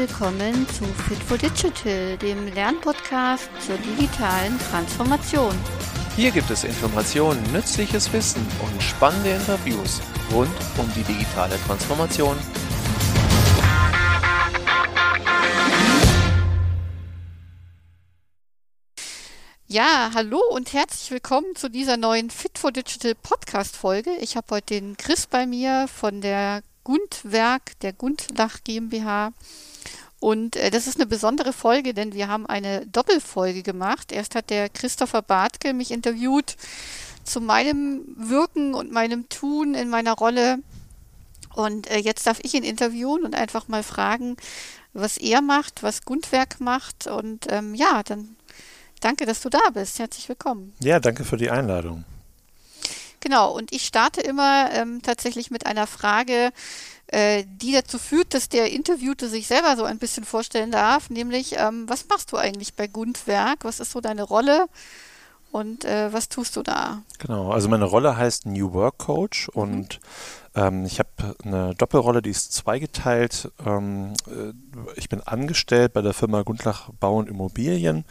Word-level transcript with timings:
willkommen 0.00 0.66
zu 0.68 0.84
Fit 0.84 1.22
for 1.22 1.36
Digital, 1.36 2.16
dem 2.16 2.46
Lernpodcast 2.54 3.50
zur 3.60 3.76
digitalen 3.76 4.58
Transformation. 4.70 5.54
Hier 6.16 6.30
gibt 6.30 6.50
es 6.50 6.64
Informationen, 6.64 7.42
nützliches 7.52 8.10
Wissen 8.10 8.40
und 8.62 8.82
spannende 8.82 9.32
Interviews 9.32 10.00
rund 10.32 10.50
um 10.78 10.90
die 10.96 11.02
digitale 11.02 11.58
Transformation. 11.66 12.34
Ja, 19.66 20.12
hallo 20.14 20.40
und 20.50 20.72
herzlich 20.72 21.10
willkommen 21.10 21.54
zu 21.56 21.68
dieser 21.68 21.98
neuen 21.98 22.30
Fit 22.30 22.58
for 22.58 22.72
Digital 22.72 23.14
Podcast 23.16 23.76
Folge. 23.76 24.12
Ich 24.22 24.38
habe 24.38 24.46
heute 24.52 24.80
den 24.80 24.96
Chris 24.96 25.26
bei 25.26 25.44
mir 25.44 25.88
von 25.94 26.22
der 26.22 26.62
Gundwerk, 26.84 27.78
der 27.80 27.92
Gundlach 27.92 28.64
GmbH. 28.64 29.34
Und 30.20 30.56
äh, 30.56 30.70
das 30.70 30.86
ist 30.86 30.96
eine 30.96 31.06
besondere 31.06 31.52
Folge, 31.52 31.94
denn 31.94 32.14
wir 32.14 32.28
haben 32.28 32.46
eine 32.46 32.86
Doppelfolge 32.86 33.62
gemacht. 33.62 34.12
Erst 34.12 34.34
hat 34.34 34.50
der 34.50 34.68
Christopher 34.68 35.22
Bartke 35.22 35.72
mich 35.74 35.90
interviewt 35.90 36.56
zu 37.24 37.40
meinem 37.40 38.04
Wirken 38.16 38.74
und 38.74 38.92
meinem 38.92 39.28
Tun 39.28 39.74
in 39.74 39.88
meiner 39.88 40.12
Rolle. 40.12 40.58
Und 41.54 41.90
äh, 41.90 41.98
jetzt 41.98 42.26
darf 42.26 42.38
ich 42.42 42.54
ihn 42.54 42.64
interviewen 42.64 43.24
und 43.24 43.34
einfach 43.34 43.66
mal 43.66 43.82
fragen, 43.82 44.36
was 44.92 45.16
er 45.16 45.40
macht, 45.40 45.82
was 45.82 46.02
Gundwerk 46.04 46.60
macht. 46.60 47.06
Und 47.06 47.46
ähm, 47.50 47.74
ja, 47.74 48.02
dann 48.04 48.36
Danke, 49.00 49.24
dass 49.24 49.40
du 49.40 49.48
da 49.48 49.70
bist. 49.72 49.98
Herzlich 49.98 50.28
willkommen. 50.28 50.74
Ja, 50.80 51.00
danke 51.00 51.24
für 51.24 51.38
die 51.38 51.50
Einladung. 51.50 52.04
Genau, 53.20 53.52
und 53.52 53.72
ich 53.72 53.84
starte 53.84 54.20
immer 54.20 54.70
ähm, 54.72 55.02
tatsächlich 55.02 55.50
mit 55.50 55.66
einer 55.66 55.86
Frage, 55.86 56.52
äh, 57.12 57.44
die 57.46 57.72
dazu 57.72 57.98
führt, 57.98 58.34
dass 58.34 58.48
der 58.48 58.70
Interviewte 58.70 59.28
sich 59.28 59.46
selber 59.46 59.76
so 59.76 59.84
ein 59.84 59.98
bisschen 59.98 60.24
vorstellen 60.24 60.70
darf, 60.70 61.10
nämlich, 61.10 61.56
ähm, 61.56 61.88
was 61.88 62.06
machst 62.08 62.32
du 62.32 62.36
eigentlich 62.36 62.74
bei 62.74 62.86
Gundwerk? 62.86 63.64
Was 63.64 63.80
ist 63.80 63.92
so 63.92 64.00
deine 64.00 64.22
Rolle? 64.22 64.66
Und 65.52 65.84
äh, 65.84 66.12
was 66.12 66.28
tust 66.28 66.54
du 66.54 66.62
da? 66.62 67.02
Genau, 67.18 67.50
also 67.50 67.68
meine 67.68 67.84
Rolle 67.84 68.16
heißt 68.16 68.46
New 68.46 68.72
Work 68.72 68.98
Coach 68.98 69.48
und 69.48 69.98
mhm. 70.54 70.62
ähm, 70.62 70.84
ich 70.84 71.00
habe 71.00 71.34
eine 71.42 71.74
Doppelrolle, 71.74 72.22
die 72.22 72.30
ist 72.30 72.52
zweigeteilt. 72.52 73.50
Ähm, 73.66 74.12
äh, 74.28 74.52
ich 74.94 75.08
bin 75.08 75.20
angestellt 75.20 75.92
bei 75.92 76.02
der 76.02 76.14
Firma 76.14 76.42
Gundlach 76.42 76.90
Bau 77.00 77.16
und 77.16 77.28
Immobilien 77.28 78.04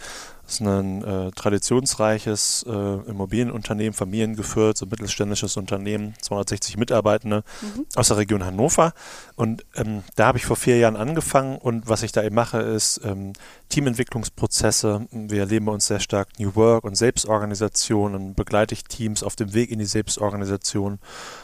ist 0.49 0.61
ein 0.61 1.03
äh, 1.03 1.31
traditionsreiches 1.31 2.65
äh, 2.67 2.71
Immobilienunternehmen, 3.09 3.93
familiengeführt, 3.93 4.77
so 4.77 4.85
ein 4.85 4.89
mittelständisches 4.89 5.57
Unternehmen, 5.57 6.13
260 6.21 6.77
Mitarbeitende 6.77 7.43
mhm. 7.61 7.85
aus 7.95 8.07
der 8.07 8.17
Region 8.17 8.45
Hannover. 8.45 8.93
Und 9.35 9.65
ähm, 9.75 10.03
da 10.15 10.27
habe 10.27 10.37
ich 10.37 10.45
vor 10.45 10.55
vier 10.55 10.77
Jahren 10.77 10.95
angefangen 10.95 11.57
und 11.57 11.87
was 11.87 12.03
ich 12.03 12.11
da 12.11 12.23
eben 12.23 12.35
mache, 12.35 12.59
ist 12.59 13.01
ähm, 13.03 13.33
Teamentwicklungsprozesse. 13.69 15.07
Wir 15.11 15.41
erleben 15.41 15.65
bei 15.65 15.71
uns 15.71 15.87
sehr 15.87 15.99
stark 15.99 16.27
New 16.39 16.55
Work 16.55 16.83
und 16.83 16.95
Selbstorganisation 16.95 18.15
und 18.15 18.35
begleite 18.35 18.73
ich 18.73 18.83
Teams 18.83 19.23
auf 19.23 19.35
dem 19.35 19.53
Weg 19.53 19.71
in 19.71 19.79
die 19.79 19.85
Selbstorganisation, 19.85 20.99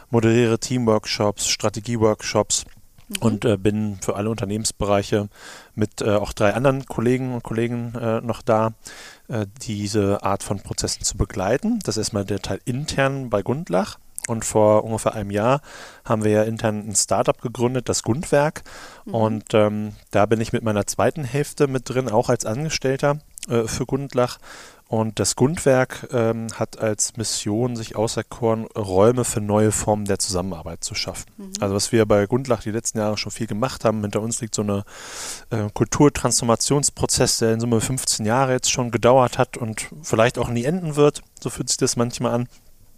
moderiere 0.10 0.60
Teamworkshops, 0.60 1.48
Strategieworkshops 1.48 2.66
Mhm. 3.08 3.16
und 3.20 3.46
äh, 3.46 3.58
bin 3.58 3.98
für 4.02 4.16
alle 4.16 4.30
Unternehmensbereiche 4.30 5.30
mit 5.76 6.02
äh, 6.02 6.16
auch 6.16 6.34
drei 6.34 6.54
anderen 6.54 6.86
Kollegen 6.86 7.34
und 7.34 7.44
Kollegen 7.44 7.94
äh, 7.96 8.22
noch 8.22 8.42
da, 8.42 8.74
äh, 9.28 9.46
diese 9.62 10.24
Art 10.24 10.44
von 10.44 10.60
Prozessen 10.60 11.04
zu 11.04 11.18
begleiten. 11.18 11.80
Das 11.84 11.98
ist 11.98 12.06
erstmal 12.06 12.26
der 12.26 12.42
Teil 12.42 12.60
intern 12.66 13.30
bei 13.30 13.42
Gundlach. 13.42 13.98
Und 14.28 14.44
vor 14.44 14.84
ungefähr 14.84 15.14
einem 15.14 15.30
Jahr 15.30 15.62
haben 16.04 16.24
wir 16.24 16.32
ja 16.32 16.44
intern 16.44 16.88
ein 16.88 16.96
Startup 16.96 17.40
gegründet, 17.40 17.90
das 17.90 18.02
Gundwerk. 18.02 18.64
Mhm. 19.06 19.14
Und 19.14 19.54
ähm, 19.54 19.92
da 20.10 20.26
bin 20.26 20.42
ich 20.42 20.52
mit 20.52 20.64
meiner 20.64 20.88
zweiten 20.88 21.24
Hälfte 21.24 21.68
mit 21.68 21.90
drin, 21.90 22.10
auch 22.10 22.30
als 22.30 22.44
Angestellter 22.44 23.20
äh, 23.48 23.68
für 23.68 23.86
Gundlach 23.86 24.40
und 24.88 25.20
das 25.20 25.36
Gundwerk 25.36 26.08
ähm, 26.14 26.48
hat 26.54 26.80
als 26.80 27.18
Mission 27.18 27.76
sich 27.76 27.96
auserkoren, 27.96 28.66
Räume 28.66 29.24
für 29.24 29.42
neue 29.42 29.72
Formen 29.72 30.06
der 30.06 30.20
Zusammenarbeit 30.20 30.84
zu 30.84 30.94
schaffen. 30.94 31.26
Mhm. 31.38 31.52
Also 31.60 31.74
was 31.74 31.92
wir 31.92 32.06
bei 32.06 32.28
Gundlach 32.28 32.62
die 32.62 32.72
letzten 32.72 33.00
Jahre 33.00 33.18
schon 33.18 33.32
viel 33.32 33.48
gemacht 33.48 33.84
haben, 33.84 34.02
hinter 34.02 34.22
uns 34.22 34.42
liegt 34.42 34.54
so 34.54 34.62
ein 34.62 34.84
äh, 35.50 35.70
Kulturtransformationsprozess, 35.74 37.40
der 37.40 37.54
in 37.54 37.60
Summe 37.60 37.82
15 37.82 38.28
Jahre 38.28 38.52
jetzt 38.52 38.72
schon 38.72 38.92
gedauert 38.92 39.40
hat 39.40 39.58
und 39.58 39.88
vielleicht 40.04 40.38
auch 40.38 40.50
nie 40.50 40.66
enden 40.66 40.96
wird. 40.96 41.24
So 41.42 41.50
fühlt 41.50 41.70
sich 41.70 41.78
das 41.78 41.96
manchmal 41.96 42.34
an. 42.34 42.48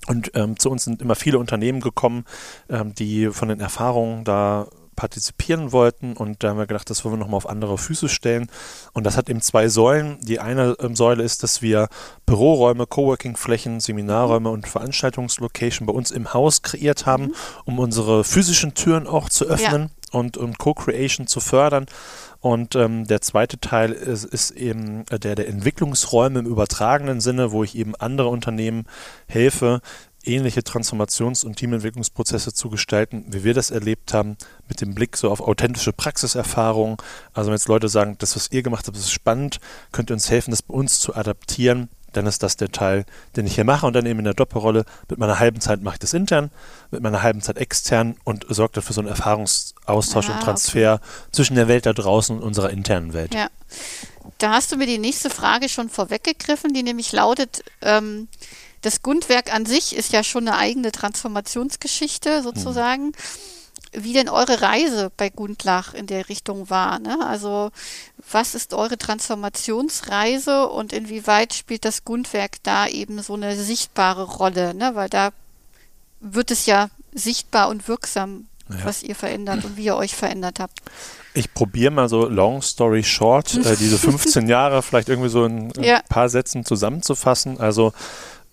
Und 0.08 0.32
ähm, 0.36 0.60
zu 0.60 0.70
uns 0.70 0.84
sind 0.84 1.02
immer 1.02 1.16
viele 1.16 1.40
Unternehmen 1.40 1.80
gekommen, 1.80 2.26
ähm, 2.70 2.96
die 2.96 3.30
von 3.30 3.48
den 3.48 3.60
Erfahrungen 3.62 4.26
da 4.26 4.68
partizipieren 4.98 5.72
wollten 5.72 6.18
und 6.18 6.44
da 6.44 6.50
haben 6.50 6.58
wir 6.58 6.68
gedacht, 6.68 6.90
das 6.90 7.06
wollen 7.06 7.14
wir 7.14 7.20
nochmal 7.20 7.38
auf 7.38 7.48
andere 7.48 7.78
Füße 7.78 8.10
stellen. 8.10 8.50
Und 8.94 9.06
das 9.06 9.16
hat 9.16 9.30
eben 9.30 9.42
zwei 9.42 9.70
Säulen. 9.70 10.18
Die 10.22 10.40
eine 10.40 10.76
ähm, 10.82 10.96
Säule 10.96 11.24
ist, 11.24 11.44
dass 11.44 11.62
wir 11.62 11.88
Büroräume, 12.26 12.88
Coworking-Flächen, 12.88 13.80
Seminarräume 13.80 14.50
und 14.50 14.68
Veranstaltungslocation 14.68 15.86
bei 15.86 15.94
uns 15.94 16.12
im 16.12 16.34
Haus 16.34 16.64
kreiert 16.64 17.06
haben, 17.06 17.26
mhm. 17.26 17.34
um 17.66 17.80
unsere 17.80 18.26
physischen 18.26 18.74
Türen 18.74 19.08
auch 19.08 19.30
zu 19.30 19.46
öffnen 19.46 19.92
ja. 20.12 20.20
und, 20.20 20.36
und 20.36 20.58
Co-Creation 20.58 21.28
zu 21.28 21.40
fördern. 21.40 21.86
Und 22.40 22.76
ähm, 22.76 23.06
der 23.06 23.22
zweite 23.22 23.60
Teil 23.60 23.92
ist, 23.92 24.24
ist 24.24 24.52
eben 24.52 25.06
der 25.12 25.36
der 25.36 25.48
Entwicklungsräume 25.48 26.40
im 26.40 26.46
übertragenen 26.46 27.20
Sinne, 27.20 27.52
wo 27.52 27.64
ich 27.64 27.76
eben 27.76 27.96
andere 27.96 28.30
Unternehmen 28.30 28.86
helfe, 29.28 29.82
ähnliche 30.28 30.62
Transformations- 30.62 31.46
und 31.46 31.56
Teamentwicklungsprozesse 31.56 32.54
zu 32.54 32.70
gestalten, 32.70 33.26
wie 33.30 33.44
wir 33.44 33.54
das 33.54 33.72
erlebt 33.72 34.14
haben, 34.14 34.38
mit 34.68 34.82
dem 34.82 34.94
Blick 34.94 35.18
so 35.18 35.32
auf 35.32 35.42
authentische 35.42 35.94
Praxiserfahrungen. 35.94 36.98
Also 37.34 37.50
wenn 37.50 37.56
jetzt 37.56 37.68
Leute 37.68 37.90
sagen, 37.90 38.16
das, 38.20 38.36
was 38.36 38.52
ihr 38.52 38.64
gemacht 38.64 38.88
habt, 38.88 38.98
ist 38.98 39.12
spannend, 39.12 39.60
könnt 39.92 40.12
ihr 40.12 40.14
uns 40.14 40.30
helfen, 40.30 40.52
das 40.52 40.62
bei 40.62 40.74
uns 40.74 41.00
zu 41.00 41.16
adaptieren, 41.16 41.90
dann 42.14 42.26
ist 42.26 42.42
das 42.42 42.58
der 42.58 42.72
Teil, 42.72 43.06
den 43.36 43.46
ich 43.46 43.56
hier 43.56 43.64
mache 43.64 43.86
und 43.86 43.94
dann 43.94 44.06
eben 44.06 44.20
in 44.20 44.26
der 44.26 44.34
Doppelrolle. 44.34 44.86
Mit 45.10 45.20
meiner 45.20 45.40
halben 45.40 45.62
Zeit 45.62 45.82
mache 45.82 45.96
ich 45.96 46.00
das 46.00 46.14
intern, 46.14 46.52
mit 46.90 47.02
meiner 47.02 47.22
halben 47.22 47.42
Zeit 47.42 47.58
extern 47.58 48.16
und 48.24 48.46
sorge 48.50 48.74
dafür 48.76 48.94
so 48.94 49.02
einen 49.02 49.10
Erfahrungsaustausch 49.10 50.30
ah, 50.30 50.34
und 50.34 50.44
Transfer 50.44 50.96
okay. 50.96 51.04
zwischen 51.32 51.56
der 51.56 51.68
Welt 51.68 51.86
da 51.86 51.94
draußen 51.94 52.38
und 52.38 52.44
unserer 52.44 52.70
internen 52.70 53.14
Welt. 53.14 53.34
Ja. 53.34 53.50
Da 54.40 54.52
hast 54.52 54.72
du 54.72 54.78
mir 54.78 54.88
die 54.88 54.98
nächste 54.98 55.30
Frage 55.30 55.70
schon 55.70 55.90
vorweggegriffen, 55.90 56.74
die 56.74 56.84
nämlich 56.84 57.12
lautet, 57.12 57.64
ähm, 57.82 58.28
das 58.82 59.02
Gundwerk 59.02 59.54
an 59.54 59.66
sich 59.66 59.96
ist 59.96 60.14
ja 60.14 60.24
schon 60.24 60.48
eine 60.48 60.58
eigene 60.58 60.92
Transformationsgeschichte 60.92 62.44
sozusagen. 62.44 63.08
Mhm. 63.08 63.14
Wie 63.94 64.14
denn 64.14 64.28
eure 64.28 64.62
Reise 64.62 65.12
bei 65.16 65.30
Gundlach 65.30 65.94
in 65.94 66.08
der 66.08 66.30
Richtung 66.30 66.70
war? 66.70 67.00
Ne? 67.00 67.18
Also 67.26 67.72
was 68.32 68.54
ist 68.54 68.74
eure 68.74 68.98
Transformationsreise 68.98 70.68
und 70.68 70.94
inwieweit 70.94 71.54
spielt 71.54 71.86
das 71.86 72.04
Gundwerk 72.04 72.58
da 72.64 72.88
eben 72.88 73.22
so 73.22 73.34
eine 73.34 73.56
sichtbare 73.56 74.24
Rolle? 74.24 74.74
Ne? 74.74 74.92
Weil 74.94 75.10
da 75.10 75.32
wird 76.20 76.52
es 76.52 76.66
ja 76.66 76.90
sichtbar 77.14 77.70
und 77.70 77.88
wirksam, 77.88 78.48
ja. 78.70 78.84
was 78.84 79.04
ihr 79.04 79.16
verändert 79.16 79.64
und 79.64 79.78
wie 79.78 79.86
ihr 79.86 79.96
euch 79.96 80.16
verändert 80.16 80.60
habt. 80.60 80.82
Ich 81.34 81.54
probiere 81.54 81.92
mal 81.92 82.10
so 82.10 82.28
long 82.28 82.62
story 82.62 83.04
short, 83.04 83.54
äh, 83.56 83.76
diese 83.78 83.98
15 84.00 84.48
Jahre 84.48 84.82
vielleicht 84.82 85.10
irgendwie 85.10 85.30
so 85.30 85.46
in 85.46 85.72
ein 85.78 85.84
ja. 85.84 86.02
paar 86.10 86.30
Sätzen 86.30 86.66
zusammenzufassen. 86.66 87.60
Also 87.60 87.94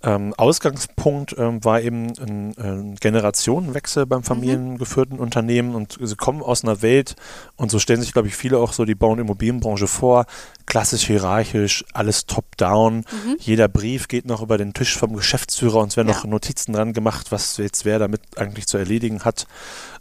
ähm, 0.04 0.34
Ausgangspunkt 0.36 1.34
ähm, 1.38 1.64
war 1.64 1.80
eben 1.80 2.12
ein, 2.18 2.54
ein, 2.58 2.94
Generationenwechsel 2.96 4.04
beim 4.04 4.20
mhm. 4.20 4.24
familiengeführten 4.24 5.18
Unternehmen 5.18 5.74
und 5.74 5.98
sie 6.00 6.16
kommen 6.16 6.42
aus 6.42 6.62
einer 6.62 6.82
Welt 6.82 7.16
und 7.56 7.70
so 7.70 7.78
stellen 7.78 8.02
sich, 8.02 8.12
glaube 8.12 8.28
ich, 8.28 8.36
viele 8.36 8.58
auch 8.58 8.72
so 8.72 8.84
die 8.84 8.94
Bau- 8.94 9.12
und 9.12 9.18
Immobilienbranche 9.18 9.86
vor, 9.86 10.26
klassisch 10.66 11.06
hierarchisch, 11.06 11.84
alles 11.94 12.26
top-down, 12.26 12.96
mhm. 12.96 13.36
jeder 13.38 13.68
Brief 13.68 14.08
geht 14.08 14.26
noch 14.26 14.42
über 14.42 14.58
den 14.58 14.74
Tisch 14.74 14.96
vom 14.96 15.16
Geschäftsführer 15.16 15.80
und 15.80 15.88
es 15.88 15.96
werden 15.96 16.08
ja. 16.08 16.14
noch 16.14 16.24
Notizen 16.24 16.74
dran 16.74 16.92
gemacht, 16.92 17.32
was 17.32 17.56
jetzt 17.56 17.84
wer 17.84 17.98
damit 17.98 18.20
eigentlich 18.36 18.66
zu 18.66 18.76
erledigen 18.76 19.24
hat. 19.24 19.46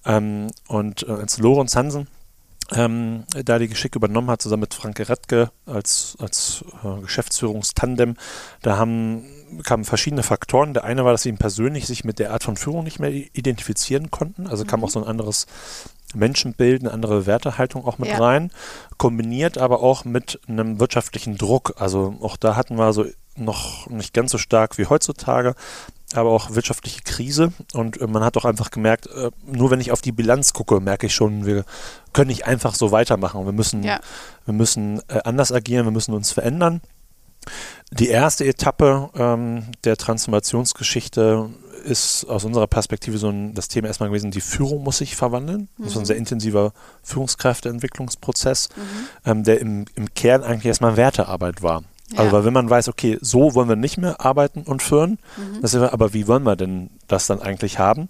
Ähm, 0.05 0.47
und 0.67 1.07
äh, 1.07 1.11
als 1.11 1.37
Lorenz 1.37 1.75
Hansen 1.75 2.07
ähm, 2.71 3.25
da 3.29 3.59
die 3.59 3.67
Geschick 3.67 3.95
übernommen 3.95 4.29
hat, 4.29 4.41
zusammen 4.41 4.61
mit 4.61 4.73
Franke 4.73 5.09
Rettke 5.09 5.51
als, 5.65 6.15
als 6.19 6.63
äh, 6.83 7.01
Geschäftsführungstandem. 7.01 8.15
Da 8.61 8.77
haben, 8.77 9.23
kamen 9.63 9.85
verschiedene 9.85 10.23
Faktoren. 10.23 10.73
Der 10.73 10.83
eine 10.83 11.05
war, 11.05 11.11
dass 11.11 11.23
sie 11.23 11.29
ihn 11.29 11.37
persönlich 11.37 11.87
sich 11.87 12.03
mit 12.03 12.19
der 12.19 12.31
Art 12.31 12.43
von 12.43 12.57
Führung 12.57 12.83
nicht 12.83 12.99
mehr 12.99 13.11
identifizieren 13.11 14.11
konnten. 14.11 14.47
Also 14.47 14.63
mhm. 14.63 14.67
kam 14.67 14.83
auch 14.83 14.89
so 14.89 15.01
ein 15.01 15.07
anderes 15.07 15.45
Menschenbild, 16.15 16.81
eine 16.81 16.91
andere 16.91 17.25
Wertehaltung 17.25 17.85
auch 17.85 17.97
mit 17.97 18.09
ja. 18.09 18.17
rein, 18.17 18.51
kombiniert 18.97 19.57
aber 19.57 19.81
auch 19.81 20.05
mit 20.05 20.39
einem 20.47 20.79
wirtschaftlichen 20.79 21.37
Druck. 21.37 21.75
Also 21.77 22.15
auch 22.21 22.37
da 22.37 22.55
hatten 22.55 22.75
wir 22.75 22.93
so 22.93 23.05
noch 23.35 23.87
nicht 23.89 24.13
ganz 24.13 24.31
so 24.31 24.37
stark 24.37 24.77
wie 24.77 24.85
heutzutage, 24.85 25.55
aber 26.13 26.29
auch 26.29 26.51
wirtschaftliche 26.51 27.01
Krise. 27.01 27.51
Und 27.73 27.99
äh, 27.99 28.07
man 28.07 28.23
hat 28.23 28.37
auch 28.37 28.45
einfach 28.45 28.71
gemerkt, 28.71 29.07
äh, 29.07 29.31
nur 29.45 29.71
wenn 29.71 29.81
ich 29.81 29.91
auf 29.91 30.01
die 30.01 30.11
Bilanz 30.11 30.53
gucke, 30.53 30.79
merke 30.79 31.07
ich 31.07 31.15
schon, 31.15 31.45
wir 31.45 31.65
können 32.13 32.27
nicht 32.27 32.45
einfach 32.45 32.75
so 32.75 32.91
weitermachen. 32.91 33.45
Wir 33.45 33.53
müssen, 33.53 33.83
ja. 33.83 33.99
wir 34.45 34.53
müssen 34.53 35.01
äh, 35.07 35.21
anders 35.23 35.51
agieren, 35.51 35.85
wir 35.85 35.91
müssen 35.91 36.13
uns 36.13 36.31
verändern. 36.31 36.81
Die 37.91 38.07
erste 38.09 38.45
Etappe 38.45 39.09
ähm, 39.15 39.65
der 39.83 39.97
Transformationsgeschichte 39.97 41.49
ist 41.85 42.25
aus 42.29 42.45
unserer 42.45 42.67
Perspektive 42.67 43.17
so 43.17 43.27
ein, 43.29 43.53
das 43.53 43.67
Thema 43.67 43.87
erstmal 43.87 44.09
gewesen, 44.09 44.31
die 44.31 44.41
Führung 44.41 44.83
muss 44.83 44.99
sich 44.99 45.15
verwandeln. 45.15 45.67
Das 45.77 45.89
ist 45.89 45.95
ein 45.97 46.01
Mhm. 46.01 46.05
sehr 46.05 46.15
intensiver 46.17 46.71
Führungskräfteentwicklungsprozess, 47.03 48.69
ähm, 49.25 49.43
der 49.43 49.59
im, 49.61 49.85
im 49.95 50.13
Kern 50.13 50.43
eigentlich 50.43 50.65
erstmal 50.65 50.97
Wertearbeit 50.97 51.61
war. 51.61 51.83
Also 52.15 52.25
Ja. 52.27 52.31
weil 52.33 52.45
wenn 52.45 52.53
man 52.53 52.69
weiß, 52.69 52.89
okay, 52.89 53.17
so 53.21 53.55
wollen 53.55 53.69
wir 53.69 53.75
nicht 53.75 53.97
mehr 53.97 54.21
arbeiten 54.21 54.61
und 54.63 54.83
führen, 54.83 55.17
Mhm. 55.37 55.61
das 55.61 55.73
aber 55.75 56.13
wie 56.13 56.27
wollen 56.27 56.43
wir 56.43 56.55
denn 56.55 56.89
das 57.07 57.27
dann 57.27 57.41
eigentlich 57.41 57.79
haben? 57.79 58.07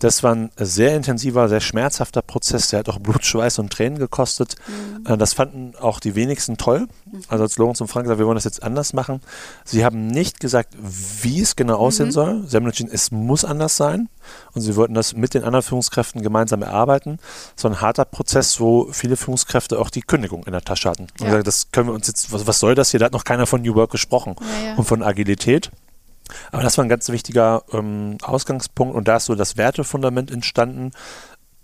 Das 0.00 0.22
war 0.22 0.34
ein 0.34 0.50
sehr 0.56 0.96
intensiver, 0.96 1.48
sehr 1.48 1.60
schmerzhafter 1.60 2.22
Prozess, 2.22 2.68
der 2.68 2.80
hat 2.80 2.88
auch 2.88 2.98
Blut, 2.98 3.24
Schweiß 3.24 3.58
und 3.58 3.70
Tränen 3.72 3.98
gekostet. 3.98 4.56
Mhm. 4.66 5.06
Äh, 5.06 5.16
Das 5.18 5.34
fanden 5.34 5.74
auch 5.80 6.00
die 6.00 6.14
wenigsten 6.14 6.56
toll. 6.56 6.88
Also 7.28 7.44
als 7.44 7.58
Lorenz 7.58 7.80
und 7.80 7.88
Frank 7.88 8.04
gesagt, 8.04 8.18
wir 8.18 8.26
wollen 8.26 8.36
das 8.36 8.44
jetzt 8.44 8.62
anders 8.62 8.92
machen. 8.94 9.20
Sie 9.64 9.84
haben 9.84 10.06
nicht 10.06 10.40
gesagt, 10.40 10.74
wie 10.80 11.40
es 11.42 11.54
genau 11.54 11.76
aussehen 11.76 12.06
Mhm. 12.06 12.12
soll. 12.12 12.44
Sie 12.48 12.56
haben 12.56 12.64
entschieden, 12.66 12.90
es 12.92 13.10
muss 13.10 13.44
anders 13.44 13.76
sein. 13.76 14.08
Und 14.54 14.62
sie 14.62 14.74
wollten 14.74 14.94
das 14.94 15.14
mit 15.14 15.34
den 15.34 15.44
anderen 15.44 15.62
Führungskräften 15.62 16.22
gemeinsam 16.22 16.62
erarbeiten. 16.62 17.18
So 17.54 17.68
ein 17.68 17.80
harter 17.80 18.04
Prozess, 18.06 18.58
wo 18.58 18.88
viele 18.92 19.16
Führungskräfte 19.16 19.78
auch 19.78 19.90
die 19.90 20.02
Kündigung 20.02 20.44
in 20.44 20.52
der 20.52 20.62
Tasche 20.62 20.88
hatten. 20.88 21.02
Und 21.04 21.20
Ja. 21.20 21.26
gesagt, 21.26 21.46
das 21.46 21.72
können 21.72 21.88
wir 21.88 21.94
uns 21.94 22.06
jetzt, 22.06 22.32
was, 22.32 22.46
was 22.46 22.58
soll 22.58 22.74
das 22.74 22.90
hier? 22.90 23.00
Da 23.00 23.06
hat 23.06 23.12
noch 23.12 23.24
keiner 23.24 23.46
von 23.46 23.60
New 23.60 23.74
Work 23.74 23.90
gesprochen 23.90 24.34
Ja, 24.40 24.66
ja. 24.70 24.74
und 24.76 24.84
von 24.84 25.02
Agilität. 25.02 25.70
Aber 26.52 26.62
das 26.62 26.76
war 26.78 26.84
ein 26.84 26.88
ganz 26.88 27.08
wichtiger 27.08 27.62
ähm, 27.72 28.18
Ausgangspunkt 28.22 28.94
und 28.94 29.08
da 29.08 29.16
ist 29.16 29.26
so 29.26 29.34
das 29.34 29.56
Wertefundament 29.56 30.30
entstanden, 30.30 30.92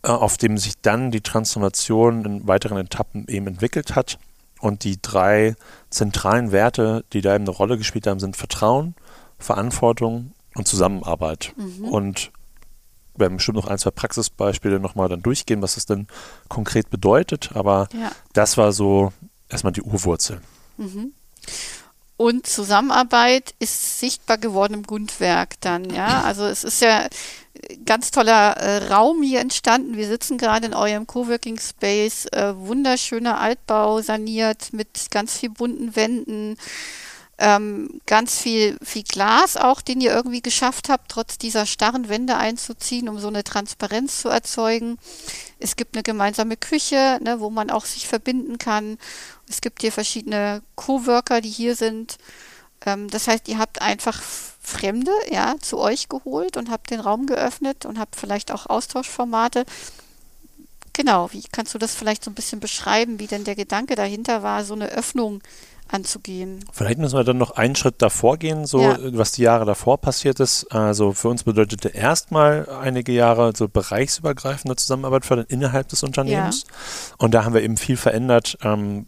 äh, 0.03 0.09
auf 0.09 0.37
dem 0.37 0.59
sich 0.59 0.75
dann 0.83 1.11
die 1.11 1.21
Transformation 1.21 2.25
in 2.25 2.47
weiteren 2.47 2.79
Etappen 2.79 3.27
eben 3.29 3.47
entwickelt 3.47 3.95
hat. 3.95 4.19
Und 4.61 4.85
die 4.85 4.99
drei 5.03 5.55
zentralen 5.91 6.51
Werte, 6.51 7.05
die 7.13 7.21
da 7.21 7.35
eben 7.35 7.45
eine 7.45 7.51
Rolle 7.51 7.77
gespielt 7.77 8.07
haben, 8.07 8.21
sind 8.21 8.37
Vertrauen, 8.37 8.95
Verantwortung 9.39 10.33
und 10.55 10.67
Zusammenarbeit. 10.67 11.53
Und 11.91 12.31
wir 13.15 13.21
werden 13.25 13.37
bestimmt 13.37 13.57
noch 13.57 13.67
ein, 13.67 13.79
zwei 13.79 13.91
Praxisbeispiele 13.91 14.81
nochmal 14.81 15.09
dann 15.09 15.23
durchgehen, 15.23 15.61
was 15.63 15.75
das 15.75 15.85
denn 15.87 16.07
konkret 16.49 16.89
bedeutet. 16.91 17.51
Aber 17.55 17.89
Ja. 17.93 18.13
das 18.33 18.57
war 18.57 18.73
so 18.73 19.13
erstmal 19.49 19.73
die 19.73 19.83
Urwurzel. 19.83 20.41
Und 22.17 22.47
Zusammenarbeit 22.47 23.55
ist 23.59 24.01
sichtbar 24.01 24.39
geworden 24.39 24.75
im 24.75 24.83
Gundwerk 24.85 25.61
dann, 25.61 25.91
ja. 25.91 26.23
Also 26.23 26.45
es 26.45 26.65
ist 26.65 26.81
ja 26.81 27.07
ganz 27.85 28.11
toller 28.11 28.57
äh, 28.57 28.87
Raum 28.87 29.23
hier 29.23 29.41
entstanden. 29.41 29.97
Wir 29.97 30.09
sitzen 30.09 30.39
gerade 30.39 30.67
in 30.67 30.75
eurem 30.75 31.07
Coworking 31.07 31.59
Space, 31.59 32.27
äh, 32.27 32.55
wunderschöner 32.57 33.41
Altbau 33.41 34.01
saniert 34.01 34.73
mit 34.73 35.11
ganz 35.11 35.39
viel 35.39 35.51
bunten 35.51 35.97
Wänden, 35.97 36.57
ähm, 37.39 38.01
ganz 38.07 38.39
viel, 38.39 38.79
viel 38.83 39.03
Glas 39.03 39.59
auch, 39.59 39.83
den 39.83 40.01
ihr 40.01 40.13
irgendwie 40.13 40.41
geschafft 40.41 40.89
habt, 40.89 41.11
trotz 41.11 41.37
dieser 41.37 41.67
starren 41.67 42.09
Wände 42.09 42.37
einzuziehen, 42.37 43.09
um 43.11 43.19
so 43.19 43.29
eine 43.29 43.45
Transparenz 43.45 44.21
zu 44.23 44.29
erzeugen. 44.29 44.97
Es 45.59 45.77
gibt 45.77 45.97
eine 45.97 46.03
gemeinsame 46.03 46.57
Küche, 46.57 47.19
ne, 47.23 47.41
wo 47.41 47.51
man 47.51 47.71
auch 47.71 47.85
sich 47.85 48.09
verbinden 48.09 48.57
kann. 48.57 48.97
Es 49.49 49.61
gibt 49.61 49.83
hier 49.83 49.93
verschiedene 49.93 50.63
Coworker, 50.75 51.41
die 51.41 51.51
hier 51.51 51.77
sind. 51.77 52.19
Ähm, 52.85 53.09
das 53.09 53.29
heißt, 53.29 53.49
ihr 53.49 53.59
habt 53.59 53.81
einfach 53.81 54.23
Fremde 54.61 55.13
ja, 55.31 55.55
zu 55.61 55.79
euch 55.79 56.09
geholt 56.09 56.57
und 56.57 56.71
habt 56.71 56.91
den 56.91 57.01
Raum 57.01 57.27
geöffnet 57.27 57.87
und 57.87 57.99
habt 57.99 58.17
vielleicht 58.17 58.51
auch 58.51 58.67
Austauschformate. 58.67 59.65
Genau, 60.93 61.33
wie 61.33 61.45
kannst 61.53 61.75
du 61.75 61.79
das 61.79 61.95
vielleicht 61.95 62.25
so 62.25 62.31
ein 62.31 62.35
bisschen 62.35 62.59
beschreiben, 62.59 63.21
wie 63.21 63.27
denn 63.27 63.45
der 63.45 63.55
Gedanke 63.55 63.95
dahinter 63.95 64.43
war, 64.43 64.65
so 64.65 64.75
eine 64.75 64.89
Öffnung 64.89 65.43
anzugehen? 65.89 66.65
Vielleicht 66.73 66.99
müssen 66.99 67.17
wir 67.17 67.25
dann 67.25 67.39
noch 67.39 67.53
einen 67.53 67.77
Schritt 67.77 67.97
davor 67.99 68.37
gehen, 68.37 68.67
so 68.67 68.81
Ja. 68.81 68.99
was 69.01 69.33
die 69.33 69.43
Jahre 69.43 69.65
davor 69.65 69.99
passiert 69.99 70.41
ist. 70.41 70.73
Also 70.73 71.13
für 71.13 71.29
uns 71.29 71.45
bedeutete 71.45 71.89
erstmal 71.89 72.69
einige 72.69 73.13
Jahre 73.13 73.53
so 73.57 73.69
bereichsübergreifende 73.69 74.77
Zusammenarbeit 74.77 75.25
fördern 75.25 75.47
innerhalb 75.49 75.89
des 75.89 76.03
Unternehmens. 76.03 76.65
Und 77.19 77.35
da 77.35 77.45
haben 77.45 77.55
wir 77.55 77.63
eben 77.63 77.77
viel 77.77 77.97
verändert. 77.97 78.59
Ähm, 78.63 79.07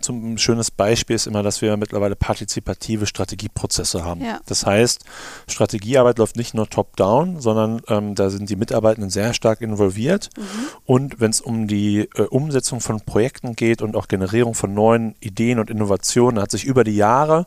zum 0.00 0.34
ein 0.34 0.38
schönes 0.38 0.70
Beispiel 0.70 1.16
ist 1.16 1.26
immer, 1.26 1.42
dass 1.42 1.60
wir 1.60 1.76
mittlerweile 1.76 2.16
partizipative 2.16 3.06
Strategieprozesse 3.06 4.04
haben. 4.04 4.22
Ja. 4.24 4.40
Das 4.46 4.64
heißt, 4.64 5.04
Strategiearbeit 5.48 6.18
läuft 6.18 6.36
nicht 6.36 6.54
nur 6.54 6.68
top-down, 6.68 7.40
sondern 7.40 7.82
ähm, 7.88 8.14
da 8.14 8.30
sind 8.30 8.48
die 8.48 8.56
Mitarbeitenden 8.56 9.10
sehr 9.10 9.34
stark 9.34 9.60
involviert. 9.60 10.30
Und 10.86 11.20
wenn 11.20 11.30
es 11.30 11.40
um 11.40 11.66
die 11.68 12.08
äh, 12.14 12.22
Umsetzung 12.22 12.80
von 12.80 13.00
Projekten 13.00 13.54
geht 13.56 13.82
und 13.82 13.96
auch 13.96 14.08
Generierung 14.08 14.54
von 14.54 14.72
neuen 14.74 15.14
Ideen 15.20 15.58
und 15.58 15.70
Innovationen, 15.70 16.13
hat 16.22 16.50
sich 16.50 16.64
über 16.64 16.84
die 16.84 16.96
Jahre 16.96 17.46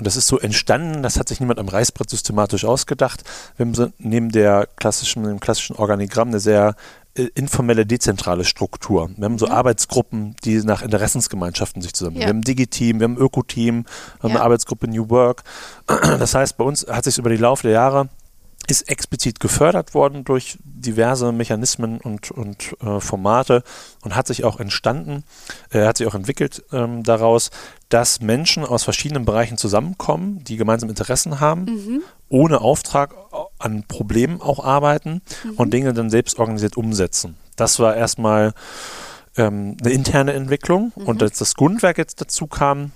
und 0.00 0.06
das 0.06 0.16
ist 0.16 0.28
so 0.28 0.38
entstanden, 0.38 1.02
das 1.02 1.18
hat 1.18 1.28
sich 1.28 1.40
niemand 1.40 1.58
am 1.58 1.68
Reißbrett 1.68 2.08
systematisch 2.08 2.64
ausgedacht. 2.64 3.22
Wir 3.58 3.66
haben 3.66 3.92
neben 3.98 4.30
der 4.30 4.66
klassischen, 4.76 5.24
dem 5.24 5.40
klassischen 5.40 5.76
Organigramm 5.76 6.28
eine 6.28 6.40
sehr 6.40 6.74
äh, 7.14 7.24
informelle, 7.34 7.84
dezentrale 7.84 8.44
Struktur. 8.46 9.10
Wir 9.14 9.24
haben 9.26 9.38
so 9.38 9.48
Arbeitsgruppen, 9.48 10.36
die 10.42 10.62
nach 10.62 10.80
Interessensgemeinschaften 10.80 11.82
sich 11.82 11.92
zusammen. 11.92 12.16
Ja. 12.16 12.22
Wir 12.22 12.28
haben 12.28 12.38
ein 12.38 12.42
Digi-Team, 12.44 12.98
wir 13.00 13.04
haben 13.04 13.16
ein 13.16 13.22
Öko-Team, 13.22 13.84
wir 13.84 14.22
haben 14.22 14.30
Ja. 14.30 14.36
eine 14.36 14.44
Arbeitsgruppe 14.44 14.88
New 14.88 15.10
Work. 15.10 15.42
Das 15.86 16.34
heißt, 16.34 16.56
bei 16.56 16.64
uns 16.64 16.86
hat 16.88 17.04
sich 17.04 17.18
über 17.18 17.28
die 17.28 17.36
Laufe 17.36 17.64
der 17.64 17.72
Jahre 17.72 18.08
ist 18.70 18.88
explizit 18.88 19.40
gefördert 19.40 19.94
worden 19.94 20.24
durch 20.24 20.58
diverse 20.62 21.32
Mechanismen 21.32 22.00
und, 22.00 22.30
und 22.30 22.74
äh, 22.80 23.00
Formate 23.00 23.62
und 24.02 24.14
hat 24.16 24.26
sich 24.26 24.44
auch 24.44 24.60
entstanden, 24.60 25.24
äh, 25.70 25.84
hat 25.84 25.98
sich 25.98 26.06
auch 26.06 26.14
entwickelt 26.14 26.64
ähm, 26.72 27.02
daraus, 27.02 27.50
dass 27.88 28.20
Menschen 28.20 28.64
aus 28.64 28.84
verschiedenen 28.84 29.24
Bereichen 29.24 29.58
zusammenkommen, 29.58 30.44
die 30.44 30.56
gemeinsam 30.56 30.88
Interessen 30.88 31.40
haben, 31.40 32.02
ohne 32.28 32.60
Auftrag 32.60 33.14
an 33.58 33.84
Problemen 33.88 34.40
auch 34.40 34.64
arbeiten 34.64 35.22
und 35.56 35.74
Dinge 35.74 35.92
dann 35.92 36.08
selbst 36.08 36.38
organisiert 36.38 36.76
umsetzen. 36.76 37.36
Das 37.56 37.78
war 37.80 37.96
erstmal 37.96 38.52
ähm, 39.36 39.76
eine 39.80 39.92
interne 39.92 40.32
Entwicklung 40.32 40.92
und 40.94 41.22
als 41.22 41.38
das 41.38 41.54
Grundwerk 41.54 41.98
jetzt 41.98 42.20
dazu 42.20 42.46
kam, 42.46 42.92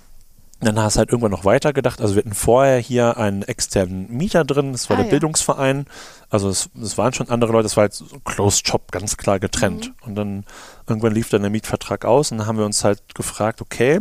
dann 0.65 0.79
hast 0.79 0.95
du 0.95 0.99
halt 0.99 1.09
irgendwann 1.09 1.31
noch 1.31 1.45
weiter 1.45 1.73
gedacht. 1.73 2.01
Also 2.01 2.15
wir 2.15 2.23
hatten 2.23 2.33
vorher 2.33 2.77
hier 2.79 3.17
einen 3.17 3.43
externen 3.43 4.07
Mieter 4.11 4.43
drin, 4.43 4.71
das 4.71 4.89
war 4.89 4.95
Ah, 4.95 4.97
der 4.97 5.05
ja. 5.07 5.11
Bildungsverein. 5.11 5.85
Also 6.29 6.49
es, 6.49 6.69
es 6.81 6.97
waren 6.97 7.13
schon 7.13 7.29
andere 7.29 7.51
Leute, 7.51 7.63
das 7.63 7.77
war 7.77 7.85
jetzt 7.85 7.97
so 7.99 8.05
Closed 8.25 8.67
Shop, 8.67 8.91
ganz 8.91 9.17
klar 9.17 9.39
getrennt. 9.39 9.93
Und 10.01 10.15
dann 10.15 10.43
irgendwann 10.87 11.13
lief 11.13 11.29
dann 11.29 11.41
der 11.41 11.51
Mietvertrag 11.51 12.05
aus 12.05 12.31
und 12.31 12.39
dann 12.39 12.47
haben 12.47 12.57
wir 12.57 12.65
uns 12.65 12.83
halt 12.83 13.15
gefragt, 13.15 13.61
okay, 13.61 13.99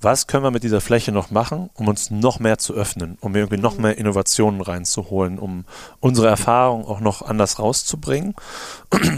was 0.00 0.28
können 0.28 0.44
wir 0.44 0.52
mit 0.52 0.62
dieser 0.62 0.80
Fläche 0.80 1.10
noch 1.10 1.32
machen, 1.32 1.70
um 1.74 1.88
uns 1.88 2.12
noch 2.12 2.38
mehr 2.38 2.58
zu 2.58 2.72
öffnen, 2.72 3.18
um 3.20 3.34
irgendwie 3.34 3.56
noch 3.56 3.78
mehr 3.78 3.98
Innovationen 3.98 4.60
reinzuholen, 4.60 5.40
um 5.40 5.64
unsere 5.98 6.28
Erfahrung 6.28 6.84
auch 6.86 7.00
noch 7.00 7.22
anders 7.22 7.58
rauszubringen. 7.58 8.36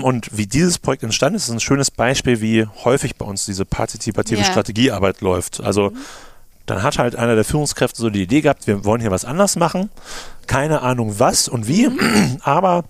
Und 0.03 0.35
wie 0.35 0.47
dieses 0.47 0.79
Projekt 0.79 1.03
entstanden 1.03 1.37
ist, 1.37 1.49
ist 1.49 1.51
ein 1.55 1.61
schönes 1.61 1.91
Beispiel, 1.91 2.41
wie 2.41 2.67
häufig 2.85 3.17
bei 3.17 3.27
uns 3.27 3.45
diese 3.45 3.67
partizipative 3.67 4.41
Ja. 4.41 4.47
Strategiearbeit 4.47 5.21
läuft. 5.21 5.61
Also 5.61 5.93
dann 6.71 6.83
hat 6.83 6.99
halt 6.99 7.17
einer 7.17 7.35
der 7.35 7.45
Führungskräfte 7.45 8.01
so 8.01 8.11
die 8.11 8.23
Idee 8.23 8.41
gehabt, 8.41 8.67
wir 8.67 8.85
wollen 8.85 9.01
hier 9.01 9.11
was 9.11 9.25
anders 9.25 9.57
machen. 9.57 9.91
Keine 10.47 10.83
Ahnung 10.83 11.19
was 11.19 11.49
und 11.49 11.69
wie, 11.69 11.91
aber 12.43 12.85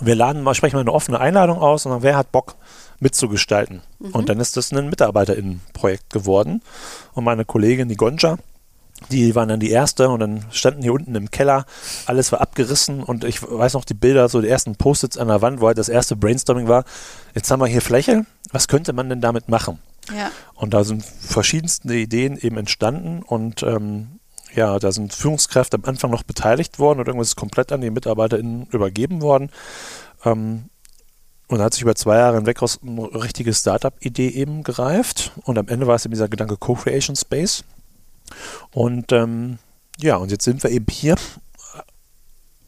wir 0.00 0.14
laden 0.14 0.42
mal, 0.42 0.54
sprechen 0.54 0.76
mal 0.76 0.80
eine 0.80 0.92
offene 0.92 1.20
Einladung 1.20 1.58
aus 1.58 1.86
und 1.86 1.92
dann, 1.92 2.02
wer 2.02 2.16
hat 2.16 2.32
Bock 2.32 2.56
mitzugestalten? 2.98 3.82
Und 4.12 4.28
dann 4.28 4.40
ist 4.40 4.56
das 4.56 4.72
ein 4.72 4.90
MitarbeiterInnenprojekt 4.90 6.10
geworden. 6.10 6.62
Und 7.14 7.24
meine 7.24 7.44
Kollegin, 7.44 7.88
die 7.88 7.96
Gonja, 7.96 8.38
die 9.10 9.34
waren 9.34 9.48
dann 9.48 9.60
die 9.60 9.70
erste 9.70 10.08
und 10.08 10.20
dann 10.20 10.44
standen 10.50 10.82
hier 10.82 10.92
unten 10.92 11.14
im 11.14 11.30
Keller, 11.30 11.66
alles 12.06 12.32
war 12.32 12.40
abgerissen 12.40 13.02
und 13.02 13.24
ich 13.24 13.42
weiß 13.42 13.74
noch 13.74 13.84
die 13.84 13.94
Bilder, 13.94 14.28
so 14.28 14.40
die 14.40 14.48
ersten 14.48 14.76
Post-its 14.76 15.18
an 15.18 15.28
der 15.28 15.42
Wand, 15.42 15.60
wo 15.60 15.66
halt 15.66 15.78
das 15.78 15.88
erste 15.88 16.16
Brainstorming 16.16 16.68
war, 16.68 16.84
jetzt 17.34 17.50
haben 17.50 17.60
wir 17.60 17.66
hier 17.66 17.82
Fläche, 17.82 18.26
was 18.52 18.68
könnte 18.68 18.92
man 18.92 19.08
denn 19.08 19.20
damit 19.20 19.48
machen? 19.48 19.78
Und 20.54 20.74
da 20.74 20.84
sind 20.84 21.04
verschiedenste 21.04 21.94
Ideen 21.94 22.36
eben 22.36 22.56
entstanden 22.56 23.22
und 23.22 23.62
ähm, 23.62 24.20
ja, 24.54 24.78
da 24.78 24.92
sind 24.92 25.14
Führungskräfte 25.14 25.78
am 25.78 25.84
Anfang 25.84 26.10
noch 26.10 26.22
beteiligt 26.22 26.78
worden 26.78 27.00
und 27.00 27.06
irgendwas 27.06 27.28
ist 27.28 27.36
komplett 27.36 27.72
an 27.72 27.80
die 27.80 27.90
MitarbeiterInnen 27.90 28.66
übergeben 28.66 29.22
worden. 29.22 29.50
Ähm, 30.24 30.64
und 31.48 31.60
hat 31.60 31.74
sich 31.74 31.82
über 31.82 31.94
zwei 31.94 32.16
Jahre 32.16 32.36
hinweg 32.36 32.62
aus 32.62 32.80
eine 32.82 33.14
richtige 33.14 33.52
Startup-Idee 33.52 34.28
eben 34.28 34.62
gereift. 34.62 35.32
Und 35.42 35.58
am 35.58 35.68
Ende 35.68 35.86
war 35.86 35.96
es 35.96 36.04
eben 36.04 36.12
dieser 36.12 36.28
Gedanke 36.28 36.56
Co-Creation 36.56 37.14
Space. 37.14 37.64
Und 38.70 39.12
ähm, 39.12 39.58
ja, 40.00 40.16
und 40.16 40.30
jetzt 40.30 40.44
sind 40.44 40.62
wir 40.62 40.70
eben 40.70 40.86
hier. 40.88 41.16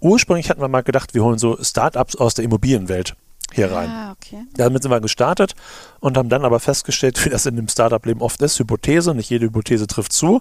Ursprünglich 0.01 0.51
hatten 0.51 0.61
wir 0.61 0.69
mal 0.69 0.83
gedacht, 0.83 1.15
wir 1.15 1.25
holen 1.25 1.39
so 1.39 1.57
Startups 1.63 2.15
aus 2.17 2.35
der 2.35 2.45
Immobilienwelt 2.45 3.17
hier 3.55 3.71
rein. 3.73 3.89
Ah, 3.89 4.13
okay. 4.13 4.45
Damit 4.57 4.83
sind 4.83 4.91
wir 4.91 5.01
gestartet 5.01 5.55
und 6.01 6.17
haben 6.17 6.29
dann 6.29 6.45
aber 6.45 6.61
festgestellt, 6.61 7.23
wie 7.25 7.31
das 7.31 7.47
in 7.47 7.57
dem 7.57 7.69
Startup-Leben 7.69 8.21
oft 8.21 8.43
ist, 8.43 8.59
Hypothese, 8.59 9.15
nicht 9.15 9.31
jede 9.31 9.47
Hypothese 9.47 9.87
trifft 9.87 10.13
zu. 10.13 10.41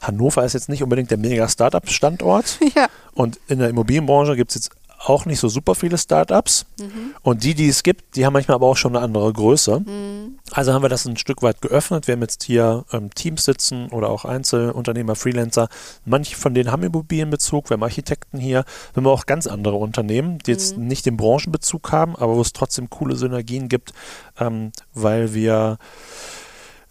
Hannover 0.00 0.44
ist 0.44 0.54
jetzt 0.54 0.68
nicht 0.68 0.82
unbedingt 0.82 1.10
der 1.10 1.18
mega 1.18 1.48
Startup-Standort 1.48 2.58
Ja, 2.74 2.88
und 3.12 3.38
in 3.48 3.58
der 3.58 3.68
Immobilienbranche 3.68 4.36
gibt 4.36 4.50
es 4.50 4.54
jetzt 4.54 4.70
auch 5.02 5.24
nicht 5.24 5.40
so 5.40 5.48
super 5.48 5.74
viele 5.74 5.96
Startups. 5.96 6.66
Mhm. 6.78 7.14
Und 7.22 7.42
die, 7.42 7.54
die 7.54 7.68
es 7.68 7.82
gibt, 7.82 8.16
die 8.16 8.26
haben 8.26 8.34
manchmal 8.34 8.56
aber 8.56 8.66
auch 8.66 8.76
schon 8.76 8.94
eine 8.94 9.04
andere 9.04 9.32
Größe. 9.32 9.80
Mhm. 9.80 10.38
Also 10.50 10.72
haben 10.72 10.82
wir 10.82 10.88
das 10.88 11.06
ein 11.06 11.16
Stück 11.16 11.42
weit 11.42 11.62
geöffnet. 11.62 12.06
Wir 12.06 12.12
haben 12.12 12.22
jetzt 12.22 12.42
hier 12.42 12.84
ähm, 12.92 13.12
Teams 13.14 13.44
sitzen 13.44 13.88
oder 13.88 14.10
auch 14.10 14.24
Einzelunternehmer, 14.24 15.16
Freelancer. 15.16 15.68
Manche 16.04 16.36
von 16.36 16.52
denen 16.52 16.70
haben 16.70 16.82
Immobilienbezug. 16.82 17.70
Wir 17.70 17.74
haben 17.74 17.82
Architekten 17.82 18.38
hier. 18.38 18.64
Wir 18.92 19.02
haben 19.02 19.06
auch 19.06 19.26
ganz 19.26 19.46
andere 19.46 19.76
Unternehmen, 19.76 20.38
die 20.38 20.50
jetzt 20.50 20.76
mhm. 20.76 20.86
nicht 20.86 21.06
den 21.06 21.16
Branchenbezug 21.16 21.92
haben, 21.92 22.14
aber 22.16 22.36
wo 22.36 22.40
es 22.42 22.52
trotzdem 22.52 22.90
coole 22.90 23.16
Synergien 23.16 23.68
gibt, 23.68 23.92
ähm, 24.38 24.72
weil 24.92 25.32
wir 25.32 25.78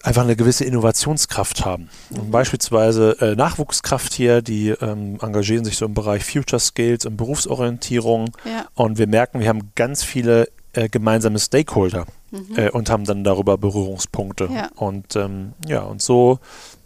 einfach 0.03 0.23
eine 0.23 0.35
gewisse 0.35 0.65
Innovationskraft 0.65 1.65
haben. 1.65 1.89
Mhm. 2.09 2.31
Beispielsweise 2.31 3.17
äh, 3.19 3.35
Nachwuchskraft 3.35 4.13
hier, 4.13 4.41
die 4.41 4.69
ähm, 4.69 5.17
engagieren 5.21 5.65
sich 5.65 5.77
so 5.77 5.85
im 5.85 5.93
Bereich 5.93 6.23
Future 6.23 6.59
Skills 6.59 7.05
und 7.05 7.17
Berufsorientierung. 7.17 8.31
Ja. 8.45 8.67
Und 8.75 8.97
wir 8.97 9.07
merken, 9.07 9.39
wir 9.39 9.49
haben 9.49 9.71
ganz 9.75 10.03
viele 10.03 10.47
äh, 10.73 10.87
gemeinsame 10.87 11.39
Stakeholder 11.39 12.05
mhm. 12.31 12.57
äh, 12.57 12.69
und 12.69 12.89
haben 12.89 13.05
dann 13.05 13.23
darüber 13.23 13.57
Berührungspunkte. 13.57 14.49
Ja. 14.51 14.69
Und 14.75 15.15
ähm, 15.15 15.53
ja, 15.67 15.81
und 15.81 16.01
so 16.01 16.39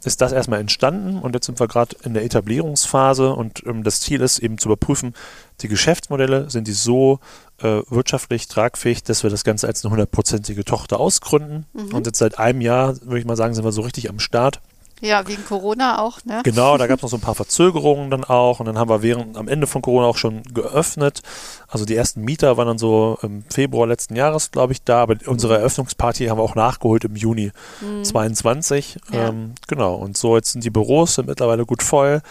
ist 0.04 0.22
das 0.22 0.32
erstmal 0.32 0.60
entstanden 0.60 1.18
und 1.18 1.34
jetzt 1.34 1.46
sind 1.46 1.60
wir 1.60 1.68
gerade 1.68 1.96
in 2.04 2.14
der 2.14 2.26
Etablierungsphase 2.26 3.34
und 3.34 3.64
ähm, 3.66 3.84
das 3.84 4.02
Ziel 4.02 4.22
ist 4.22 4.40
eben 4.40 4.58
zu 4.58 4.68
überprüfen, 4.68 5.14
die 5.62 5.68
Geschäftsmodelle, 5.68 6.50
sind 6.50 6.68
die 6.68 6.74
so 6.74 7.20
äh, 7.60 7.82
wirtschaftlich 7.90 8.48
tragfähig, 8.48 9.04
dass 9.04 9.24
wir 9.24 9.30
das 9.30 9.44
Ganze 9.44 9.68
als 9.68 9.84
eine 9.84 9.92
hundertprozentige 9.92 10.66
Tochter 10.66 11.00
ausgründen. 11.00 11.66
Mhm. 11.74 11.94
Und 11.94 12.06
jetzt 12.06 12.20
seit 12.20 12.38
einem 12.40 12.62
Jahr, 12.62 13.00
würde 13.02 13.20
ich 13.20 13.26
mal 13.26 13.38
sagen, 13.38 13.54
sind 13.54 13.64
wir 13.64 13.72
so 13.72 13.82
richtig 13.82 14.10
am 14.10 14.20
Start. 14.20 14.60
Ja, 15.04 15.28
wegen 15.28 15.44
Corona 15.44 16.00
auch, 16.00 16.24
ne? 16.24 16.42
Genau, 16.46 16.78
da 16.78 16.88
gab 16.88 17.00
es 17.00 17.04
noch 17.04 17.10
so 17.10 17.18
ein 17.18 17.22
paar 17.22 17.36
Verzögerungen 17.36 18.10
dann 18.10 18.24
auch 18.24 18.62
und 18.62 18.68
dann 18.68 18.78
haben 18.78 18.90
wir 18.90 19.02
während 19.02 19.36
am 19.36 19.50
Ende 19.50 19.68
von 19.68 19.82
Corona 19.82 20.08
auch 20.08 20.16
schon 20.16 20.44
geöffnet. 20.44 21.22
Also 21.68 21.84
die 21.84 21.96
ersten 21.96 22.22
Mieter 22.22 22.56
waren 22.56 22.68
dann 22.68 22.78
so 22.78 23.18
im 23.22 23.44
Februar 23.50 23.86
letzten 23.86 24.16
Jahres, 24.16 24.52
glaube 24.52 24.72
ich, 24.72 24.82
da, 24.82 25.02
aber 25.02 25.18
unsere 25.26 25.58
Eröffnungsparty 25.58 26.28
haben 26.28 26.38
wir 26.38 26.44
auch 26.44 26.56
nachgeholt 26.56 27.04
im 27.04 27.18
Juni 27.18 27.52
mhm. 27.82 28.06
22. 28.06 28.98
Ja. 29.12 29.28
Ähm, 29.28 29.56
genau, 29.68 29.96
und 29.96 30.16
so 30.16 30.38
jetzt 30.38 30.54
sind 30.54 30.64
die 30.64 30.70
Büros 30.70 31.16
sind 31.16 31.28
mittlerweile 31.28 31.66
gut 31.66 31.84
voll 31.84 32.22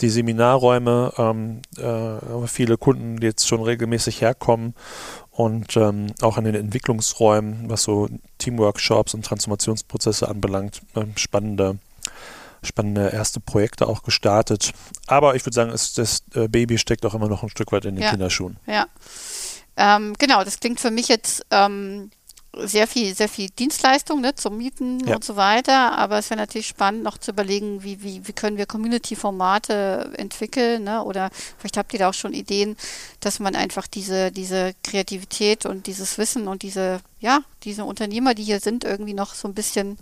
die 0.00 0.10
Seminarräume, 0.10 1.12
ähm, 1.18 1.60
äh, 1.76 2.46
viele 2.46 2.76
Kunden, 2.76 3.18
die 3.18 3.26
jetzt 3.26 3.48
schon 3.48 3.62
regelmäßig 3.62 4.20
herkommen 4.20 4.74
und 5.30 5.76
ähm, 5.76 6.08
auch 6.22 6.38
in 6.38 6.44
den 6.44 6.54
Entwicklungsräumen, 6.54 7.68
was 7.68 7.82
so 7.82 8.08
Teamworkshops 8.38 9.14
und 9.14 9.24
Transformationsprozesse 9.24 10.28
anbelangt, 10.28 10.82
äh, 10.94 11.04
spannende, 11.16 11.78
spannende 12.62 13.10
erste 13.10 13.40
Projekte 13.40 13.86
auch 13.86 14.02
gestartet. 14.02 14.72
Aber 15.06 15.34
ich 15.34 15.44
würde 15.44 15.54
sagen, 15.54 15.70
es, 15.70 15.92
das 15.94 16.22
äh, 16.34 16.48
Baby 16.48 16.78
steckt 16.78 17.04
auch 17.06 17.14
immer 17.14 17.28
noch 17.28 17.42
ein 17.42 17.48
Stück 17.48 17.72
weit 17.72 17.84
in 17.84 17.96
den 17.96 18.04
ja. 18.04 18.10
Kinderschuhen. 18.10 18.58
Ja. 18.66 18.86
Ähm, 19.76 20.14
genau, 20.18 20.42
das 20.44 20.58
klingt 20.58 20.80
für 20.80 20.90
mich 20.90 21.08
jetzt 21.08 21.46
ähm, 21.50 22.10
sehr 22.56 22.86
viel, 22.86 23.14
sehr 23.14 23.28
viel 23.28 23.50
Dienstleistung 23.50 24.20
ne, 24.20 24.34
zum 24.34 24.56
Mieten 24.56 25.06
ja. 25.06 25.14
und 25.14 25.24
so 25.24 25.36
weiter. 25.36 25.96
Aber 25.96 26.18
es 26.18 26.30
wäre 26.30 26.40
natürlich 26.40 26.66
spannend, 26.66 27.02
noch 27.02 27.18
zu 27.18 27.30
überlegen, 27.30 27.82
wie, 27.82 28.02
wie, 28.02 28.26
wie 28.26 28.32
können 28.32 28.56
wir 28.56 28.66
Community-Formate 28.66 30.12
entwickeln, 30.16 30.84
ne? 30.84 31.04
Oder 31.04 31.30
vielleicht 31.58 31.76
habt 31.76 31.92
ihr 31.92 31.98
da 32.00 32.08
auch 32.08 32.14
schon 32.14 32.32
Ideen, 32.32 32.76
dass 33.20 33.38
man 33.38 33.54
einfach 33.54 33.86
diese, 33.86 34.32
diese 34.32 34.74
Kreativität 34.82 35.66
und 35.66 35.86
dieses 35.86 36.18
Wissen 36.18 36.48
und 36.48 36.62
diese, 36.62 37.00
ja, 37.20 37.40
diese 37.64 37.84
Unternehmer, 37.84 38.34
die 38.34 38.44
hier 38.44 38.60
sind, 38.60 38.84
irgendwie 38.84 39.14
noch 39.14 39.34
so 39.34 39.46
ein 39.46 39.54
bisschen 39.54 39.98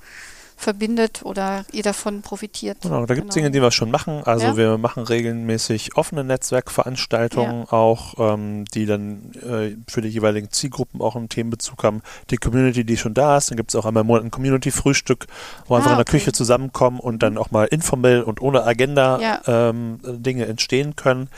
verbindet 0.56 1.20
oder 1.22 1.64
ihr 1.70 1.82
davon 1.82 2.22
profitiert. 2.22 2.78
Genau, 2.80 3.04
da 3.04 3.14
gibt 3.14 3.28
es 3.28 3.34
genau. 3.34 3.44
Dinge, 3.44 3.50
die 3.52 3.62
wir 3.62 3.70
schon 3.70 3.90
machen. 3.90 4.22
Also 4.24 4.46
ja. 4.46 4.56
wir 4.56 4.78
machen 4.78 5.04
regelmäßig 5.04 5.96
offene 5.96 6.24
Netzwerkveranstaltungen 6.24 7.60
ja. 7.60 7.72
auch, 7.72 8.14
ähm, 8.18 8.64
die 8.74 8.86
dann 8.86 9.32
äh, 9.34 9.76
für 9.86 10.00
die 10.00 10.08
jeweiligen 10.08 10.50
Zielgruppen 10.50 11.02
auch 11.02 11.14
einen 11.14 11.28
Themenbezug 11.28 11.84
haben. 11.84 12.02
Die 12.30 12.38
Community, 12.38 12.84
die 12.84 12.96
schon 12.96 13.12
da 13.12 13.36
ist, 13.36 13.50
dann 13.50 13.56
gibt 13.56 13.70
es 13.70 13.76
auch 13.76 13.84
einmal 13.84 14.00
im 14.00 14.06
Monat 14.06 14.24
ein 14.24 14.30
Community-Frühstück, 14.30 15.26
wo 15.66 15.74
ah, 15.74 15.78
einfach 15.78 15.90
in 15.90 15.98
der 15.98 16.06
Küche 16.06 16.32
zusammenkommen 16.32 17.00
und 17.00 17.22
dann 17.22 17.36
auch 17.36 17.50
mal 17.50 17.66
informell 17.66 18.22
und 18.22 18.40
ohne 18.40 18.64
Agenda 18.64 19.20
ja. 19.20 19.42
ähm, 19.46 20.00
Dinge 20.02 20.46
entstehen 20.46 20.96
können. 20.96 21.28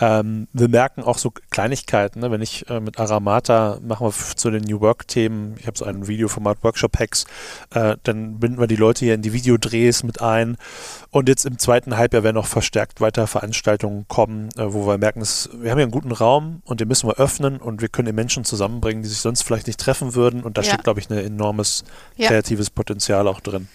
Ähm, 0.00 0.48
wir 0.52 0.68
merken 0.68 1.02
auch 1.02 1.18
so 1.18 1.32
Kleinigkeiten, 1.50 2.20
ne? 2.20 2.30
wenn 2.30 2.40
ich 2.40 2.68
äh, 2.70 2.80
mit 2.80 2.98
Aramata 2.98 3.78
machen 3.82 4.06
wir 4.06 4.12
zu 4.12 4.50
den 4.50 4.64
New 4.64 4.80
Work-Themen, 4.80 5.56
ich 5.58 5.66
habe 5.66 5.76
so 5.76 5.84
ein 5.84 6.06
Videoformat 6.06 6.62
Workshop-Hacks, 6.62 7.24
äh, 7.74 7.96
dann 8.04 8.38
binden 8.38 8.60
wir 8.60 8.66
die 8.66 8.76
Leute 8.76 9.04
hier 9.04 9.14
in 9.14 9.22
die 9.22 9.32
Videodrehs 9.32 10.04
mit 10.04 10.22
ein 10.22 10.56
und 11.10 11.28
jetzt 11.28 11.46
im 11.46 11.58
zweiten 11.58 11.96
Halbjahr 11.96 12.22
werden 12.22 12.36
noch 12.36 12.46
verstärkt 12.46 13.00
weiter 13.00 13.26
Veranstaltungen 13.26 14.06
kommen, 14.08 14.50
äh, 14.56 14.72
wo 14.72 14.86
wir 14.86 14.98
merken, 14.98 15.20
dass 15.20 15.48
wir 15.52 15.70
haben 15.70 15.78
hier 15.78 15.84
einen 15.84 15.92
guten 15.92 16.12
Raum 16.12 16.62
und 16.64 16.80
den 16.80 16.88
müssen 16.88 17.08
wir 17.08 17.18
öffnen 17.18 17.58
und 17.58 17.80
wir 17.80 17.88
können 17.88 18.06
die 18.06 18.12
Menschen 18.12 18.44
zusammenbringen, 18.44 19.02
die 19.02 19.08
sich 19.08 19.18
sonst 19.18 19.42
vielleicht 19.42 19.66
nicht 19.66 19.80
treffen 19.80 20.14
würden 20.14 20.42
und 20.42 20.58
da 20.58 20.62
ja. 20.62 20.68
steckt, 20.68 20.84
glaube 20.84 21.00
ich, 21.00 21.10
ein 21.10 21.18
enormes 21.18 21.84
ja. 22.16 22.28
kreatives 22.28 22.70
Potenzial 22.70 23.26
auch 23.26 23.40
drin. 23.40 23.68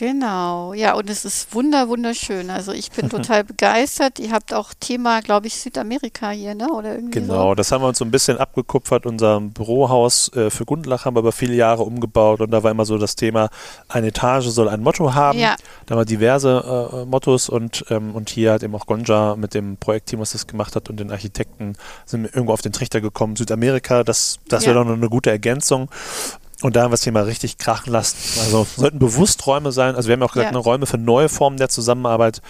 Genau, 0.00 0.72
ja, 0.72 0.94
und 0.94 1.10
es 1.10 1.26
ist 1.26 1.54
wunder, 1.54 1.88
wunderschön. 1.88 2.48
Also 2.48 2.72
ich 2.72 2.90
bin 2.90 3.10
total 3.10 3.44
begeistert. 3.44 4.18
Ihr 4.18 4.32
habt 4.32 4.54
auch 4.54 4.72
Thema, 4.72 5.20
glaube 5.20 5.46
ich, 5.46 5.56
Südamerika 5.56 6.30
hier, 6.30 6.54
ne? 6.54 6.72
Oder 6.72 6.94
irgendwie 6.94 7.20
genau, 7.20 7.50
so. 7.50 7.54
das 7.54 7.70
haben 7.70 7.82
wir 7.82 7.88
uns 7.88 7.98
so 7.98 8.06
ein 8.06 8.10
bisschen 8.10 8.38
abgekupfert. 8.38 9.04
Unser 9.04 9.42
Bürohaus 9.42 10.34
äh, 10.34 10.48
für 10.48 10.64
Gundlach 10.64 11.04
haben 11.04 11.16
wir 11.16 11.20
über 11.20 11.32
viele 11.32 11.52
Jahre 11.52 11.82
umgebaut 11.82 12.40
und 12.40 12.50
da 12.50 12.62
war 12.62 12.70
immer 12.70 12.86
so 12.86 12.96
das 12.96 13.14
Thema, 13.14 13.50
eine 13.88 14.06
Etage 14.06 14.46
soll 14.46 14.70
ein 14.70 14.80
Motto 14.80 15.12
haben. 15.12 15.38
Ja. 15.38 15.56
Da 15.84 15.94
haben 15.94 16.00
wir 16.00 16.06
diverse 16.06 16.94
äh, 16.94 17.04
Mottos 17.04 17.50
und, 17.50 17.84
ähm, 17.90 18.14
und 18.14 18.30
hier 18.30 18.54
hat 18.54 18.62
eben 18.62 18.74
auch 18.74 18.86
Gonja 18.86 19.36
mit 19.36 19.52
dem 19.52 19.76
Projektteam, 19.76 20.20
was 20.20 20.32
das 20.32 20.46
gemacht 20.46 20.76
hat 20.76 20.88
und 20.88 20.98
den 20.98 21.10
Architekten 21.10 21.74
sind 22.06 22.24
irgendwo 22.24 22.54
auf 22.54 22.62
den 22.62 22.72
Trichter 22.72 23.02
gekommen. 23.02 23.36
Südamerika, 23.36 24.02
das, 24.02 24.38
das 24.48 24.64
ja. 24.64 24.68
wäre 24.68 24.78
doch 24.78 24.90
noch 24.90 24.96
eine 24.96 25.10
gute 25.10 25.28
Ergänzung. 25.28 25.90
Und 26.62 26.76
da 26.76 26.82
haben 26.82 26.90
wir 26.90 26.94
das 26.94 27.00
Thema 27.00 27.22
richtig 27.22 27.56
krachen 27.56 27.90
lassen. 27.90 28.16
Also 28.40 28.66
sollten 28.76 28.98
bewusst 28.98 29.46
Räume 29.46 29.72
sein. 29.72 29.94
Also 29.94 30.08
wir 30.08 30.14
haben 30.14 30.22
auch 30.22 30.32
gesagt, 30.32 30.46
ja. 30.46 30.50
eine 30.50 30.58
Räume 30.58 30.86
für 30.86 30.98
neue 30.98 31.28
Formen 31.30 31.56
der 31.56 31.70
Zusammenarbeit, 31.70 32.42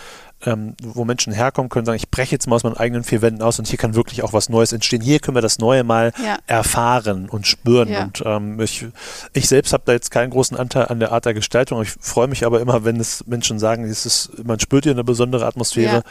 ähm, 0.44 0.74
wo 0.82 1.04
Menschen 1.04 1.32
herkommen 1.32 1.68
können, 1.68 1.86
sagen, 1.86 1.96
ich 1.96 2.10
breche 2.10 2.32
jetzt 2.32 2.46
mal 2.46 2.56
aus 2.56 2.64
meinen 2.64 2.76
eigenen 2.76 3.04
vier 3.04 3.22
Wänden 3.22 3.42
aus 3.42 3.58
und 3.58 3.68
hier 3.68 3.78
kann 3.78 3.94
wirklich 3.94 4.22
auch 4.22 4.32
was 4.32 4.48
Neues 4.48 4.72
entstehen. 4.72 5.00
Hier 5.00 5.20
können 5.20 5.36
wir 5.36 5.42
das 5.42 5.58
Neue 5.58 5.84
mal 5.84 6.12
ja. 6.24 6.38
erfahren 6.46 7.28
und 7.28 7.46
spüren. 7.46 7.88
Ja. 7.88 8.02
Und 8.02 8.22
ähm, 8.24 8.60
ich, 8.60 8.86
ich 9.32 9.48
selbst 9.48 9.72
habe 9.72 9.84
da 9.86 9.92
jetzt 9.92 10.10
keinen 10.10 10.30
großen 10.30 10.56
Anteil 10.56 10.86
an 10.86 10.98
der 10.98 11.12
Art 11.12 11.26
der 11.26 11.34
Gestaltung. 11.34 11.80
Ich 11.82 11.90
freue 11.90 12.26
mich 12.26 12.44
aber 12.44 12.60
immer, 12.60 12.84
wenn 12.84 12.98
es 12.98 13.26
Menschen 13.26 13.58
sagen, 13.58 13.84
es 13.84 14.06
ist, 14.06 14.44
man 14.44 14.58
spürt 14.58 14.84
hier 14.84 14.92
eine 14.92 15.04
besondere 15.04 15.46
Atmosphäre. 15.46 16.02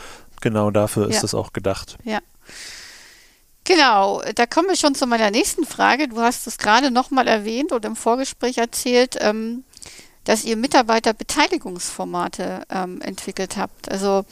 Genau 0.42 0.72
dafür 0.72 1.10
ist 1.10 1.24
es 1.24 1.34
auch 1.34 1.52
gedacht. 1.52 1.98
Ja. 2.06 2.20
Genau, 3.70 4.22
da 4.34 4.48
kommen 4.48 4.68
wir 4.68 4.76
schon 4.76 4.96
zu 4.96 5.06
meiner 5.06 5.30
nächsten 5.30 5.64
Frage. 5.64 6.08
Du 6.08 6.20
hast 6.20 6.48
es 6.48 6.58
gerade 6.58 6.90
nochmal 6.90 7.28
erwähnt 7.28 7.72
und 7.72 7.86
im 7.86 7.96
Vorgespräch 7.96 8.58
erzählt, 8.58 9.16
ähm, 9.20 9.64
dass 10.24 10.44
ihr 10.44 10.58
Mitarbeiterbeteiligungsformate 10.58 12.64
ähm, 12.72 13.00
entwickelt 13.02 13.58
habt. 13.58 13.92
Also 13.92 14.26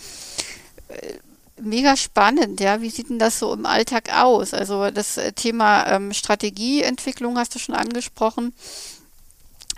äh, 0.87 1.13
mega 1.61 1.95
spannend, 1.95 2.61
ja. 2.61 2.81
Wie 2.81 2.89
sieht 2.89 3.11
denn 3.11 3.19
das 3.19 3.37
so 3.37 3.53
im 3.53 3.67
Alltag 3.67 4.11
aus? 4.11 4.55
Also 4.55 4.89
das 4.89 5.17
äh, 5.17 5.33
Thema 5.33 5.85
ähm, 5.85 6.13
Strategieentwicklung 6.13 7.37
hast 7.37 7.53
du 7.53 7.59
schon 7.59 7.75
angesprochen. 7.75 8.55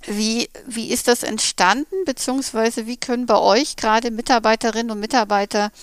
Wie, 0.06 0.50
wie 0.68 0.90
ist 0.90 1.10
das 1.10 1.24
entstanden, 1.24 2.06
beziehungsweise 2.06 2.88
wie 2.88 2.96
können 2.96 3.26
bei 3.26 3.38
euch 3.38 3.76
gerade 3.76 4.10
Mitarbeiterinnen 4.10 4.92
und 4.92 5.02
Mitarbeiter 5.02 5.74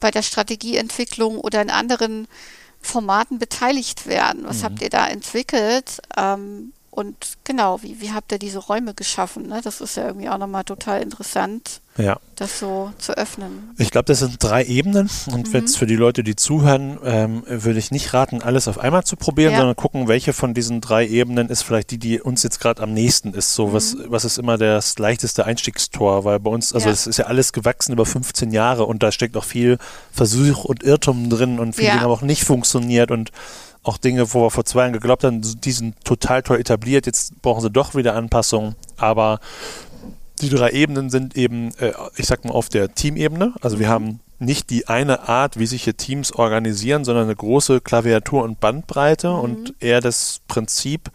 bei 0.00 0.10
der 0.10 0.20
Strategieentwicklung 0.20 1.38
oder 1.38 1.62
in 1.62 1.70
anderen 1.70 2.28
Formaten 2.80 3.38
beteiligt 3.38 4.06
werden. 4.06 4.44
Was 4.44 4.58
mhm. 4.58 4.64
habt 4.64 4.82
ihr 4.82 4.90
da 4.90 5.06
entwickelt? 5.06 6.00
Ähm, 6.16 6.72
und 6.92 7.14
genau, 7.44 7.82
wie, 7.82 8.00
wie 8.00 8.10
habt 8.10 8.32
ihr 8.32 8.40
diese 8.40 8.58
Räume 8.58 8.94
geschaffen? 8.94 9.46
Ne? 9.46 9.60
Das 9.62 9.80
ist 9.80 9.96
ja 9.96 10.06
irgendwie 10.06 10.28
auch 10.28 10.38
nochmal 10.38 10.64
total 10.64 11.00
interessant, 11.00 11.82
ja. 11.96 12.18
das 12.34 12.58
so 12.58 12.92
zu 12.98 13.16
öffnen. 13.16 13.70
Ich 13.78 13.92
glaube, 13.92 14.06
das 14.06 14.18
sind 14.18 14.42
drei 14.42 14.64
Ebenen. 14.64 15.08
Und 15.30 15.48
mhm. 15.48 15.54
jetzt 15.54 15.78
für 15.78 15.86
die 15.86 15.94
Leute, 15.94 16.24
die 16.24 16.34
zuhören, 16.34 16.98
ähm, 17.04 17.44
würde 17.46 17.78
ich 17.78 17.92
nicht 17.92 18.12
raten, 18.12 18.42
alles 18.42 18.66
auf 18.66 18.78
einmal 18.78 19.04
zu 19.04 19.14
probieren, 19.14 19.52
ja. 19.52 19.58
sondern 19.58 19.76
gucken, 19.76 20.08
welche 20.08 20.32
von 20.32 20.52
diesen 20.52 20.80
drei 20.80 21.06
Ebenen 21.06 21.48
ist 21.48 21.62
vielleicht 21.62 21.92
die, 21.92 21.98
die 21.98 22.20
uns 22.20 22.42
jetzt 22.42 22.58
gerade 22.58 22.82
am 22.82 22.92
nächsten 22.92 23.34
ist. 23.34 23.54
So, 23.54 23.68
mhm. 23.68 23.72
was, 23.72 23.96
was 24.08 24.24
ist 24.24 24.38
immer 24.38 24.58
das 24.58 24.98
leichteste 24.98 25.46
Einstiegstor? 25.46 26.24
Weil 26.24 26.40
bei 26.40 26.50
uns, 26.50 26.72
also 26.72 26.90
es 26.90 27.06
ist 27.06 27.18
ja 27.18 27.26
alles 27.26 27.52
gewachsen 27.52 27.92
über 27.92 28.04
15 28.04 28.50
Jahre 28.50 28.84
und 28.84 29.04
da 29.04 29.12
steckt 29.12 29.36
auch 29.36 29.44
viel 29.44 29.78
Versuch 30.10 30.64
und 30.64 30.82
Irrtum 30.82 31.30
drin 31.30 31.60
und 31.60 31.76
viele 31.76 31.86
ja. 31.86 31.92
Dinge 31.92 32.04
haben 32.04 32.10
auch 32.10 32.22
nicht 32.22 32.42
funktioniert 32.42 33.12
und 33.12 33.30
auch 33.82 33.98
Dinge, 33.98 34.34
wo 34.34 34.42
wir 34.42 34.50
vor 34.50 34.64
zwei 34.64 34.82
Jahren 34.82 34.92
geglaubt 34.92 35.24
haben, 35.24 35.40
die 35.42 35.72
sind 35.72 36.04
total 36.04 36.42
toll 36.42 36.58
etabliert, 36.58 37.06
jetzt 37.06 37.40
brauchen 37.42 37.62
sie 37.62 37.70
doch 37.70 37.94
wieder 37.94 38.14
Anpassungen, 38.14 38.74
aber 38.96 39.40
die 40.40 40.50
drei 40.50 40.70
Ebenen 40.70 41.10
sind 41.10 41.36
eben, 41.36 41.70
äh, 41.78 41.92
ich 42.16 42.26
sag 42.26 42.44
mal, 42.44 42.52
auf 42.52 42.68
der 42.68 42.94
Teamebene. 42.94 43.54
Also 43.60 43.78
wir 43.78 43.88
haben 43.88 44.20
nicht 44.38 44.70
die 44.70 44.88
eine 44.88 45.28
Art, 45.28 45.58
wie 45.58 45.66
sich 45.66 45.84
hier 45.84 45.96
Teams 45.96 46.32
organisieren, 46.32 47.04
sondern 47.04 47.24
eine 47.24 47.36
große 47.36 47.80
Klaviatur 47.82 48.42
und 48.42 48.58
Bandbreite 48.58 49.28
mhm. 49.28 49.40
und 49.40 49.74
eher 49.80 50.00
das 50.00 50.40
Prinzip, 50.48 51.10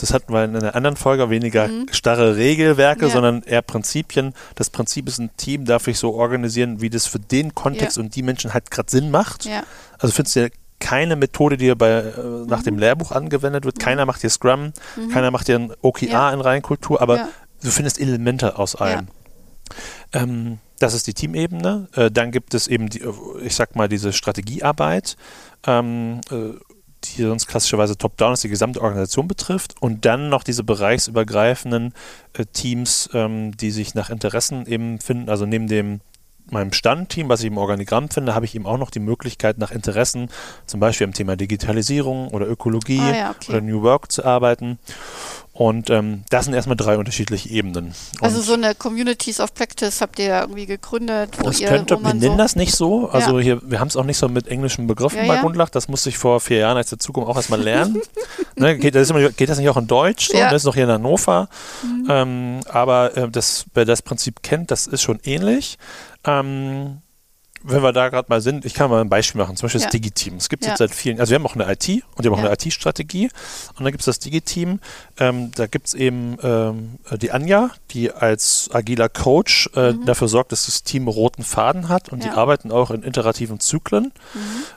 das 0.00 0.12
hatten 0.12 0.32
wir 0.32 0.44
in 0.44 0.56
einer 0.56 0.74
anderen 0.74 0.96
Folge, 0.96 1.30
weniger 1.30 1.68
mhm. 1.68 1.86
starre 1.92 2.36
Regelwerke, 2.36 3.06
ja. 3.06 3.12
sondern 3.12 3.42
eher 3.42 3.62
Prinzipien. 3.62 4.34
Das 4.56 4.70
Prinzip 4.70 5.06
ist, 5.06 5.18
ein 5.18 5.30
Team 5.36 5.64
darf 5.66 5.86
ich 5.86 5.98
so 5.98 6.14
organisieren, 6.14 6.80
wie 6.80 6.90
das 6.90 7.06
für 7.06 7.20
den 7.20 7.54
Kontext 7.54 7.96
ja. 7.96 8.02
und 8.02 8.16
die 8.16 8.22
Menschen 8.22 8.54
halt 8.54 8.72
gerade 8.72 8.90
Sinn 8.90 9.10
macht. 9.12 9.44
Ja. 9.44 9.62
Also 9.98 10.12
findest 10.12 10.36
du 10.36 10.50
keine 10.84 11.16
Methode, 11.16 11.56
die 11.56 11.74
bei, 11.74 11.90
äh, 11.90 12.12
nach 12.46 12.62
dem 12.62 12.78
Lehrbuch 12.78 13.10
angewendet 13.10 13.64
wird. 13.64 13.78
Keiner 13.78 14.04
macht 14.04 14.20
hier 14.20 14.28
Scrum, 14.28 14.72
keiner 15.12 15.30
macht 15.30 15.46
hier 15.46 15.58
ein 15.58 15.72
OKR 15.80 16.08
Ja. 16.10 16.30
in 16.30 16.40
Reinkultur, 16.42 17.00
aber 17.00 17.16
Ja. 17.16 17.28
du 17.62 17.70
findest 17.70 17.98
Elemente 17.98 18.58
aus 18.58 18.76
allem. 18.76 19.08
Ähm, 20.12 20.58
das 20.78 20.92
ist 20.92 21.06
die 21.06 21.14
Teamebene. 21.14 21.88
Äh, 21.94 22.10
dann 22.10 22.30
gibt 22.32 22.52
es 22.52 22.68
eben, 22.68 22.90
die, 22.90 23.00
äh, 23.00 23.12
ich 23.42 23.54
sag 23.54 23.76
mal, 23.76 23.88
diese 23.88 24.12
Strategiearbeit, 24.12 25.16
ähm, 25.66 26.20
äh, 26.30 26.50
die 27.04 27.22
sonst 27.22 27.46
klassischerweise 27.46 27.96
top-down 27.96 28.34
ist, 28.34 28.44
die 28.44 28.48
gesamte 28.48 28.80
Organisation 28.82 29.26
betrifft. 29.26 29.74
Und 29.80 30.04
dann 30.04 30.28
noch 30.28 30.42
diese 30.44 30.64
bereichsübergreifenden 30.64 31.94
äh, 32.34 32.44
Teams, 32.52 33.08
ähm, 33.14 33.56
die 33.56 33.70
sich 33.70 33.94
nach 33.94 34.10
Interessen 34.10 34.66
eben 34.66 35.00
finden. 35.00 35.28
Also 35.30 35.46
neben 35.46 35.66
dem 35.66 36.00
meinem 36.54 36.72
Standteam, 36.72 37.28
was 37.28 37.40
ich 37.40 37.46
im 37.48 37.58
Organigramm 37.58 38.08
finde, 38.08 38.34
habe 38.34 38.46
ich 38.46 38.54
eben 38.54 38.66
auch 38.66 38.78
noch 38.78 38.90
die 38.90 39.00
Möglichkeit, 39.00 39.58
nach 39.58 39.70
Interessen, 39.70 40.30
zum 40.66 40.80
Beispiel 40.80 41.06
am 41.06 41.12
Thema 41.12 41.36
Digitalisierung 41.36 42.28
oder 42.28 42.48
Ökologie 42.48 43.00
Ah 43.00 43.14
ja, 43.16 43.30
okay. 43.30 43.52
oder 43.52 43.60
New 43.60 43.82
Work 43.82 44.10
zu 44.10 44.24
arbeiten. 44.24 44.78
Und 45.54 45.88
ähm, 45.88 46.24
das 46.30 46.46
sind 46.46 46.54
erstmal 46.54 46.76
drei 46.76 46.98
unterschiedliche 46.98 47.48
Ebenen. 47.48 47.94
Also 48.20 48.38
Und 48.38 48.44
so 48.44 48.52
eine 48.54 48.74
Communities 48.74 49.38
of 49.38 49.54
Practice 49.54 50.00
habt 50.00 50.18
ihr 50.18 50.24
ja 50.26 50.40
irgendwie 50.40 50.66
gegründet, 50.66 51.30
wo 51.38 51.44
das 51.44 51.60
ihr, 51.60 51.68
könnte, 51.68 51.94
wo 51.94 52.00
wir 52.00 52.08
man 52.08 52.18
nennen 52.18 52.32
so, 52.32 52.38
das 52.38 52.56
nicht 52.56 52.74
so. 52.74 53.08
Also 53.08 53.38
Ja. 53.38 53.44
hier, 53.44 53.60
wir 53.70 53.78
haben 53.78 53.86
es 53.86 53.96
auch 53.96 54.02
nicht 54.02 54.18
so 54.18 54.28
mit 54.28 54.48
englischen 54.48 54.88
Begriffen 54.88 55.18
Ja, 55.18 55.28
bei 55.28 55.36
ja. 55.36 55.40
Grundlach. 55.40 55.68
Das 55.70 55.86
musste 55.86 56.08
ich 56.08 56.18
vor 56.18 56.40
vier 56.40 56.58
Jahren 56.58 56.76
als 56.76 56.90
dazukommen 56.90 57.28
auch 57.28 57.36
erstmal 57.36 57.60
lernen. 57.62 58.02
ne, 58.56 58.76
geht, 58.76 58.96
das 58.96 59.10
immer, 59.10 59.30
geht 59.30 59.48
das 59.48 59.58
nicht 59.58 59.68
auch 59.68 59.76
in 59.76 59.86
Deutsch? 59.86 60.26
So? 60.32 60.36
Ja. 60.36 60.46
Mhm. 60.46 60.50
Das 60.50 60.62
ist 60.62 60.66
noch 60.66 60.74
hier 60.74 60.84
in 60.84 60.90
Hannover. 60.90 61.48
Ähm, 62.08 62.58
aber 62.68 63.16
äh, 63.16 63.30
das, 63.30 63.64
wer 63.74 63.84
das 63.84 64.02
Prinzip 64.02 64.42
kennt, 64.42 64.72
das 64.72 64.88
ist 64.88 65.02
schon 65.02 65.20
ähnlich. 65.22 65.78
Ähm, 66.24 66.98
wenn 67.66 67.82
wir 67.82 67.92
da 67.92 68.08
gerade 68.10 68.26
mal 68.28 68.40
sind, 68.40 68.64
ich 68.64 68.74
kann 68.74 68.90
mal 68.90 69.00
ein 69.00 69.08
Beispiel 69.08 69.40
machen, 69.40 69.56
zum 69.56 69.66
Beispiel 69.66 69.80
Ja. 69.80 69.86
das 69.86 69.92
Digi-Team. 69.92 70.36
Es 70.36 70.48
gibt 70.48 70.64
Ja. 70.64 70.70
jetzt 70.70 70.78
seit 70.78 70.94
vielen, 70.94 71.18
also 71.18 71.30
wir 71.30 71.36
haben 71.38 71.46
auch 71.46 71.54
eine 71.54 71.64
IT 71.72 71.88
und 72.14 72.22
wir 72.24 72.30
haben 72.30 72.34
auch 72.38 72.42
Ja. 72.42 72.50
eine 72.50 72.52
IT-Strategie 72.54 73.30
und 73.70 73.80
dann 73.80 73.86
gibt 73.86 74.00
es 74.00 74.04
das 74.06 74.18
Digi-Team. 74.18 74.80
Ähm, 75.18 75.50
da 75.54 75.66
gibt 75.66 75.86
es 75.86 75.94
eben 75.94 76.36
ähm, 76.42 76.98
die 77.20 77.30
Anja, 77.32 77.70
die 77.92 78.12
als 78.12 78.68
agiler 78.72 79.08
Coach 79.08 79.70
äh, 79.74 79.94
dafür 80.04 80.28
sorgt, 80.28 80.52
dass 80.52 80.66
das 80.66 80.82
Team 80.82 81.08
roten 81.08 81.42
Faden 81.42 81.88
hat 81.88 82.10
und 82.10 82.18
Mhm. 82.18 82.22
Die 82.24 82.30
arbeiten 82.30 82.70
auch 82.72 82.90
in 82.90 83.02
iterativen 83.02 83.60
Zyklen. 83.60 84.12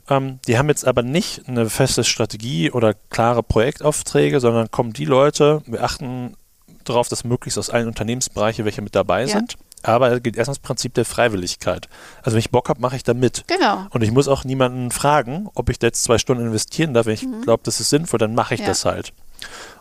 Ähm, 0.10 0.40
die 0.48 0.58
haben 0.58 0.70
jetzt 0.70 0.86
aber 0.88 1.04
nicht 1.04 1.48
eine 1.48 1.70
feste 1.70 2.04
Strategie 2.04 2.72
oder 2.72 2.94
klare 3.10 3.44
Projektaufträge, 3.44 4.40
sondern 4.40 4.72
kommen 4.72 4.94
die 4.94 5.06
Leute, 5.06 5.62
wir 5.66 5.84
achten 5.84 6.36
darauf, 6.84 7.10
dass 7.10 7.24
möglichst 7.26 7.58
aus 7.60 7.70
allen 7.70 7.88
Unternehmensbereichen 7.88 8.64
welche 8.66 8.82
mit 8.82 8.96
dabei 8.96 9.28
sind. 9.28 9.58
Aber 9.84 10.12
es 10.12 10.24
geht 10.24 10.36
erst 10.38 10.50
ums 10.50 10.60
Prinzip 10.60 10.94
der 10.96 11.06
Freiwilligkeit. 11.06 11.88
Also 12.24 12.32
wenn 12.34 12.40
ich 12.40 12.52
Bock 12.52 12.68
habe, 12.70 12.82
mache 12.82 12.96
ich 12.96 13.04
da 13.04 13.14
mit. 13.14 13.44
Genau. 13.48 13.86
Und 13.92 14.02
ich 14.04 14.12
muss 14.12 14.28
auch 14.28 14.44
niemanden 14.44 14.92
fragen, 14.92 15.50
ob 15.54 15.70
ich 15.70 15.80
da 15.80 15.88
jetzt 15.88 16.04
zwei 16.04 16.18
Stunden 16.18 16.46
investieren 16.46 16.94
darf. 16.94 17.06
Wenn 17.06 17.14
ich 17.14 17.26
glaube, 17.44 17.62
das 17.64 17.80
ist 17.80 17.90
sinnvoll, 17.90 18.20
dann 18.20 18.36
mache 18.36 18.54
ich 18.56 18.60
Mhm. 18.62 18.66
Ja. 18.66 18.72
das 18.72 18.86
halt. 18.86 19.14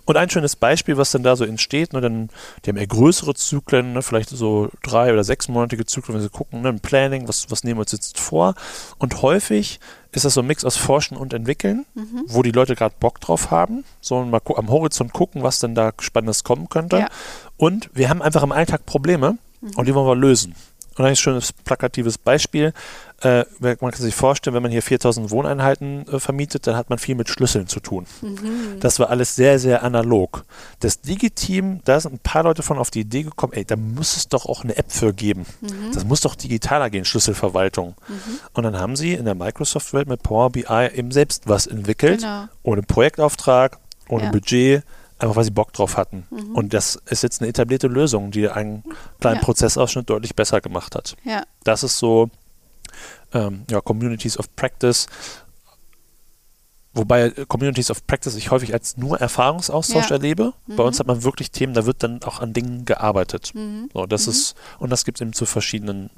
Und 0.05 0.17
ein 0.19 0.29
schönes 0.31 0.55
Beispiel, 0.55 0.99
was 0.99 1.11
dann 1.11 1.23
da 1.23 1.35
so 1.35 1.45
entsteht, 1.45 1.93
ne, 1.95 2.01
dann, 2.03 2.29
die 2.65 2.69
haben 2.71 2.77
eher 2.77 2.87
größere 2.87 3.35
Zyklen, 3.35 3.95
ne, 3.95 4.03
vielleicht 4.03 4.29
so 4.29 4.69
drei- 4.85 5.13
oder 5.13 5.25
sechsmonatige 5.25 5.87
Zyklen, 5.87 6.15
wenn 6.17 6.23
sie 6.23 6.29
gucken, 6.29 6.61
ne, 6.61 6.69
ein 6.69 6.79
Planning, 6.81 7.27
was, 7.27 7.51
was 7.51 7.65
nehmen 7.65 7.79
wir 7.79 7.81
uns 7.81 7.93
jetzt 7.93 8.21
vor. 8.21 8.55
Und 8.99 9.23
häufig 9.23 9.81
ist 10.13 10.25
das 10.27 10.35
so 10.35 10.43
ein 10.43 10.47
Mix 10.47 10.65
aus 10.65 10.77
Forschen 10.77 11.17
und 11.17 11.33
Entwickeln, 11.33 11.87
Mhm. 11.95 12.25
wo 12.27 12.43
die 12.43 12.53
Leute 12.53 12.77
gerade 12.77 12.95
Bock 13.01 13.19
drauf 13.21 13.51
haben, 13.51 13.85
so 14.03 14.23
mal 14.25 14.41
am 14.57 14.69
Horizont 14.69 15.13
gucken, 15.15 15.43
was 15.43 15.59
denn 15.59 15.75
da 15.75 15.93
Spannendes 16.01 16.45
kommen 16.45 16.69
könnte. 16.69 16.99
Ja. 16.99 17.09
Und 17.57 17.89
wir 17.95 18.11
haben 18.11 18.21
einfach 18.23 18.43
im 18.43 18.53
Alltag 18.53 18.85
Probleme 18.87 19.39
und 19.75 19.87
die 19.89 19.95
wollen 19.95 20.07
wir 20.07 20.17
lösen. 20.17 20.55
Und 20.99 21.05
ein 21.05 21.15
schönes 21.15 21.53
plakatives 21.53 22.17
Beispiel. 22.17 22.73
Äh, 23.21 23.45
man 23.61 23.77
kann 23.79 23.93
sich 23.93 24.15
vorstellen, 24.15 24.55
wenn 24.55 24.63
man 24.63 24.73
hier 24.73 24.81
4000 24.81 25.31
Wohneinheiten 25.31 26.09
äh, 26.09 26.19
vermietet, 26.19 26.67
dann 26.67 26.75
hat 26.75 26.89
man 26.89 26.99
viel 26.99 27.15
mit 27.15 27.29
Schlüsseln 27.29 27.67
zu 27.67 27.81
tun. 27.81 28.07
Das 28.81 28.99
war 28.99 29.11
alles 29.11 29.37
sehr, 29.37 29.59
sehr 29.59 29.83
analog. 29.83 30.47
Das 30.81 31.03
Digi-Team, 31.03 31.81
da 31.85 32.01
sind 32.01 32.15
ein 32.15 32.19
paar 32.19 32.45
Leute 32.45 32.63
von 32.63 32.79
auf 32.79 32.91
die 32.91 33.01
Idee 33.01 33.25
gekommen, 33.25 33.53
ey, 33.53 33.67
da 33.67 33.77
muss 33.77 34.17
es 34.17 34.29
doch 34.29 34.47
auch 34.47 34.65
eine 34.65 34.75
App 34.79 34.91
für 34.91 35.13
geben. 35.13 35.45
Das 35.93 36.05
muss 36.07 36.23
doch 36.23 36.35
digitaler 36.35 36.89
gehen, 36.89 37.05
Schlüsselverwaltung. 37.05 37.95
Und 38.55 38.63
dann 38.63 38.79
haben 38.79 38.97
sie 38.97 39.13
in 39.13 39.27
der 39.27 39.35
Microsoft-Welt 39.35 40.09
mit 40.09 40.23
Power 40.23 40.49
BI 40.49 40.65
eben 40.95 41.11
selbst 41.11 41.43
was 41.47 41.67
entwickelt, 41.67 42.21
Genau. 42.23 42.45
ohne 42.63 42.81
Projektauftrag, 42.83 43.79
ohne 44.09 44.25
Ja. 44.25 44.31
Budget, 44.31 44.83
einfach 45.19 45.37
weil 45.37 45.45
sie 45.45 45.51
Bock 45.51 45.73
drauf 45.73 45.97
hatten. 45.97 46.27
Und 46.55 46.75
das 46.75 46.97
ist 47.07 47.23
jetzt 47.23 47.41
eine 47.41 47.49
etablierte 47.49 47.87
Lösung, 47.89 48.31
die 48.31 48.49
einen 48.49 48.85
kleinen 49.21 49.37
Ja. 49.37 49.43
Prozessausschnitt 49.43 50.09
deutlich 50.11 50.35
besser 50.35 50.61
gemacht 50.61 50.95
hat. 50.95 51.17
Ja. 51.25 51.45
Das 51.65 51.83
ist 51.83 51.99
so 51.99 52.29
ähm, 53.33 53.65
ja, 53.71 53.81
Communities 53.81 54.39
of 54.39 54.55
Practice. 54.57 55.07
Wobei 56.93 57.27
äh, 57.29 57.45
Communities 57.47 57.91
of 57.91 58.07
Practice 58.07 58.35
ich 58.37 58.51
häufig 58.51 58.73
als 58.73 58.97
nur 58.97 59.21
Erfahrungsaustausch 59.21 60.07
Ja. 60.11 60.17
erlebe. 60.17 60.53
Bei 60.67 60.83
uns 60.83 60.99
hat 60.99 61.07
man 61.07 61.23
wirklich 61.25 61.51
Themen, 61.51 61.75
da 61.75 61.87
wird 61.87 62.03
dann 62.03 62.23
auch 62.23 62.41
an 62.41 62.53
Dingen 62.53 62.85
gearbeitet. 62.85 63.53
Mhm. 63.55 63.91
So, 63.93 64.07
das 64.07 64.27
ist, 64.27 64.55
und 64.79 64.91
das 64.91 65.05
gibt 65.05 65.19
es 65.19 65.23
eben 65.23 65.33
zu 65.33 65.47
verschiedenen 65.47 66.11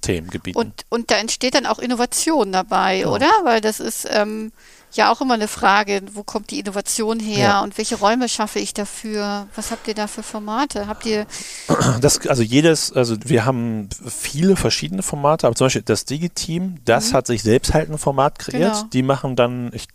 Themengebieten. 0.00 0.60
Und, 0.60 0.84
und 0.88 1.10
da 1.10 1.16
entsteht 1.16 1.54
dann 1.54 1.66
auch 1.66 1.78
Innovation 1.78 2.52
dabei, 2.52 3.00
Ja. 3.00 3.08
oder? 3.08 3.30
Weil 3.44 3.60
das 3.60 3.80
ist 3.80 4.06
ähm, 4.10 4.52
ja 4.92 5.12
auch 5.12 5.20
immer 5.20 5.34
eine 5.34 5.48
Frage, 5.48 6.02
wo 6.14 6.22
kommt 6.22 6.50
die 6.50 6.60
Innovation 6.60 7.20
her 7.20 7.38
Ja. 7.48 7.60
und 7.62 7.76
welche 7.78 7.96
Räume 7.96 8.28
schaffe 8.28 8.58
ich 8.58 8.72
dafür? 8.74 9.48
Was 9.54 9.70
habt 9.70 9.86
ihr 9.88 9.94
da 9.94 10.06
für 10.06 10.22
Formate? 10.22 10.86
Habt 10.86 11.04
ihr, 11.06 11.26
Das, 12.00 12.26
also 12.26 12.42
jedes, 12.42 12.92
also 12.92 13.16
wir 13.24 13.44
haben 13.44 13.88
viele 14.06 14.56
verschiedene 14.56 15.02
Formate, 15.02 15.46
aber 15.46 15.56
zum 15.56 15.66
Beispiel 15.66 15.82
das 15.82 16.04
Digi-Team, 16.04 16.76
das 16.84 17.12
hat 17.12 17.26
sich 17.26 17.42
selbst 17.42 17.74
halt 17.74 17.90
ein 17.90 17.98
Format 17.98 18.38
kreiert. 18.38 18.72
Mhm. 18.74 18.78
Genau. 18.78 18.88
Die 18.92 19.02
machen 19.02 19.36
dann, 19.36 19.70
ich, 19.74 19.88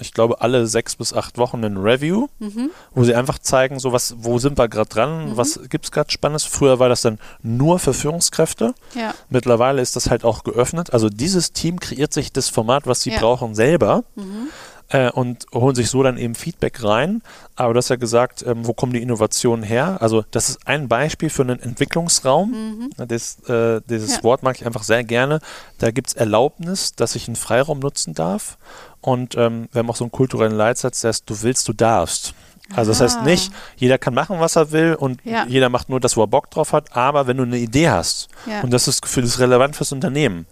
ich 0.00 0.12
glaube, 0.12 0.40
alle 0.40 0.66
sechs 0.66 0.96
bis 0.96 1.12
acht 1.12 1.38
Wochen 1.38 1.64
ein 1.64 1.76
Review, 1.76 2.28
Mhm. 2.38 2.70
wo 2.94 3.04
sie 3.04 3.14
einfach 3.14 3.38
zeigen, 3.38 3.78
so 3.78 3.92
was, 3.92 4.14
wo 4.18 4.38
sind 4.38 4.58
wir 4.58 4.68
gerade 4.68 4.88
dran, 4.88 5.36
was 5.36 5.60
gibt 5.68 5.84
es 5.86 5.90
gerade 5.92 6.10
Spannendes. 6.10 6.44
Früher 6.44 6.78
war 6.78 6.88
das 6.88 7.02
dann 7.02 7.18
nur 7.42 7.78
für 7.78 7.94
Führungskräfte. 7.94 8.74
ja, 8.94 9.14
Mittlerweile 9.28 9.80
ist 9.82 9.96
das 9.96 10.10
halt 10.10 10.24
auch 10.24 10.44
geöffnet. 10.44 10.92
Also 10.92 11.08
dieses 11.08 11.52
Team 11.52 11.78
kreiert 11.80 12.12
sich 12.12 12.32
das 12.32 12.48
Format, 12.48 12.86
was 12.86 13.02
sie 13.02 13.10
Ja. 13.10 13.18
brauchen, 13.20 13.54
selber 13.54 14.04
Mhm. 14.16 14.48
äh, 14.88 15.10
und 15.10 15.46
holen 15.54 15.74
sich 15.76 15.88
so 15.88 16.02
dann 16.02 16.16
eben 16.16 16.34
Feedback 16.34 16.82
rein. 16.82 17.22
Aber 17.54 17.74
du 17.74 17.78
hast 17.78 17.90
ja 17.90 17.96
gesagt, 17.96 18.42
ähm, 18.46 18.66
wo 18.66 18.72
kommen 18.72 18.92
die 18.92 19.00
Innovationen 19.02 19.62
her? 19.62 19.98
Also 20.00 20.24
das 20.32 20.48
ist 20.48 20.66
ein 20.66 20.88
Beispiel 20.88 21.30
für 21.30 21.42
einen 21.42 21.60
Entwicklungsraum. 21.60 22.90
Das, 22.96 23.38
äh, 23.48 23.80
dieses 23.88 24.10
Mhm. 24.10 24.14
Ja. 24.16 24.22
Wort 24.24 24.42
mag 24.42 24.56
ich 24.60 24.66
einfach 24.66 24.82
sehr 24.82 25.04
gerne. 25.04 25.40
Da 25.78 25.90
gibt 25.90 26.08
es 26.08 26.14
Erlaubnis, 26.14 26.94
dass 26.94 27.14
ich 27.14 27.28
einen 27.28 27.36
Freiraum 27.36 27.78
nutzen 27.80 28.14
darf. 28.14 28.58
Und 29.00 29.34
ähm, 29.36 29.68
wir 29.72 29.78
haben 29.80 29.90
auch 29.90 29.96
so 29.96 30.04
einen 30.04 30.10
kulturellen 30.12 30.54
Leitsatz, 30.54 31.00
der 31.00 31.08
heißt, 31.08 31.28
du 31.28 31.42
willst, 31.42 31.66
du 31.68 31.72
darfst. 31.72 32.34
Also 32.74 32.92
das 32.92 33.00
heißt 33.00 33.18
Ah. 33.20 33.24
nicht, 33.24 33.50
jeder 33.76 33.98
kann 33.98 34.14
machen, 34.14 34.38
was 34.38 34.54
er 34.56 34.70
will 34.70 34.94
und 34.94 35.24
Ja. 35.24 35.44
jeder 35.48 35.68
macht 35.70 35.88
nur 35.88 35.98
das, 35.98 36.16
wo 36.16 36.22
er 36.22 36.28
Bock 36.28 36.50
drauf 36.50 36.72
hat. 36.72 36.96
Aber 36.96 37.26
wenn 37.26 37.36
du 37.38 37.42
eine 37.42 37.58
Idee 37.58 37.90
hast 37.90 38.28
Ja. 38.46 38.60
und 38.60 38.70
das 38.72 38.86
ist 38.86 39.04
für 39.06 39.22
das 39.22 39.38
relevant 39.40 39.74
fürs 39.74 39.90
Unternehmen, 39.92 40.46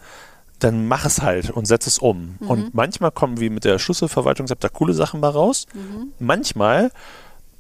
dann 0.59 0.89
mach 0.89 1.05
es 1.05 1.23
halt 1.23 1.51
und 1.51 1.67
setz 1.67 1.87
es 1.87 1.99
um. 1.99 2.37
Mhm. 2.41 2.49
Und 2.51 2.75
manchmal 2.75 3.13
kommen 3.13 3.39
wie 3.39 3.51
mit 3.51 3.65
der 3.65 3.79
Schlüsselverwaltung 3.79 4.47
da 4.47 4.69
coole 4.69 4.95
Sachen 4.95 5.21
mal 5.21 5.31
raus. 5.31 5.67
Mhm. 5.75 6.13
Manchmal 6.19 6.91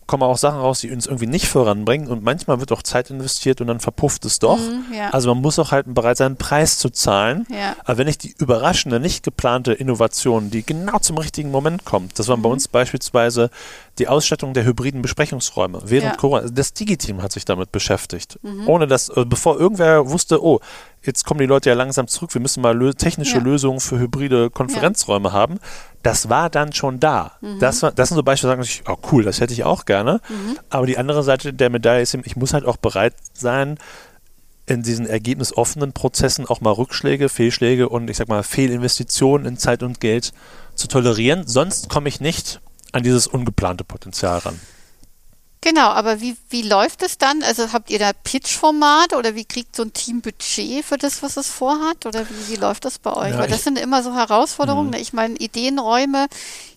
kommen 0.08 0.24
auch 0.24 0.36
Sachen 0.38 0.58
raus, 0.58 0.80
die 0.80 0.90
uns 0.90 1.06
irgendwie 1.06 1.26
nicht 1.28 1.46
voranbringen 1.46 2.08
und 2.08 2.24
manchmal 2.24 2.58
wird 2.58 2.72
auch 2.72 2.82
Zeit 2.82 3.10
investiert 3.10 3.60
und 3.60 3.68
dann 3.68 3.78
verpufft 3.78 4.24
es 4.24 4.40
doch. 4.40 4.58
Mhm, 4.58 4.86
ja. 4.92 5.10
Also 5.10 5.32
man 5.32 5.40
muss 5.40 5.58
auch 5.60 5.70
halt 5.70 5.86
bereit 5.94 6.16
sein, 6.16 6.26
einen 6.26 6.36
Preis 6.36 6.78
zu 6.78 6.90
zahlen. 6.90 7.46
Ja. 7.50 7.76
Aber 7.84 7.98
wenn 7.98 8.08
ich 8.08 8.18
die 8.18 8.34
überraschende, 8.38 8.98
nicht 8.98 9.22
geplante 9.22 9.72
Innovation, 9.72 10.50
die 10.50 10.64
genau 10.66 10.98
zum 10.98 11.18
richtigen 11.18 11.52
Moment 11.52 11.84
kommt, 11.84 12.18
das 12.18 12.26
war 12.26 12.36
Mhm. 12.36 12.42
bei 12.42 12.48
uns 12.48 12.66
beispielsweise 12.66 13.50
die 13.98 14.08
Ausstattung 14.08 14.54
der 14.54 14.64
hybriden 14.64 15.02
Besprechungsräume 15.02 15.80
während 15.84 16.04
Ja. 16.04 16.12
Mhm. 16.12 16.16
Corona. 16.16 16.48
Das 16.50 16.72
Digi-Team 16.72 17.22
hat 17.22 17.32
sich 17.32 17.44
damit 17.44 17.72
beschäftigt. 17.72 18.38
Ohne 18.66 18.86
dass, 18.86 19.08
äh, 19.08 19.24
bevor 19.26 19.58
irgendwer 19.58 20.08
wusste, 20.08 20.42
oh, 20.42 20.60
jetzt 21.02 21.24
kommen 21.24 21.40
die 21.40 21.46
Leute 21.46 21.68
ja 21.70 21.74
langsam 21.74 22.08
zurück, 22.08 22.34
wir 22.34 22.40
müssen 22.40 22.60
mal 22.60 22.76
lö 22.76 22.92
technische 22.94 23.38
Ja. 23.38 23.42
Lösungen 23.42 23.80
für 23.80 23.98
hybride 23.98 24.50
Konferenzräume 24.50 25.32
haben. 25.32 25.58
Das 26.02 26.28
war 26.28 26.50
dann 26.50 26.72
schon 26.72 27.00
da. 27.00 27.32
Mhm. 27.40 27.58
Das, 27.60 27.82
war, 27.82 27.92
das 27.92 28.08
sind 28.08 28.16
so 28.16 28.22
Beispiele, 28.22 28.52
da 28.56 28.62
sage 28.62 28.68
ich, 28.68 28.82
oh 28.88 28.96
cool, 29.12 29.24
das 29.24 29.40
hätte 29.40 29.52
ich 29.52 29.64
auch 29.64 29.84
gerne. 29.84 30.20
Mhm. 30.28 30.58
Aber 30.70 30.86
die 30.86 30.98
andere 30.98 31.22
Seite 31.22 31.52
der 31.52 31.70
Medaille 31.70 32.02
ist 32.02 32.14
eben, 32.14 32.22
ich 32.26 32.36
muss 32.36 32.54
halt 32.54 32.64
auch 32.64 32.76
bereit 32.76 33.14
sein, 33.34 33.78
in 34.66 34.82
diesen 34.82 35.06
ergebnisoffenen 35.06 35.92
Prozessen 35.92 36.46
auch 36.46 36.60
mal 36.60 36.72
Rückschläge, 36.72 37.30
Fehlschläge 37.30 37.88
und 37.88 38.10
ich 38.10 38.18
sag 38.18 38.28
mal 38.28 38.42
Fehlinvestitionen 38.42 39.46
in 39.46 39.56
Zeit 39.56 39.82
und 39.82 39.98
Geld 39.98 40.32
zu 40.74 40.88
tolerieren. 40.88 41.46
Sonst 41.46 41.88
komme 41.88 42.08
ich 42.10 42.20
nicht 42.20 42.60
an 42.92 43.02
dieses 43.02 43.26
ungeplante 43.26 43.84
Potenzial 43.84 44.38
ran. 44.38 44.60
Genau, 45.60 45.88
aber 45.88 46.20
wie, 46.20 46.36
wie 46.50 46.62
läuft 46.62 47.02
es 47.02 47.18
dann? 47.18 47.42
Also 47.42 47.72
habt 47.72 47.90
ihr 47.90 47.98
da 47.98 48.12
Pitch-Formate 48.12 49.16
oder 49.16 49.34
wie 49.34 49.44
kriegt 49.44 49.74
so 49.74 49.82
ein 49.82 49.92
Team 49.92 50.20
Budget 50.20 50.84
für 50.84 50.96
das, 50.96 51.22
was 51.22 51.36
es 51.36 51.48
vorhat? 51.48 52.06
Oder 52.06 52.28
wie, 52.30 52.52
wie 52.52 52.56
läuft 52.56 52.84
das 52.84 53.00
bei 53.00 53.12
euch? 53.12 53.32
Ja, 53.32 53.38
Weil 53.38 53.48
das 53.48 53.64
sind 53.64 53.76
immer 53.76 54.04
so 54.04 54.14
Herausforderungen. 54.14 54.90
Ne? 54.90 55.00
Ich 55.00 55.12
meine, 55.12 55.34
Ideenräume 55.34 56.28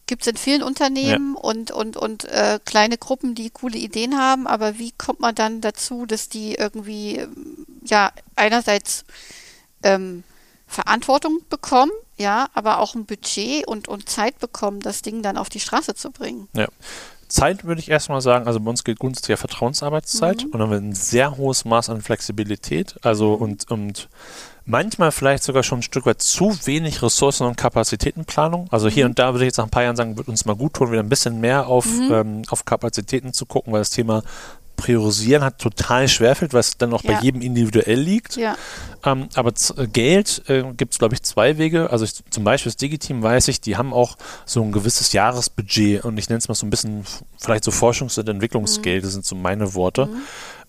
gibt 0.07 0.23
es 0.23 0.27
in 0.27 0.35
vielen 0.35 0.63
Unternehmen 0.63 1.35
und, 1.35 1.71
und, 1.71 1.95
und 1.95 2.25
äh, 2.25 2.59
kleine 2.65 2.97
Gruppen, 2.97 3.35
die 3.35 3.51
coole 3.51 3.77
Ideen 3.77 4.17
haben, 4.17 4.47
aber 4.47 4.77
wie 4.77 4.91
kommt 4.91 5.21
man 5.21 5.35
dann 5.35 5.61
dazu, 5.61 6.05
dass 6.05 6.27
die 6.27 6.55
irgendwie, 6.55 7.25
ja, 7.85 8.11
einerseits 8.35 9.05
ähm, 9.83 10.23
Verantwortung 10.71 11.39
bekommen, 11.49 11.91
ja, 12.17 12.47
aber 12.53 12.79
auch 12.79 12.95
ein 12.95 13.05
Budget 13.05 13.67
und, 13.67 13.87
und 13.87 14.07
Zeit 14.09 14.39
bekommen, 14.39 14.79
das 14.79 15.01
Ding 15.01 15.21
dann 15.21 15.37
auf 15.37 15.49
die 15.49 15.59
Straße 15.59 15.93
zu 15.95 16.11
bringen. 16.11 16.47
Ja. 16.53 16.67
Zeit 17.27 17.63
würde 17.63 17.79
ich 17.79 17.89
erstmal 17.89 18.19
sagen, 18.21 18.45
also 18.47 18.59
bei 18.59 18.69
uns 18.69 18.83
gilt 18.83 18.99
grundsätzlich 18.99 19.39
Vertrauensarbeitszeit 19.39 20.39
Mhm. 20.39 20.45
und 20.45 20.51
dann 20.53 20.61
haben 20.63 20.71
wir 20.71 20.77
ein 20.79 20.93
sehr 20.95 21.37
hohes 21.37 21.63
Maß 21.65 21.89
an 21.89 22.01
Flexibilität. 22.01 22.95
Also 23.03 23.33
und, 23.35 23.71
und 23.71 24.09
manchmal 24.65 25.11
vielleicht 25.13 25.43
sogar 25.43 25.63
schon 25.63 25.79
ein 25.79 25.83
Stück 25.83 26.05
weit 26.05 26.21
zu 26.21 26.57
wenig 26.65 27.01
Ressourcen 27.01 27.47
und 27.47 27.55
Kapazitätenplanung. 27.57 28.67
Also 28.69 28.89
hier 28.89 29.05
Mhm. 29.05 29.11
und 29.11 29.19
da 29.19 29.33
würde 29.33 29.45
ich 29.45 29.47
jetzt 29.49 29.57
nach 29.57 29.63
ein 29.65 29.69
paar 29.71 29.83
Jahren 29.83 29.95
sagen, 29.95 30.17
wird 30.17 30.27
uns 30.27 30.43
mal 30.45 30.55
gut 30.57 30.73
tun, 30.73 30.91
wieder 30.91 31.01
ein 31.03 31.09
bisschen 31.09 31.39
mehr 31.39 31.67
auf, 31.67 31.85
Mhm. 31.85 32.11
ähm, 32.11 32.41
auf 32.49 32.65
Kapazitäten 32.65 33.33
zu 33.33 33.45
gucken, 33.45 33.71
weil 33.73 33.79
das 33.81 33.91
Thema 33.91 34.23
Priorisieren 34.81 35.43
hat 35.43 35.59
total 35.59 36.07
schwerfällt, 36.07 36.53
weil 36.53 36.59
es 36.61 36.77
dann 36.77 36.91
auch 36.93 37.03
Ja. 37.03 37.13
bei 37.13 37.19
jedem 37.21 37.41
individuell 37.41 37.99
liegt. 37.99 38.35
Ja, 38.35 38.55
Ähm, 39.05 39.29
aber 39.35 39.51
äh, 39.77 39.87
Geld 39.87 40.43
äh, 40.47 40.63
gibt 40.75 40.93
es, 40.93 40.99
glaube 40.99 41.13
ich, 41.15 41.23
zwei 41.23 41.57
Wege. 41.57 41.89
Also 41.91 42.03
ich, 42.05 42.13
zum 42.29 42.43
Beispiel 42.43 42.71
das 42.71 42.77
Digiteam 42.77 43.21
weiß 43.23 43.47
ich, 43.47 43.61
die 43.61 43.77
haben 43.77 43.93
auch 43.93 44.17
so 44.45 44.61
ein 44.61 44.71
gewisses 44.71 45.13
Jahresbudget 45.13 46.03
und 46.03 46.17
ich 46.17 46.29
nenne 46.29 46.39
es 46.39 46.47
mal 46.47 46.55
so 46.55 46.65
ein 46.65 46.69
bisschen 46.69 47.03
vielleicht 47.39 47.63
so 47.63 47.71
Forschungs- 47.71 48.19
und 48.19 48.27
Entwicklungsgeld, 48.29 49.03
das 49.03 49.13
sind 49.13 49.25
so 49.25 49.35
meine 49.35 49.73
Worte. 49.75 50.09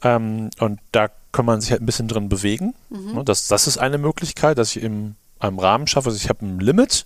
Ähm, 0.03 0.51
und 0.61 0.81
da 0.93 1.09
kann 1.33 1.45
man 1.47 1.61
sich 1.61 1.71
halt 1.71 1.81
ein 1.83 1.87
bisschen 1.87 2.09
drin 2.09 2.29
bewegen. 2.29 2.75
Ne, 2.91 3.23
Das, 3.25 3.49
das 3.49 3.67
ist 3.67 3.79
eine 3.79 3.99
Möglichkeit, 3.99 4.59
dass 4.59 4.77
ich 4.77 4.83
im 4.83 5.15
einem 5.39 5.59
Rahmen 5.59 5.89
schaffe. 5.89 6.09
Also 6.09 6.17
ich 6.23 6.29
habe 6.29 6.47
ein 6.47 6.61
Limit, 6.61 7.05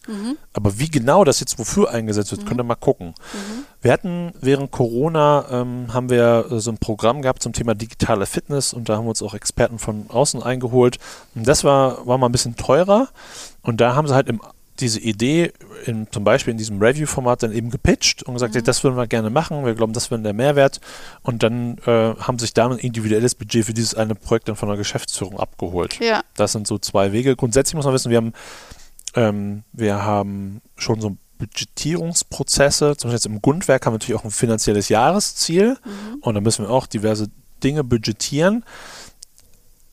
aber 0.53 0.79
wie 0.79 0.91
genau 0.91 1.25
das 1.25 1.41
jetzt 1.41 1.59
wofür 1.59 1.91
eingesetzt 1.91 2.33
wird, 2.33 2.45
könnt 2.45 2.61
ihr 2.61 2.65
mal 2.65 2.75
gucken. 2.75 3.15
Wir 3.87 3.93
hatten 3.93 4.33
während 4.41 4.73
Corona 4.73 5.47
ähm, 5.49 5.95
haben 5.95 6.11
wir 6.11 6.47
äh, 6.51 6.59
so 6.59 6.73
ein 6.73 6.79
Programm 6.79 7.23
gehabt 7.23 7.41
zum 7.41 7.53
Thema 7.53 7.77
digitale 7.77 8.27
Fitness 8.27 8.73
und 8.73 8.89
da 8.89 8.97
haben 8.97 9.05
wir 9.05 9.11
uns 9.11 9.23
auch 9.23 9.33
Experten 9.33 9.79
von 9.79 10.07
außen 10.09 10.43
eingeholt. 10.43 10.99
Und 11.37 11.47
das 11.47 11.63
war, 11.63 12.05
war 12.05 12.19
mal 12.19 12.27
ein 12.27 12.33
bisschen 12.33 12.57
teurer 12.57 13.11
und 13.63 13.81
da 13.81 13.95
haben 13.95 14.09
sie 14.09 14.15
halt 14.17 14.29
im, 14.29 14.41
diese 14.81 14.99
Idee 14.99 15.53
in, 15.85 16.09
zum 16.11 16.25
Beispiel 16.25 16.51
in 16.51 16.59
diesem 16.59 16.83
Review-Format 16.83 17.45
dann 17.45 17.53
eben 17.53 17.71
gepitcht 17.71 18.25
und 18.25 18.35
gesagt, 18.35 18.57
ja, 18.57 18.61
das 18.61 18.83
würden 18.83 18.97
wir 18.97 19.07
gerne 19.07 19.31
machen, 19.31 19.65
wir 19.65 19.77
glauben, 19.77 19.93
das 19.93 20.11
wäre 20.11 20.21
der 20.21 20.33
Mehrwert 20.33 20.81
und 21.23 21.45
dann 21.45 21.79
äh, 21.87 22.17
haben 22.17 22.41
sich 22.41 22.55
da 22.55 22.69
ein 22.69 22.79
individuelles 22.79 23.37
Budget 23.37 23.67
für 23.67 23.73
dieses 23.73 23.95
eine 23.95 24.17
Projekt 24.17 24.49
dann 24.49 24.57
von 24.57 24.69
der 24.69 24.79
Geschäftsführung 24.79 25.39
abgeholt. 25.39 26.01
ja, 26.01 26.25
Das 26.35 26.51
sind 26.51 26.67
so 26.67 26.79
zwei 26.79 27.13
Wege. 27.13 27.37
Grundsätzlich 27.37 27.77
muss 27.77 27.85
man 27.85 27.95
wissen, 27.95 28.11
wir 28.11 28.17
haben, 28.17 28.33
ähm, 29.15 29.63
wir 29.73 30.03
haben 30.03 30.61
schon 30.77 31.01
so 31.01 31.17
Budgetierungsprozesse. 31.39 32.97
Zum 32.97 33.09
Beispiel 33.09 33.17
jetzt 33.17 33.27
im 33.27 33.43
Grundwerk 33.43 33.87
haben 33.87 33.93
wir 33.95 33.99
natürlich 33.99 34.21
auch 34.21 34.25
ein 34.25 34.31
finanzielles 34.31 34.89
Jahresziel 34.89 35.77
und 36.21 36.35
da 36.35 36.41
müssen 36.41 36.65
wir 36.67 36.71
auch 36.71 36.87
diverse 36.87 37.29
Dinge 37.63 37.85
budgetieren. 37.85 38.65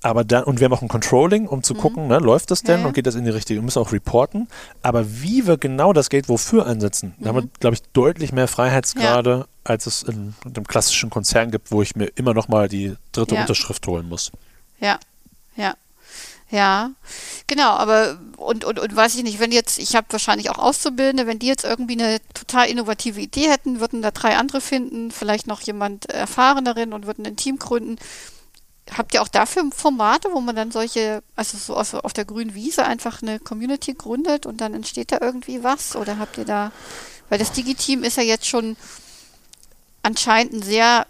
Aber 0.06 0.26
dann, 0.26 0.44
und 0.44 0.60
wir 0.60 0.66
haben 0.66 0.74
auch 0.74 0.82
ein 0.82 0.90
Controlling, 0.90 1.48
um 1.48 1.64
zu 1.64 1.76
gucken, 1.76 2.08
ne, 2.08 2.20
läuft 2.20 2.52
das 2.52 2.62
denn 2.62 2.76
Ja, 2.76 2.82
ja. 2.82 2.88
und 2.88 2.94
geht 2.94 3.08
das 3.08 3.16
in 3.16 3.24
die 3.24 3.30
richtige, 3.32 3.60
wir 3.62 3.64
müssen 3.64 3.80
auch 3.80 3.94
reporten. 3.94 4.50
Aber 4.82 5.06
wie 5.22 5.48
wir 5.48 5.56
genau 5.58 5.94
das 5.94 6.10
Geld 6.10 6.28
wofür 6.28 6.66
einsetzen, 6.68 7.14
da 7.20 7.30
haben 7.30 7.38
wir, 7.38 7.50
glaube 7.62 7.76
ich, 7.76 7.82
deutlich 7.94 8.34
mehr 8.34 8.50
Freiheitsgrade, 8.50 9.48
als 9.64 9.86
es 9.86 10.04
in, 10.04 10.36
in 10.44 10.56
einem 10.58 10.68
klassischen 10.68 11.10
Konzern 11.10 11.52
gibt, 11.52 11.72
wo 11.72 11.82
ich 11.82 11.96
mir 11.96 12.08
immer 12.16 12.34
noch 12.34 12.50
mal 12.50 12.68
die 12.68 12.96
dritte 13.14 13.36
Ja. 13.36 13.42
Unterschrift 13.42 13.88
holen 13.88 14.10
muss. 14.10 14.32
ja, 14.80 15.00
ja. 15.56 15.76
Ja, 16.54 16.92
genau, 17.48 17.72
aber 17.72 18.20
und, 18.38 18.64
und, 18.64 18.78
und 18.78 18.96
weiß 18.96 19.16
ich 19.16 19.24
nicht, 19.24 19.40
wenn 19.40 19.52
jetzt, 19.52 19.80
ich 19.80 19.96
habe 19.96 20.06
wahrscheinlich 20.12 20.52
auch 20.52 20.60
Auszubildende, 20.60 21.26
wenn 21.26 21.40
die 21.40 21.48
jetzt 21.48 21.64
irgendwie 21.64 22.00
eine 22.00 22.20
total 22.36 22.68
innovative 22.68 23.20
Idee 23.20 23.50
hätten, 23.50 23.80
würden 23.80 24.04
da 24.04 24.12
drei 24.12 24.38
andere 24.38 24.62
finden, 24.62 25.10
vielleicht 25.10 25.48
noch 25.48 25.62
jemand 25.62 26.12
Erfahreneren 26.12 26.94
und 26.94 27.08
würden 27.08 27.26
ein 27.26 27.38
Team 27.38 27.58
gründen. 27.58 27.96
Habt 28.96 29.16
ihr 29.16 29.24
auch 29.24 29.30
dafür 29.30 29.64
Formate, 29.76 30.30
wo 30.32 30.42
man 30.42 30.56
dann 30.56 30.70
solche, 30.70 31.24
also 31.36 31.58
so 31.58 31.76
auf, 31.76 31.96
auf 31.96 32.14
der 32.14 32.26
grünen 32.26 32.54
Wiese 32.54 32.86
einfach 32.86 33.24
eine 33.24 33.40
Community 33.40 33.96
gründet 33.96 34.46
und 34.46 34.62
dann 34.62 34.76
entsteht 34.76 35.12
da 35.12 35.18
irgendwie 35.22 35.64
was? 35.64 35.96
Oder 35.96 36.20
habt 36.20 36.38
ihr 36.38 36.46
da, 36.46 36.72
weil 37.30 37.40
das 37.40 37.52
Digi-Team 37.54 38.04
ist 38.04 38.18
ja 38.18 38.24
jetzt 38.24 38.46
schon 38.46 38.78
anscheinend 40.04 40.54
ein 40.54 40.62
sehr 40.62 41.08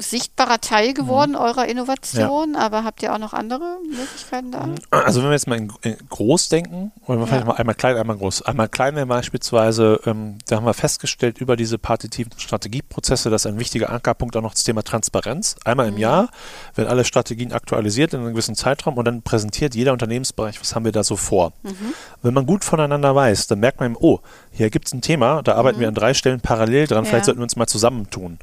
sichtbarer 0.00 0.60
Teil 0.60 0.94
geworden 0.94 1.36
eurer 1.36 1.66
Innovation, 1.68 2.56
aber 2.56 2.84
habt 2.84 3.02
ihr 3.02 3.12
auch 3.14 3.18
noch 3.18 3.32
andere 3.32 3.78
Möglichkeiten 3.88 4.50
da? 4.50 4.68
Also 4.90 5.20
wenn 5.22 5.28
wir 5.30 5.34
jetzt 5.34 5.46
mal 5.46 5.56
in, 5.58 5.72
in 5.82 5.96
groß 6.08 6.48
denken, 6.48 6.92
wir 7.06 7.16
Ja. 7.16 7.26
vielleicht 7.26 7.46
mal 7.46 7.54
einmal 7.54 7.74
klein, 7.74 7.96
einmal 7.96 8.16
groß. 8.16 8.42
Einmal 8.42 8.68
klein 8.68 8.94
wäre 8.96 9.06
beispielsweise, 9.06 10.00
ähm, 10.06 10.38
da 10.48 10.56
haben 10.56 10.64
wir 10.66 10.74
festgestellt 10.74 11.38
über 11.40 11.56
diese 11.56 11.78
partitiven 11.78 12.32
Strategieprozesse, 12.38 13.30
dass 13.30 13.46
ein 13.46 13.58
wichtiger 13.58 13.90
Ankerpunkt 13.90 14.36
auch 14.36 14.42
noch 14.42 14.54
das 14.54 14.64
Thema 14.64 14.82
Transparenz. 14.82 15.56
Einmal 15.64 15.88
im 15.88 15.98
Jahr 15.98 16.28
werden 16.74 16.88
alle 16.88 17.04
Strategien 17.04 17.52
aktualisiert 17.52 18.14
in 18.14 18.20
einem 18.20 18.30
gewissen 18.30 18.54
Zeitraum 18.54 18.96
und 18.98 19.04
dann 19.04 19.22
präsentiert 19.22 19.74
jeder 19.74 19.92
Unternehmensbereich, 19.92 20.60
was 20.60 20.74
haben 20.74 20.84
wir 20.84 20.92
da 20.92 21.04
so 21.04 21.16
vor. 21.16 21.52
Wenn 22.22 22.34
man 22.34 22.46
gut 22.46 22.64
voneinander 22.64 23.14
weiß, 23.14 23.46
dann 23.48 23.60
merkt 23.60 23.80
man, 23.80 23.92
eben, 23.92 23.96
oh, 24.00 24.20
hier 24.52 24.70
gibt 24.70 24.86
es 24.88 24.94
ein 24.94 25.00
Thema, 25.02 25.42
da 25.42 25.54
arbeiten 25.54 25.80
wir 25.80 25.88
an 25.88 25.94
drei 25.94 26.14
Stellen 26.14 26.40
parallel 26.40 26.86
dran, 26.86 27.04
Ja. 27.04 27.10
vielleicht 27.10 27.24
sollten 27.26 27.40
wir 27.40 27.44
uns 27.44 27.56
mal 27.56 27.66
zusammentun. 27.66 28.38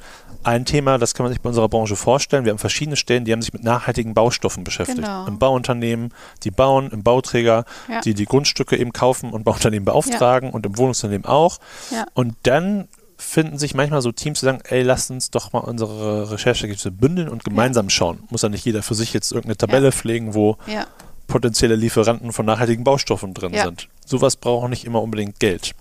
Ein 0.47 0.63
Thema, 0.63 0.97
das 0.97 1.13
kann 1.13 1.25
man 1.25 1.33
sich 1.33 1.41
bei 1.41 1.49
unserer 1.49 1.67
Branche 1.67 1.97
vorstellen. 1.97 2.45
Wir 2.45 2.51
haben 2.51 2.57
verschiedene 2.57 2.95
Stellen, 2.95 3.25
die 3.25 3.33
haben 3.33 3.41
sich 3.41 3.51
mit 3.51 3.65
nachhaltigen 3.65 4.13
Baustoffen 4.13 4.63
beschäftigt. 4.63 4.99
Genau. 4.99 5.27
Im 5.27 5.39
Bauunternehmen, 5.39 6.13
die 6.43 6.51
bauen, 6.51 6.89
im 6.91 7.03
Bauträger, 7.03 7.65
Ja. 7.89 7.99
die 7.99 8.13
die 8.13 8.23
Grundstücke 8.23 8.77
eben 8.77 8.93
kaufen 8.93 9.31
und 9.31 9.43
Bauunternehmen 9.43 9.83
beauftragen 9.83 10.51
und 10.51 10.65
im 10.65 10.77
Wohnungsunternehmen 10.77 11.25
auch. 11.25 11.57
Ja. 11.91 12.05
Und 12.13 12.35
dann 12.43 12.87
finden 13.17 13.57
sich 13.57 13.75
manchmal 13.75 14.01
so 14.01 14.13
Teams, 14.13 14.39
die 14.39 14.45
sagen, 14.45 14.59
ey, 14.63 14.83
lasst 14.83 15.11
uns 15.11 15.31
doch 15.31 15.51
mal 15.51 15.59
unsere 15.59 16.31
Rechercheergebnisse 16.31 16.91
bündeln 16.91 17.27
und 17.27 17.43
gemeinsam 17.43 17.89
schauen. 17.89 18.23
Muss 18.29 18.43
ja 18.43 18.47
nicht 18.47 18.63
jeder 18.63 18.83
für 18.83 18.95
sich 18.95 19.11
jetzt 19.13 19.31
irgendeine 19.33 19.57
Tabelle 19.57 19.91
pflegen, 19.91 20.33
wo 20.33 20.55
Ja, 20.65 20.87
potenzielle 21.27 21.75
Lieferanten 21.75 22.31
von 22.31 22.45
nachhaltigen 22.45 22.85
Baustoffen 22.85 23.33
drin 23.33 23.53
Ja. 23.53 23.65
sind. 23.65 23.89
Sowas 24.05 24.37
braucht 24.37 24.69
nicht 24.69 24.85
immer 24.85 25.01
unbedingt 25.01 25.41
Geld. 25.41 25.73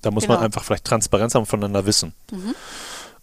Da 0.00 0.10
muss 0.10 0.26
man 0.26 0.38
Genau. 0.38 0.46
einfach 0.46 0.64
vielleicht 0.64 0.86
Transparenz 0.86 1.34
haben, 1.34 1.44
voneinander 1.44 1.84
wissen. 1.84 2.14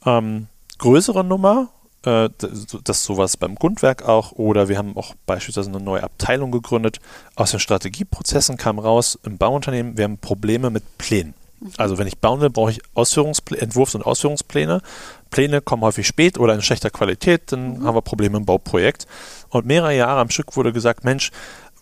Ähm, 0.05 0.45
größere 0.83 1.23
Nummer, 1.23 1.69
äh, 2.05 2.29
d- 2.29 2.49
das 2.83 2.97
ist 2.97 3.05
sowas 3.05 3.37
beim 3.37 3.55
Grundwerk 3.55 4.03
auch, 4.03 4.33
oder 4.33 4.67
wir 4.67 4.77
haben 4.77 4.97
auch 4.97 5.15
beispielsweise 5.25 5.69
eine 5.69 5.79
neue 5.79 6.03
Abteilung 6.03 6.51
gegründet. 6.51 6.99
Aus 7.35 7.51
den 7.51 7.61
Strategieprozessen 7.61 8.57
kam 8.57 8.79
raus, 8.79 9.17
im 9.23 9.37
Bauunternehmen, 9.37 9.97
wir 9.97 10.03
haben 10.03 10.17
Probleme 10.17 10.69
mit 10.69 10.83
Plänen. 10.97 11.33
Also 11.77 11.97
wenn 11.97 12.07
ich 12.07 12.17
bauen 12.17 12.41
will, 12.41 12.49
brauche 12.49 12.71
ich 12.71 12.81
Ausführungspl 12.93 13.55
Entwurfs- 13.55 13.95
und 13.95 14.05
Ausführungspläne. 14.05 14.81
Pläne 15.29 15.61
kommen 15.61 15.83
häufig 15.83 16.05
spät 16.05 16.37
oder 16.37 16.53
in 16.53 16.61
schlechter 16.61 16.89
Qualität, 16.89 17.53
dann 17.53 17.85
haben 17.85 17.95
wir 17.95 18.01
Probleme 18.01 18.37
im 18.37 18.45
Bauprojekt. 18.45 19.07
Und 19.47 19.65
mehrere 19.65 19.95
Jahre 19.95 20.19
am 20.19 20.29
Stück 20.29 20.57
wurde 20.57 20.73
gesagt, 20.73 21.05
Mensch, 21.05 21.31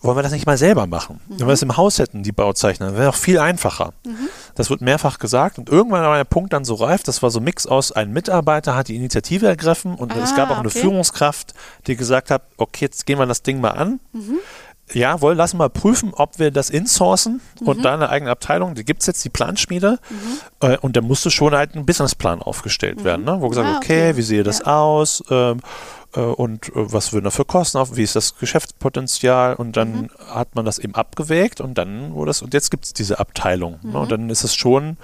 wollen 0.02 0.16
wir 0.16 0.22
das 0.22 0.32
nicht 0.32 0.46
mal 0.46 0.58
selber 0.58 0.86
machen? 0.86 1.20
Wenn 1.28 1.46
wir 1.46 1.52
das 1.52 1.62
im 1.62 1.76
Haus 1.76 1.98
hätten, 1.98 2.22
die 2.22 2.32
Bauzeichner, 2.32 2.94
wäre 2.94 3.06
doch 3.06 3.14
viel 3.16 3.38
einfacher. 3.38 3.92
Das 4.54 4.68
wird 4.68 4.80
mehrfach 4.80 5.18
gesagt 5.18 5.58
und 5.58 5.68
irgendwann 5.68 6.02
war 6.02 6.16
der 6.16 6.24
Punkt 6.24 6.52
dann 6.52 6.64
so 6.64 6.74
reif, 6.74 7.02
das 7.02 7.22
war 7.22 7.30
so 7.30 7.40
ein 7.40 7.44
Mix 7.44 7.66
aus, 7.66 7.92
ein 7.92 8.12
Mitarbeiter 8.12 8.74
hat 8.76 8.88
die 8.88 8.96
Initiative 8.96 9.46
ergriffen 9.46 9.94
und 9.94 10.14
es 10.16 10.32
Ah, 10.32 10.36
gab 10.36 10.50
auch 10.50 10.58
eine 10.58 10.68
okay. 10.68 10.80
Führungskraft, 10.80 11.54
die 11.86 11.96
gesagt 11.96 12.30
hat, 12.30 12.42
okay, 12.56 12.86
jetzt 12.86 13.06
gehen 13.06 13.18
wir 13.18 13.26
das 13.26 13.42
Ding 13.42 13.60
mal 13.60 13.70
an. 13.70 14.00
Jawohl, 14.92 15.34
lassen 15.34 15.56
wir 15.58 15.68
prüfen, 15.70 16.12
ob 16.14 16.38
wir 16.38 16.50
das 16.50 16.68
insourcen 16.68 17.40
und 17.60 17.82
da 17.84 17.94
eine 17.94 18.10
eigene 18.10 18.30
Abteilung, 18.30 18.74
die 18.74 18.84
gibt 18.84 19.00
es 19.00 19.06
jetzt, 19.06 19.24
die 19.24 19.30
Planschmiede. 19.30 19.98
Äh, 20.60 20.76
und 20.78 20.96
da 20.96 21.00
musste 21.00 21.30
schon 21.30 21.54
halt 21.54 21.74
ein 21.76 21.86
Businessplan 21.86 22.42
aufgestellt 22.42 23.02
werden, 23.04 23.24
ne? 23.24 23.36
wo 23.40 23.48
gesagt 23.48 23.68
Ah, 23.68 23.76
okay. 23.76 24.08
okay. 24.10 24.16
wie 24.18 24.22
sehe 24.22 24.42
das 24.42 24.62
aus 24.62 25.22
ähm, 25.30 25.58
äh, 25.58 25.60
und 26.20 26.68
äh, 26.68 26.72
was 26.74 27.12
würden 27.12 27.24
da 27.24 27.30
für 27.30 27.44
Kosten 27.44 27.78
auf, 27.78 27.96
wie 27.96 28.02
ist 28.02 28.16
das 28.16 28.36
Geschäftspotenzial 28.36 29.54
und 29.54 29.76
dann 29.76 30.10
hat 30.28 30.54
man 30.54 30.64
das 30.64 30.78
eben 30.78 30.94
abgewägt 30.94 31.60
und 31.60 31.78
dann 31.78 32.14
wurde 32.14 32.30
das, 32.30 32.42
und 32.42 32.54
jetzt 32.54 32.70
gibt 32.70 32.84
es 32.84 32.92
diese 32.92 33.18
Abteilung. 33.18 33.78
Ne? 33.82 33.98
Und 33.98 34.12
dann 34.12 34.30
ist 34.30 34.44
es 34.44 34.54
schon 34.54 34.96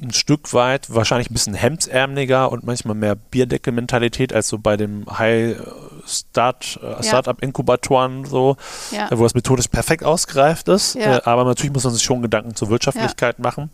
ein 0.00 0.12
Stück 0.12 0.52
weit 0.52 0.92
wahrscheinlich 0.94 1.30
ein 1.30 1.32
bisschen 1.32 1.54
hemdsärmeliger 1.54 2.52
und 2.52 2.64
manchmal 2.64 2.94
mehr 2.94 3.14
Bierdeckel-Mentalität 3.14 4.32
als 4.32 4.48
so 4.48 4.58
bei 4.58 4.76
dem 4.76 5.06
High-Start, 5.06 6.80
äh, 6.82 7.02
Startup-Inkubatoren 7.02 8.24
so, 8.24 8.56
ja, 8.90 9.10
äh, 9.10 9.18
wo 9.18 9.22
das 9.22 9.34
methodisch 9.34 9.68
perfekt 9.68 10.04
ausgereift 10.04 10.68
ist. 10.68 10.96
Ja. 10.96 11.18
Äh, 11.18 11.20
aber 11.24 11.44
natürlich 11.44 11.72
muss 11.72 11.84
man 11.84 11.94
sich 11.94 12.02
schon 12.02 12.20
Gedanken 12.20 12.54
zur 12.54 12.68
Wirtschaftlichkeit 12.68 13.38
machen. 13.38 13.70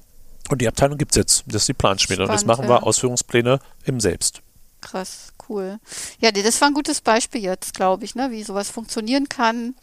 Und 0.49 0.61
die 0.61 0.69
Abteilung 0.69 0.99
gibt 0.99 1.12
es 1.12 1.17
jetzt. 1.17 1.45
Das 1.47 1.62
ist 1.62 1.69
die 1.69 1.75
Planschmiede. 1.75 2.23
und 2.23 2.29
Spannend, 2.29 2.47
machen 2.47 2.69
wir 2.69 2.77
ja. 2.77 2.83
Ausführungspläne 2.83 3.59
im 3.85 4.01
Selbst. 4.01 4.43
Krass, 4.83 5.33
cool. 5.49 5.79
Ja, 6.21 6.31
nee, 6.33 6.42
das 6.42 6.61
war 6.61 6.68
ein 6.68 6.75
gutes 6.75 7.01
Beispiel 7.01 7.42
jetzt, 7.42 7.73
glaube 7.75 8.05
ich, 8.05 8.14
ne, 8.14 8.31
wie 8.31 8.42
sowas 8.42 8.68
funktionieren 8.68 9.31
kann, 9.31 9.75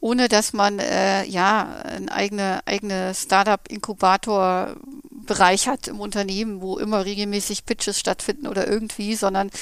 ohne 0.00 0.28
dass 0.28 0.52
man 0.52 0.80
äh, 0.80 1.24
ja 1.24 1.76
ein 1.84 2.08
eigene, 2.08 2.66
eigene 2.66 3.14
Startup-Inkubator-Bereich 3.14 5.68
hat 5.68 5.86
im 5.86 6.00
Unternehmen, 6.00 6.60
wo 6.60 6.78
immer 6.78 7.04
regelmäßig 7.04 7.64
Pitches 7.64 8.00
stattfinden 8.00 8.48
oder 8.48 8.66
irgendwie, 8.66 9.14
sondern 9.14 9.52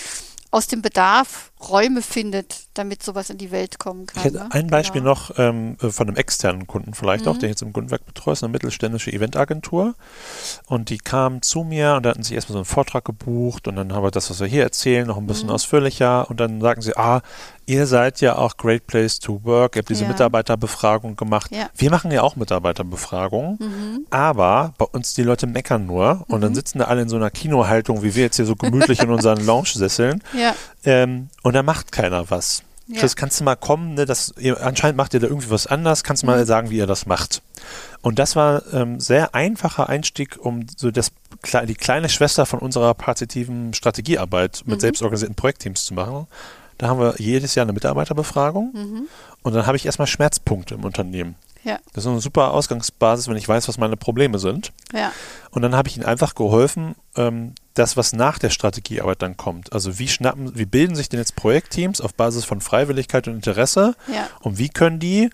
aus 0.51 0.67
dem 0.67 0.81
Bedarf 0.81 1.50
Räume 1.69 2.01
findet, 2.03 2.65
damit 2.75 3.03
sowas 3.03 3.29
in 3.31 3.37
die 3.39 3.51
Welt 3.51 3.79
kommen 3.79 4.07
kann. 4.07 4.19
Ich 4.19 4.25
hätte 4.25 4.39
ne? 4.39 4.49
ein 4.51 4.69
Beispiel 4.69 5.01
Genau. 5.03 5.13
noch 5.13 5.33
ähm, 5.39 5.77
von 5.79 6.09
einem 6.09 6.17
externen 6.17 6.67
Kunden 6.67 6.95
vielleicht 6.95 7.29
auch, 7.29 7.35
Mhm. 7.35 7.41
der 7.41 7.49
jetzt 7.51 7.63
im 7.63 7.73
Grundwerk 7.73 8.07
betreut, 8.07 8.33
ist 8.35 8.43
eine 8.45 8.53
mittelständische 8.53 9.13
Eventagentur. 9.13 9.95
Und 10.67 10.89
die 10.91 10.99
kamen 10.99 11.43
zu 11.43 11.63
mir 11.65 11.95
und 11.97 12.07
hatten 12.07 12.23
sich 12.23 12.35
erstmal 12.35 12.55
so 12.55 12.59
einen 12.61 12.65
Vortrag 12.65 13.05
gebucht 13.05 13.69
und 13.69 13.77
dann 13.77 13.93
haben 13.93 14.03
wir 14.03 14.11
das, 14.11 14.31
was 14.31 14.41
wir 14.41 14.47
hier 14.47 14.63
erzählen, 14.63 15.07
noch 15.07 15.17
ein 15.19 15.27
bisschen 15.27 15.49
Mhm. 15.49 15.55
ausführlicher. 15.55 16.29
Und 16.31 16.41
dann 16.41 16.61
sagen 16.61 16.81
sie, 16.83 16.97
ah, 16.97 17.21
ihr 17.67 17.87
seid 17.87 18.21
ja 18.21 18.37
auch 18.37 18.57
Great 18.57 18.87
Place 18.87 19.19
to 19.21 19.41
Work, 19.45 19.77
ihr 19.77 19.81
habt 19.81 19.91
diese 19.91 20.03
Ja. 20.05 20.09
Mitarbeiterbefragung 20.09 21.15
gemacht. 21.17 21.51
Ja. 21.55 21.69
Wir 21.77 21.91
machen 21.91 22.11
ja 22.11 22.23
auch 22.23 22.35
Mitarbeiterbefragungen, 22.37 23.59
Mhm. 23.61 24.07
aber 24.11 24.75
bei 24.79 24.87
uns 24.87 25.15
die 25.15 25.23
Leute 25.23 25.47
meckern 25.47 25.87
nur 25.87 26.25
und 26.29 26.41
dann 26.41 26.55
sitzen 26.55 26.79
da 26.79 26.87
alle 26.87 27.03
in 27.03 27.09
so 27.09 27.17
einer 27.17 27.31
Kinohaltung, 27.31 28.03
wie 28.03 28.15
wir 28.15 28.25
jetzt 28.25 28.37
hier 28.37 28.47
so 28.47 28.57
gemütlich 28.57 29.01
in 29.03 29.11
unseren 29.11 29.39
Lounge-Sesseln. 29.47 30.23
Ja, 30.37 30.55
Ähm, 30.83 31.29
und 31.43 31.50
da 31.55 31.63
macht 31.63 31.93
keiner 31.93 32.31
was. 32.31 32.63
Ja. 32.87 32.99
Chris, 33.01 33.15
kannst 33.15 33.39
du 33.39 33.45
mal 33.45 33.55
kommen, 33.55 33.95
ne, 33.95 34.05
das, 34.05 34.35
ihr, 34.39 34.61
anscheinend 34.61 34.97
macht 34.97 35.15
ihr 35.15 35.21
da 35.21 35.29
irgendwie 35.29 35.51
was 35.51 35.69
anders, 35.69 36.03
kannst 36.03 36.23
du 36.25 36.27
mal 36.27 36.45
sagen, 36.45 36.71
wie 36.71 36.77
ihr 36.79 36.89
das 36.89 37.07
macht. 37.07 37.41
Und 38.03 38.19
das 38.19 38.35
war 38.35 38.63
ähm, 38.73 38.99
sehr 38.99 39.35
einfacher 39.35 39.89
Einstieg, 39.89 40.37
um 40.41 40.67
so 40.77 40.91
das, 40.91 41.13
die 41.69 41.75
kleine 41.75 42.09
Schwester 42.09 42.47
von 42.47 42.59
unserer 42.59 42.95
partizipativen 42.95 43.75
Strategiearbeit 43.75 44.63
mit 44.67 44.81
selbstorganisierten 44.81 45.37
Projektteams 45.37 45.85
zu 45.85 45.95
machen. 45.95 46.27
Da 46.79 46.89
haben 46.89 46.99
wir 46.99 47.15
jedes 47.19 47.55
Jahr 47.55 47.65
eine 47.65 47.75
Mitarbeiterbefragung 47.75 48.73
Mhm. 48.75 49.03
und 49.43 49.55
dann 49.55 49.67
habe 49.67 49.77
ich 49.77 49.87
erstmal 49.87 50.09
Schmerzpunkte 50.09 50.75
im 50.75 50.85
Unternehmen. 50.85 51.37
Ja, 51.65 51.79
Das 51.93 52.05
ist 52.05 52.11
eine 52.11 52.21
super 52.21 52.53
Ausgangsbasis, 52.53 53.29
wenn 53.29 53.37
ich 53.37 53.49
weiß, 53.49 53.69
was 53.69 53.79
meine 53.79 53.97
Probleme 53.97 54.39
sind. 54.39 54.73
ja, 54.93 55.13
Und 55.51 55.63
dann 55.63 55.75
habe 55.77 55.89
ich 55.89 55.97
ihnen 55.97 56.07
einfach 56.07 56.35
geholfen, 56.35 56.95
ähm, 57.17 57.55
das, 57.75 57.97
was 57.97 58.13
nach 58.13 58.39
der 58.39 58.51
Strategiearbeit 58.51 59.23
dann 59.23 59.37
kommt. 59.37 59.73
Also 59.73 59.99
wie 59.99 60.09
schnappen, 60.09 60.57
wie 60.57 60.67
bilden 60.67 60.95
sich 60.97 61.09
denn 61.09 61.21
jetzt 61.21 61.37
Projektteams 61.37 62.01
auf 62.01 62.15
Basis 62.15 62.45
von 62.45 62.61
Freiwilligkeit 62.61 63.29
und 63.29 63.35
Interesse 63.35 63.95
ja, 64.13 64.29
und 64.41 64.59
wie 64.59 64.69
können 64.69 64.99
die 64.99 65.31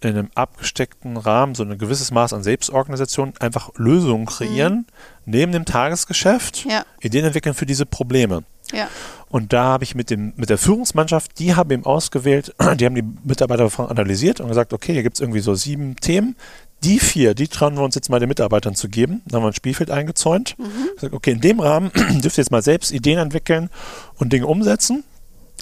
in 0.00 0.10
einem 0.10 0.30
abgesteckten 0.34 1.16
Rahmen 1.16 1.54
so 1.54 1.62
ein 1.62 1.78
gewisses 1.78 2.10
Maß 2.10 2.32
an 2.32 2.42
Selbstorganisation 2.42 3.34
einfach 3.38 3.70
Lösungen 3.76 4.26
kreieren, 4.26 4.86
neben 5.26 5.52
dem 5.52 5.64
Tagesgeschäft, 5.64 6.64
Mhm. 6.66 6.72
Ideen 7.00 7.24
entwickeln 7.24 7.54
für 7.54 7.66
diese 7.66 7.86
Probleme. 7.86 8.42
Ja, 8.72 8.88
Und 9.28 9.52
da 9.52 9.64
habe 9.64 9.84
ich 9.84 9.94
mit, 9.94 10.10
dem, 10.10 10.32
mit 10.36 10.50
der 10.50 10.58
Führungsmannschaft, 10.58 11.38
die 11.38 11.54
haben 11.54 11.70
eben 11.70 11.84
ausgewählt, 11.84 12.54
die 12.76 12.84
haben 12.84 12.94
die 12.94 13.04
Mitarbeiterbefragung 13.24 13.90
analysiert 13.90 14.40
und 14.40 14.48
gesagt, 14.48 14.72
okay, 14.72 14.92
hier 14.92 15.02
gibt 15.02 15.16
es 15.16 15.20
irgendwie 15.20 15.40
so 15.40 15.54
sieben 15.54 15.96
Themen. 15.96 16.36
Die 16.84 16.98
vier, 16.98 17.34
die 17.34 17.46
trauen 17.46 17.76
wir 17.76 17.82
uns 17.82 17.94
jetzt 17.94 18.10
mal 18.10 18.18
den 18.18 18.28
Mitarbeitern 18.28 18.74
zu 18.74 18.88
geben. 18.88 19.22
Dann 19.26 19.36
haben 19.36 19.44
wir 19.44 19.50
ein 19.50 19.54
Spielfeld 19.54 19.90
eingezäunt. 19.90 20.56
Gesagt, 20.96 21.14
okay, 21.14 21.30
in 21.30 21.40
dem 21.40 21.60
Rahmen 21.60 21.92
dürft 22.22 22.38
ihr 22.38 22.42
jetzt 22.42 22.50
mal 22.50 22.62
selbst 22.62 22.90
Ideen 22.90 23.18
entwickeln 23.18 23.70
und 24.18 24.32
Dinge 24.32 24.46
umsetzen. 24.48 25.04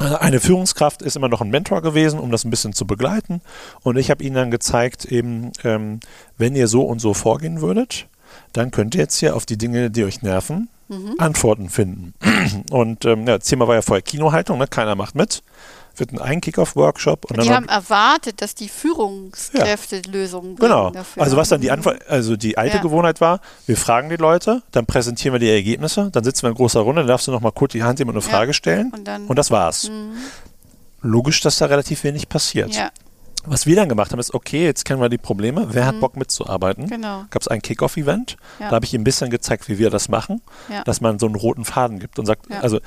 Äh, 0.00 0.04
Eine 0.04 0.40
Führungskraft 0.40 1.02
ist 1.02 1.16
immer 1.16 1.28
noch 1.28 1.40
ein 1.40 1.50
Mentor 1.50 1.82
gewesen, 1.82 2.18
um 2.18 2.30
das 2.30 2.44
ein 2.44 2.50
bisschen 2.50 2.72
zu 2.72 2.86
begleiten. 2.86 3.42
Und 3.82 3.98
ich 3.98 4.10
habe 4.10 4.24
ihnen 4.24 4.34
dann 4.34 4.50
gezeigt, 4.50 5.04
eben, 5.04 5.52
ähm, 5.62 6.00
wenn 6.38 6.56
ihr 6.56 6.68
so 6.68 6.82
und 6.82 7.00
so 7.00 7.14
vorgehen 7.14 7.60
würdet, 7.60 8.06
dann 8.52 8.70
könnt 8.70 8.94
ihr 8.94 9.02
jetzt 9.02 9.16
hier 9.18 9.36
auf 9.36 9.46
die 9.46 9.58
Dinge, 9.58 9.90
die 9.90 10.04
euch 10.04 10.22
nerven, 10.22 10.68
Antworten 11.18 11.68
finden. 11.68 12.14
Und 12.70 13.04
ähm, 13.04 13.26
ja, 13.26 13.38
das 13.38 13.46
Thema 13.48 13.68
war 13.68 13.74
ja 13.76 13.82
vorher 13.82 14.02
Kinohaltung, 14.02 14.58
ne? 14.58 14.66
keiner 14.66 14.94
macht 14.94 15.14
mit. 15.14 15.42
Wird 15.96 16.18
ein 16.20 16.40
Kick-Off-Workshop 16.40 17.24
und 17.26 17.36
dann 17.36 17.44
Die 17.44 17.52
haben 17.52 17.68
erwartet, 17.68 18.40
dass 18.40 18.54
die 18.54 18.68
Führungskräfte 18.68 20.00
Lösungen 20.08 20.54
bringen 20.54 20.70
Genau. 20.72 20.90
dafür. 20.90 21.22
Also 21.22 21.36
was 21.36 21.48
dann 21.48 21.60
die 21.60 21.70
Antwort, 21.72 22.08
also 22.08 22.36
die 22.36 22.56
alte 22.56 22.76
Ja. 22.76 22.82
Gewohnheit 22.82 23.20
war, 23.20 23.40
wir 23.66 23.76
fragen 23.76 24.08
die 24.08 24.16
Leute, 24.16 24.62
dann 24.70 24.86
präsentieren 24.86 25.34
wir 25.34 25.40
die 25.40 25.50
Ergebnisse, 25.50 26.08
dann 26.12 26.22
sitzen 26.24 26.42
wir 26.44 26.50
in 26.50 26.54
großer 26.54 26.80
Runde, 26.80 27.02
dann 27.02 27.08
darfst 27.08 27.26
du 27.26 27.32
noch 27.32 27.40
mal 27.40 27.50
kurz 27.50 27.72
die 27.72 27.82
Hand 27.82 28.00
und 28.00 28.08
eine 28.08 28.18
Ja. 28.20 28.22
Frage 28.22 28.54
stellen 28.54 28.92
Und 28.94 29.06
dann- 29.06 29.26
und 29.26 29.36
das 29.36 29.50
war's. 29.50 29.90
Logisch, 31.02 31.40
dass 31.40 31.58
da 31.58 31.66
relativ 31.66 32.04
wenig 32.04 32.28
passiert. 32.28 32.74
Ja, 32.74 32.90
Was 33.46 33.66
wir 33.66 33.74
dann 33.76 33.88
gemacht 33.88 34.12
haben, 34.12 34.18
ist, 34.20 34.34
okay, 34.34 34.64
jetzt 34.64 34.84
kennen 34.84 35.00
wir 35.00 35.08
die 35.08 35.18
Probleme, 35.18 35.68
wer 35.70 35.86
hat 35.86 35.98
Bock 36.00 36.16
mitzuarbeiten? 36.16 36.84
Mhm. 36.84 36.88
genau. 36.90 37.24
Gab 37.30 37.40
es 37.42 37.48
ein 37.48 37.62
Kick-Off-Event, 37.62 38.36
Ja. 38.58 38.68
da 38.68 38.76
habe 38.76 38.84
ich 38.84 38.92
ihm 38.94 39.00
ein 39.00 39.04
bisschen 39.04 39.30
gezeigt, 39.30 39.68
wie 39.68 39.78
wir 39.78 39.90
das 39.90 40.08
machen, 40.08 40.42
Ja. 40.68 40.84
dass 40.84 41.00
man 41.00 41.18
so 41.18 41.26
einen 41.26 41.34
roten 41.36 41.64
Faden 41.64 41.98
gibt 42.00 42.18
und 42.18 42.26
sagt, 42.26 42.50
Ja. 42.50 42.60
also 42.60 42.80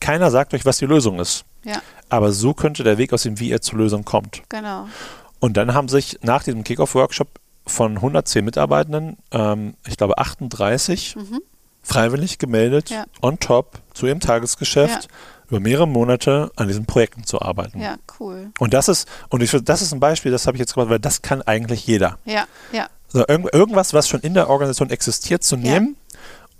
keiner 0.00 0.30
sagt 0.30 0.54
euch, 0.54 0.64
was 0.64 0.78
die 0.78 0.86
Lösung 0.86 1.18
ist. 1.18 1.44
Ja, 1.64 1.82
Aber 2.08 2.32
so 2.32 2.54
könnte 2.54 2.84
der 2.84 2.96
Weg 2.98 3.12
aussehen, 3.12 3.40
wie 3.40 3.48
ihr 3.50 3.60
zur 3.60 3.78
Lösung 3.78 4.04
kommt. 4.04 4.42
genau. 4.48 4.86
Und 5.40 5.56
dann 5.56 5.74
haben 5.74 5.88
sich 5.88 6.18
nach 6.22 6.42
diesem 6.44 6.64
Kickoff-Workshop 6.64 7.28
von 7.66 8.00
110 8.00 8.44
Mitarbeitenden, 8.44 9.18
ähm, 9.30 9.74
ich 9.86 9.96
glaube 9.96 10.18
38, 10.18 11.16
freiwillig 11.82 12.38
gemeldet, 12.38 12.90
Mhm. 12.90 13.04
On 13.22 13.38
top 13.38 13.80
zu 13.94 14.06
ihrem 14.06 14.20
Tagesgeschäft, 14.20 15.08
über 15.48 15.60
mehrere 15.60 15.88
Monate 15.88 16.50
an 16.56 16.68
diesen 16.68 16.86
Projekten 16.86 17.24
zu 17.24 17.40
arbeiten. 17.40 17.80
Ja, 17.80 17.96
cool. 18.20 18.50
Und 18.58 18.74
das 18.74 18.88
ist, 18.88 19.08
und 19.30 19.42
ich 19.42 19.50
finde, 19.50 19.64
das 19.64 19.82
ist 19.82 19.92
ein 19.92 20.00
Beispiel, 20.00 20.30
das 20.32 20.46
habe 20.46 20.56
ich 20.56 20.60
jetzt 20.60 20.74
gemacht, 20.74 20.90
weil 20.90 20.98
das 20.98 21.22
kann 21.22 21.42
eigentlich 21.42 21.86
jeder. 21.86 22.18
Ja, 22.24 22.44
ja, 22.72 22.88
Also 23.12 23.26
irgend, 23.26 23.52
irgendwas, 23.54 23.94
was 23.94 24.08
schon 24.08 24.20
in 24.20 24.34
der 24.34 24.50
Organisation 24.50 24.90
existiert, 24.90 25.42
zu 25.42 25.56
nehmen 25.56 25.96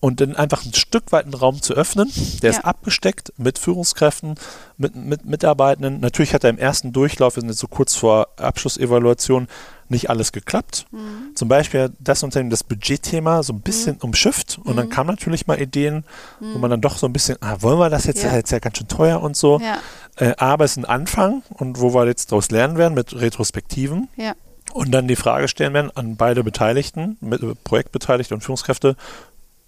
und 0.01 0.20
dann 0.20 0.37
einfach 0.37 0.64
ein 0.64 0.72
Stück 0.74 1.11
weit 1.12 1.24
einen 1.24 1.35
Raum 1.35 1.61
zu 1.61 1.74
öffnen. 1.74 2.11
Der 2.42 2.53
Ja. 2.53 2.59
ist 2.59 2.64
abgesteckt 2.64 3.33
mit 3.37 3.59
Führungskräften, 3.59 4.37
mit, 4.77 4.94
mit 4.96 5.24
Mitarbeitenden. 5.27 6.01
Natürlich 6.01 6.33
hat 6.35 6.44
er 6.44 6.51
im 6.51 6.59
ersten 6.59 6.92
Durchlauf, 6.92 7.37
wir 7.37 7.40
sind 7.42 7.51
jetzt 7.51 7.59
so 7.61 7.66
kurz 7.68 7.94
vor 7.96 8.29
Abschlussevaluation, 8.37 9.48
nicht 9.90 10.11
alles 10.11 10.33
geklappt. 10.33 10.87
Mhm. 10.90 11.35
Zum 11.35 11.48
Beispiel 11.48 11.92
das 11.98 12.22
Unternehmen 12.22 12.51
das 12.51 12.64
Budgetthema 12.64 13.42
so 13.42 13.53
ein 13.53 13.61
bisschen 13.61 13.96
umschifft 13.98 14.59
und 14.64 14.72
Mhm. 14.72 14.77
dann 14.77 14.88
kamen 14.90 15.09
natürlich 15.11 15.46
mal 15.46 15.61
Ideen, 15.61 16.05
wo 16.40 16.59
man 16.59 16.70
dann 16.70 16.81
doch 16.81 16.98
so 16.98 17.07
ein 17.07 17.12
bisschen, 17.12 17.37
ah, 17.40 17.57
wollen 17.61 17.79
wir 17.79 17.90
das 17.90 18.05
jetzt, 18.05 18.22
Ja. 18.22 18.31
ja. 18.31 18.37
jetzt 18.37 18.51
ja 18.51 18.59
ganz 18.59 18.79
schön 18.79 18.88
teuer 18.88 19.20
und 19.22 19.37
so. 19.37 19.59
ja, 19.61 19.79
Äh, 20.16 20.35
aber 20.38 20.64
es 20.64 20.72
ist 20.72 20.79
ein 20.79 20.85
Anfang 20.85 21.42
und 21.51 21.81
wo 21.81 21.94
wir 21.94 22.07
jetzt 22.07 22.33
daraus 22.33 22.51
lernen 22.51 22.77
werden 22.77 22.94
mit 22.94 23.14
Retrospektiven 23.20 24.09
ja, 24.16 24.35
und 24.72 24.90
dann 24.90 25.07
die 25.09 25.14
Frage 25.16 25.46
stellen 25.48 25.74
werden 25.74 25.90
an 25.94 26.16
beide 26.16 26.42
Beteiligten, 26.42 27.16
mit, 27.20 27.42
äh, 27.42 27.55
Projektbeteiligte 27.62 28.35
und 28.35 28.40
Führungskräfte. 28.40 28.96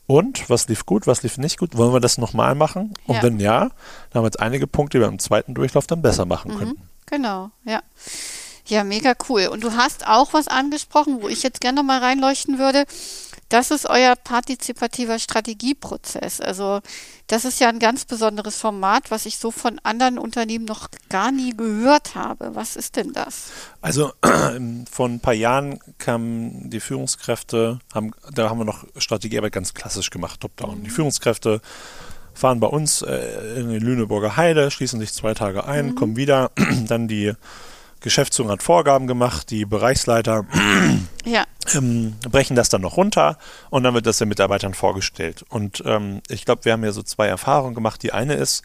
Und 0.06 0.50
was 0.50 0.66
lief 0.66 0.86
gut, 0.86 1.06
was 1.06 1.22
lief 1.22 1.38
nicht 1.38 1.56
gut? 1.58 1.76
Wollen 1.76 1.92
wir 1.92 2.00
das 2.00 2.18
nochmal 2.18 2.56
machen? 2.56 2.94
Und 3.06 3.14
Ja. 3.16 3.22
wenn 3.22 3.38
ja, 3.38 3.60
dann 3.60 3.70
haben 4.14 4.22
wir 4.22 4.24
jetzt 4.24 4.40
einige 4.40 4.66
Punkte, 4.66 4.98
die 4.98 5.02
wir 5.04 5.08
im 5.08 5.20
zweiten 5.20 5.54
Durchlauf 5.54 5.86
dann 5.86 6.02
besser 6.02 6.24
machen 6.26 6.56
könnten. 6.58 6.82
genau. 7.06 7.50
Ja. 7.64 7.80
Ja, 8.70 8.84
mega 8.84 9.14
cool. 9.28 9.48
Und 9.48 9.64
du 9.64 9.72
hast 9.72 10.06
auch 10.06 10.32
was 10.32 10.46
angesprochen, 10.46 11.22
wo 11.22 11.28
ich 11.28 11.42
jetzt 11.42 11.60
gerne 11.60 11.80
noch 11.80 11.84
mal 11.84 11.98
reinleuchten 11.98 12.60
würde. 12.60 12.84
Das 13.48 13.72
ist 13.72 13.84
euer 13.84 14.14
partizipativer 14.14 15.18
Strategieprozess. 15.18 16.40
Also 16.40 16.78
das 17.26 17.44
ist 17.44 17.58
ja 17.58 17.68
ein 17.68 17.80
ganz 17.80 18.04
besonderes 18.04 18.58
Format, 18.58 19.10
was 19.10 19.26
ich 19.26 19.38
so 19.38 19.50
von 19.50 19.80
anderen 19.82 20.18
Unternehmen 20.18 20.66
noch 20.66 20.88
gar 21.08 21.32
nie 21.32 21.56
gehört 21.56 22.14
habe. 22.14 22.54
Was 22.54 22.76
ist 22.76 22.94
denn 22.94 23.12
das? 23.12 23.50
Also 23.80 24.12
vor 24.88 25.08
ein 25.08 25.18
paar 25.18 25.34
Jahren 25.34 25.80
kamen 25.98 26.70
die 26.70 26.78
Führungskräfte, 26.78 27.80
haben, 27.92 28.12
da 28.32 28.50
haben 28.50 28.58
wir 28.58 28.64
noch 28.64 28.84
Strategiearbeit 28.96 29.52
ganz 29.52 29.74
klassisch 29.74 30.10
gemacht, 30.10 30.40
top-down. 30.40 30.84
Die 30.84 30.90
Führungskräfte 30.90 31.60
fahren 32.34 32.60
bei 32.60 32.68
uns 32.68 33.02
äh, 33.02 33.58
in 33.58 33.68
die 33.68 33.80
Lüneburger 33.80 34.36
Heide, 34.36 34.70
schließen 34.70 35.00
sich 35.00 35.12
zwei 35.12 35.34
Tage 35.34 35.64
ein, 35.64 35.96
kommen 35.96 36.14
wieder, 36.14 36.52
dann 36.86 37.08
die 37.08 37.34
Geschäftsführung 38.00 38.50
hat 38.50 38.62
Vorgaben 38.62 39.06
gemacht, 39.06 39.50
die 39.50 39.64
Bereichsleiter 39.64 40.44
Ja, 41.24 41.44
ähm, 41.74 42.16
brechen 42.30 42.56
das 42.56 42.70
dann 42.70 42.80
noch 42.80 42.96
runter 42.96 43.38
und 43.68 43.82
dann 43.82 43.94
wird 43.94 44.06
das 44.06 44.18
den 44.18 44.28
Mitarbeitern 44.28 44.74
vorgestellt. 44.74 45.44
Und 45.48 45.82
ähm, 45.84 46.22
ich 46.28 46.44
glaube, 46.44 46.64
wir 46.64 46.72
haben 46.72 46.84
ja 46.84 46.92
so 46.92 47.02
zwei 47.02 47.26
Erfahrungen 47.26 47.74
gemacht. 47.74 48.02
Die 48.02 48.12
eine 48.12 48.34
ist, 48.34 48.62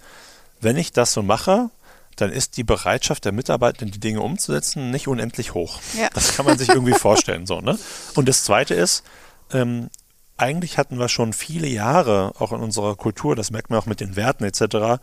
wenn 0.61 0.77
ich 0.77 0.93
das 0.93 1.13
so 1.13 1.21
mache, 1.21 1.69
dann 2.15 2.31
ist 2.31 2.57
die 2.57 2.63
Bereitschaft 2.63 3.25
der 3.25 3.33
Mitarbeiter, 3.33 3.85
die 3.85 3.99
Dinge 3.99 4.21
umzusetzen, 4.21 4.89
nicht 4.89 5.07
unendlich 5.07 5.53
hoch. 5.53 5.79
Ja. 5.97 6.09
Das 6.13 6.35
kann 6.35 6.45
man 6.45 6.57
sich 6.57 6.69
irgendwie 6.69 6.93
vorstellen. 6.97 7.45
So, 7.45 7.59
ne? 7.59 7.77
Und 8.15 8.29
das 8.29 8.43
zweite 8.45 8.73
ist, 8.73 9.03
ähm, 9.51 9.89
eigentlich 10.37 10.77
hatten 10.77 10.97
wir 10.97 11.09
schon 11.09 11.33
viele 11.33 11.67
Jahre, 11.67 12.33
auch 12.39 12.51
in 12.51 12.59
unserer 12.59 12.95
Kultur, 12.95 13.35
das 13.35 13.51
merkt 13.51 13.69
man 13.69 13.79
auch 13.79 13.85
mit 13.85 13.99
den 13.99 14.15
Werten 14.15 14.43
etc., 14.43 15.01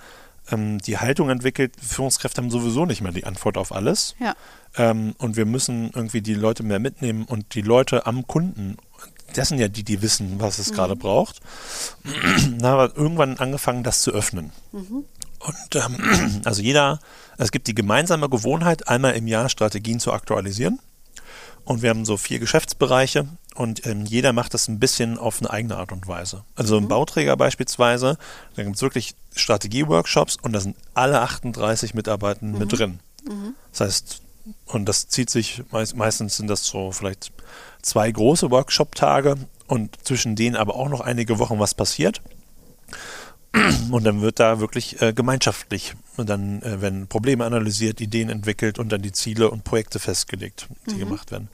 ähm, 0.51 0.79
die 0.79 0.99
Haltung 0.99 1.31
entwickelt, 1.31 1.75
Führungskräfte 1.81 2.43
haben 2.43 2.51
sowieso 2.51 2.87
nicht 2.87 3.01
mehr 3.01 3.13
die 3.13 3.25
Antwort 3.25 3.57
auf 3.57 3.73
alles. 3.73 4.15
ja, 4.19 4.35
Ähm, 4.77 5.15
und 5.19 5.37
wir 5.37 5.47
müssen 5.47 5.91
irgendwie 5.95 6.23
die 6.23 6.35
Leute 6.35 6.63
mehr 6.63 6.79
mitnehmen 6.79 7.25
und 7.25 7.55
die 7.55 7.63
Leute 7.63 8.07
am 8.07 8.27
Kunden, 8.27 8.77
das 9.35 9.49
sind 9.49 9.59
ja 9.59 9.69
die, 9.69 9.85
die 9.85 10.03
wissen, 10.03 10.41
was 10.41 10.59
es 10.59 10.73
gerade 10.73 10.97
braucht. 10.97 11.41
da 12.59 12.69
haben 12.69 12.79
wir 12.79 12.97
irgendwann 12.97 13.39
angefangen, 13.39 13.83
das 13.83 14.03
zu 14.03 14.11
öffnen. 14.13 14.53
Und 15.39 15.75
ähm, 15.75 16.41
also 16.45 16.63
jeder, 16.63 17.01
es 17.39 17.51
gibt 17.51 17.67
die 17.67 17.75
gemeinsame 17.75 18.29
Gewohnheit, 18.29 18.89
einmal 18.89 19.15
im 19.15 19.27
Jahr 19.27 19.49
Strategien 19.49 20.01
zu 20.01 20.13
aktualisieren. 20.13 20.81
Und 21.65 21.83
wir 21.83 21.91
haben 21.91 22.05
so 22.05 22.17
vier 22.17 22.39
Geschäftsbereiche 22.39 23.29
und 23.55 23.87
ähm, 23.87 24.05
jeder 24.05 24.33
macht 24.33 24.55
das 24.55 24.67
ein 24.69 24.81
bisschen 24.81 25.19
auf 25.19 25.41
eine 25.41 25.51
eigene 25.51 25.77
Art 25.77 25.93
und 25.93 26.09
Weise. 26.09 26.45
Also 26.57 26.77
im 26.77 26.89
Bauträger 26.89 27.37
beispielsweise, 27.37 28.19
da 28.57 28.65
gibt 28.65 28.77
es 28.77 28.83
wirklich 28.83 29.15
Strategie-Workshops 29.37 30.39
und 30.43 30.53
da 30.53 30.61
sind 30.61 30.77
alle 30.95 31.21
38 31.21 31.95
Mitarbeitenden 31.95 32.59
mit 32.59 32.73
drin. 32.77 32.99
Das 33.71 33.81
heißt, 33.81 34.23
und 34.67 34.87
das 34.87 35.09
zieht 35.09 35.31
sich, 35.31 35.63
meist, 35.71 35.95
meistens 35.97 36.37
sind 36.37 36.49
das 36.49 36.67
so 36.67 36.91
vielleicht 36.91 37.31
zwei 37.81 38.11
große 38.11 38.51
Workshop-Tage 38.51 39.37
und 39.67 40.05
zwischen 40.05 40.35
denen 40.35 40.57
aber 40.57 40.75
auch 40.75 40.89
noch 40.89 41.01
einige 41.01 41.39
Wochen 41.39 41.59
was 41.59 41.75
passiert. 41.75 42.21
Und 43.91 44.05
dann 44.05 44.23
wird 44.23 44.41
da 44.41 44.61
wirklich 44.61 45.03
äh, 45.03 45.13
gemeinschaftlich 45.13 45.95
und 46.17 46.29
dann 46.29 46.63
äh, 46.63 46.81
werden 46.81 47.07
Probleme 47.07 47.45
analysiert, 47.45 48.01
Ideen 48.01 48.29
entwickelt 48.29 48.79
und 48.79 48.91
dann 48.91 49.03
die 49.03 49.13
Ziele 49.13 49.51
und 49.51 49.65
Projekte 49.65 49.99
festgelegt, 49.99 50.69
die 50.87 50.95
mhm. 50.95 50.99
gemacht 51.01 51.31
werden. 51.31 51.49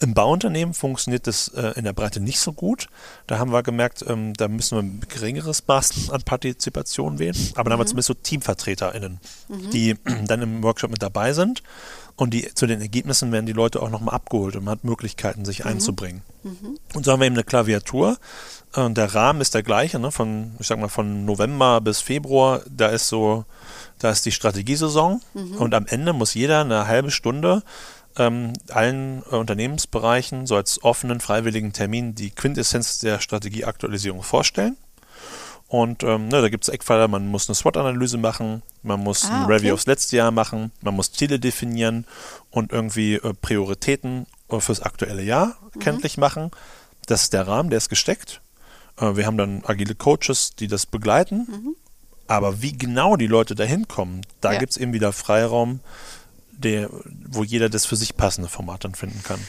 Im 0.00 0.14
Bauunternehmen 0.14 0.74
funktioniert 0.74 1.26
das 1.26 1.48
äh, 1.48 1.72
in 1.76 1.84
der 1.84 1.92
Breite 1.92 2.20
nicht 2.20 2.40
so 2.40 2.52
gut. 2.52 2.88
Da 3.26 3.38
haben 3.38 3.52
wir 3.52 3.62
gemerkt, 3.62 4.04
ähm, 4.06 4.34
da 4.34 4.48
müssen 4.48 4.76
wir 4.76 4.82
ein 4.82 5.00
geringeres 5.08 5.66
Maß 5.66 6.10
an 6.10 6.22
Partizipation 6.22 7.18
wählen. 7.18 7.36
Aber 7.54 7.64
dann 7.64 7.74
haben 7.74 7.80
wir 7.80 7.84
mhm. 7.84 7.88
zumindest 7.88 8.08
so 8.08 8.14
TeamvertreterInnen, 8.14 9.20
mhm. 9.48 9.70
die 9.70 9.96
dann 10.26 10.42
im 10.42 10.62
Workshop 10.62 10.90
mit 10.90 11.02
dabei 11.02 11.32
sind 11.32 11.62
und 12.16 12.34
die, 12.34 12.52
zu 12.54 12.66
den 12.66 12.80
Ergebnissen 12.80 13.32
werden 13.32 13.46
die 13.46 13.52
Leute 13.52 13.82
auch 13.82 13.90
nochmal 13.90 14.14
abgeholt 14.14 14.56
und 14.56 14.64
man 14.64 14.72
hat 14.72 14.84
Möglichkeiten, 14.84 15.44
sich 15.44 15.60
mhm. 15.60 15.70
einzubringen. 15.70 16.22
Mhm. 16.42 16.78
Und 16.94 17.04
so 17.04 17.12
haben 17.12 17.20
wir 17.20 17.26
eben 17.26 17.36
eine 17.36 17.44
Klaviatur 17.44 18.18
und 18.74 18.96
der 18.96 19.14
Rahmen 19.14 19.40
ist 19.40 19.54
der 19.54 19.62
gleiche, 19.62 19.98
ne? 19.98 20.10
von, 20.10 20.52
ich 20.58 20.66
sag 20.66 20.78
mal, 20.78 20.88
von 20.88 21.24
November 21.24 21.80
bis 21.80 22.00
Februar, 22.00 22.62
da 22.68 22.88
ist 22.88 23.08
so, 23.08 23.44
da 23.98 24.10
ist 24.10 24.24
die 24.24 24.32
Strategiesaison 24.32 25.20
mhm. 25.34 25.56
und 25.56 25.74
am 25.74 25.86
Ende 25.86 26.12
muss 26.12 26.34
jeder 26.34 26.62
eine 26.62 26.86
halbe 26.86 27.10
Stunde 27.10 27.62
ähm, 28.16 28.52
allen 28.70 29.22
äh, 29.30 29.36
Unternehmensbereichen 29.36 30.46
so 30.46 30.56
als 30.56 30.82
offenen, 30.82 31.20
freiwilligen 31.20 31.72
Termin 31.72 32.14
die 32.14 32.30
Quintessenz 32.30 32.98
der 32.98 33.20
Strategieaktualisierung 33.20 34.22
vorstellen. 34.22 34.76
Und 35.72 36.02
ähm, 36.02 36.28
ne, 36.28 36.42
da 36.42 36.50
gibt 36.50 36.64
es 36.64 36.68
Eckpfeiler, 36.68 37.08
man 37.08 37.28
muss 37.28 37.48
eine 37.48 37.54
SWOT-Analyse 37.54 38.18
machen, 38.18 38.60
man 38.82 39.00
muss 39.00 39.24
ah, 39.24 39.40
ein 39.40 39.46
Review 39.46 39.68
okay. 39.68 39.72
aufs 39.72 39.86
letzte 39.86 40.18
Jahr 40.18 40.30
machen, 40.30 40.70
man 40.82 40.94
muss 40.94 41.12
Ziele 41.12 41.40
definieren 41.40 42.04
und 42.50 42.72
irgendwie 42.72 43.14
äh, 43.14 43.32
Prioritäten 43.32 44.26
äh, 44.50 44.60
fürs 44.60 44.82
aktuelle 44.82 45.22
Jahr 45.22 45.56
mhm. 45.72 45.80
kenntlich 45.80 46.18
machen. 46.18 46.50
Das 47.06 47.22
ist 47.22 47.32
der 47.32 47.48
Rahmen, 47.48 47.70
der 47.70 47.78
ist 47.78 47.88
gesteckt. 47.88 48.42
Äh, 48.98 49.16
wir 49.16 49.24
haben 49.24 49.38
dann 49.38 49.62
agile 49.64 49.94
Coaches, 49.94 50.54
die 50.56 50.68
das 50.68 50.84
begleiten. 50.84 51.46
Mhm. 51.48 51.76
Aber 52.26 52.60
wie 52.60 52.76
genau 52.76 53.16
die 53.16 53.26
Leute 53.26 53.54
da 53.54 53.64
hinkommen, 53.64 54.26
da 54.42 54.52
ja. 54.52 54.58
gibt 54.58 54.72
es 54.72 54.76
eben 54.76 54.92
wieder 54.92 55.10
Freiraum, 55.14 55.80
der, 56.50 56.90
wo 57.30 57.44
jeder 57.44 57.70
das 57.70 57.86
für 57.86 57.96
sich 57.96 58.14
passende 58.18 58.50
Format 58.50 58.84
dann 58.84 58.94
finden 58.94 59.22
kann. 59.22 59.40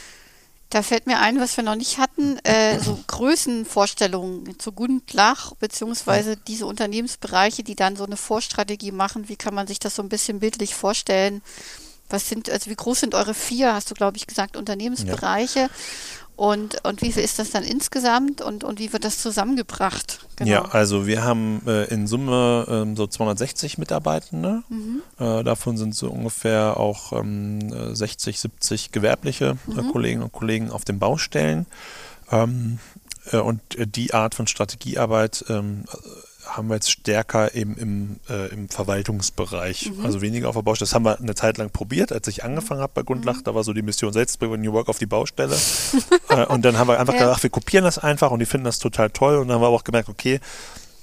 Da 0.74 0.82
fällt 0.82 1.06
mir 1.06 1.20
ein, 1.20 1.40
was 1.40 1.56
wir 1.56 1.64
noch 1.64 1.76
nicht 1.76 2.00
hatten, 2.00 2.40
äh, 2.40 2.80
so 2.80 2.98
Größenvorstellungen 3.06 4.58
zu 4.58 4.72
Gundlach, 4.72 5.54
beziehungsweise 5.60 6.36
diese 6.36 6.66
Unternehmensbereiche, 6.66 7.64
die 7.64 7.76
dann 7.76 7.96
so 7.96 8.04
eine 8.06 8.18
Vorstrategie 8.18 8.92
machen. 8.92 9.30
Wie 9.30 9.36
kann 9.36 9.54
man 9.54 9.68
sich 9.68 9.78
das 9.78 9.96
so 9.96 10.02
ein 10.02 10.10
bisschen 10.10 10.40
bildlich 10.40 10.74
vorstellen? 10.74 11.44
Was 12.10 12.28
sind, 12.28 12.50
also 12.50 12.72
wie 12.72 12.76
groß 12.76 13.02
sind 13.02 13.14
eure 13.14 13.36
vier, 13.36 13.76
hast 13.76 13.92
du, 13.92 13.94
glaube 13.94 14.18
ich, 14.18 14.26
gesagt, 14.26 14.58
Unternehmensbereiche? 14.58 15.60
Ja. 15.60 15.70
Und, 16.36 16.84
und 16.84 17.02
wie 17.02 17.12
viel 17.12 17.24
ist 17.24 17.38
das 17.38 17.52
dann 17.52 17.64
insgesamt 17.64 18.42
und, 18.42 18.64
und 18.64 18.80
wie 18.80 18.92
wird 18.92 19.06
das 19.06 19.20
zusammengebracht? 19.20 20.26
Genau. 20.36 20.50
Ja, 20.50 20.66
also 20.66 21.06
wir 21.06 21.24
haben 21.24 21.62
äh, 21.68 21.86
in 21.94 22.08
Summe 22.08 22.66
ähm, 22.70 22.96
so 22.96 23.06
260 23.06 23.78
Mitarbeitende. 23.78 24.64
Mhm. 24.68 25.04
Äh, 25.20 25.44
davon 25.44 25.78
sind 25.78 25.94
so 25.94 26.10
ungefähr 26.10 26.78
auch 26.78 27.14
ähm, 27.14 27.96
60, 27.96 28.40
70 28.40 28.92
gewerbliche 28.92 29.58
äh, 29.68 29.82
mhm. 29.82 29.92
Kolleginnen 29.92 30.24
und 30.24 30.32
Kollegen 30.32 30.72
auf 30.72 30.86
den 30.86 30.98
Baustellen. 30.98 31.68
Ähm, 32.32 32.80
äh, 33.32 33.38
und 33.38 33.76
äh, 33.78 33.86
die 33.86 34.14
Art 34.14 34.34
von 34.34 34.48
Strategiearbeit 34.48 35.46
ähm, 35.50 35.86
haben 36.46 36.68
wir 36.68 36.76
jetzt 36.76 36.92
stärker 36.92 37.56
eben 37.56 37.78
im, 37.78 38.20
äh, 38.30 38.48
im 38.50 38.70
Verwaltungsbereich, 38.70 39.92
mhm. 39.92 40.06
also 40.06 40.22
weniger 40.22 40.50
auf 40.50 40.56
der 40.56 40.62
Baustelle. 40.62 40.88
Das 40.88 40.96
haben 40.96 41.06
wir 41.06 41.20
eine 41.20 41.36
Zeit 41.36 41.58
lang 41.58 41.70
probiert, 41.70 42.12
als 42.12 42.28
ich 42.28 42.44
angefangen 42.44 42.82
habe 42.82 42.92
bei 42.94 43.02
Gundlach. 43.04 43.38
Mhm. 43.38 43.44
Da 43.44 43.56
war 43.56 43.64
so 43.64 43.74
die 43.74 43.82
Mission, 43.82 44.14
selbst 44.14 44.40
bringen 44.40 44.62
New 44.62 44.74
Work 44.74 44.90
auf 44.90 45.00
die 45.00 45.06
Baustelle. 45.06 45.56
äh, 46.30 46.46
und 46.46 46.64
dann 46.66 46.78
haben 46.78 46.88
wir 46.88 47.00
einfach 47.00 47.14
ja. 47.14 47.22
gedacht, 47.22 47.44
wir 47.44 47.50
kopieren 47.50 47.86
das 47.86 47.98
einfach 47.98 48.32
und 48.32 48.40
die 48.40 48.46
finden 48.46 48.66
das 48.66 48.80
total 48.80 49.10
toll. 49.10 49.38
Und 49.38 49.48
dann 49.48 49.56
haben 49.56 49.62
wir 49.62 49.68
aber 49.68 49.76
auch 49.76 49.84
gemerkt, 49.84 50.10
okay, 50.10 50.40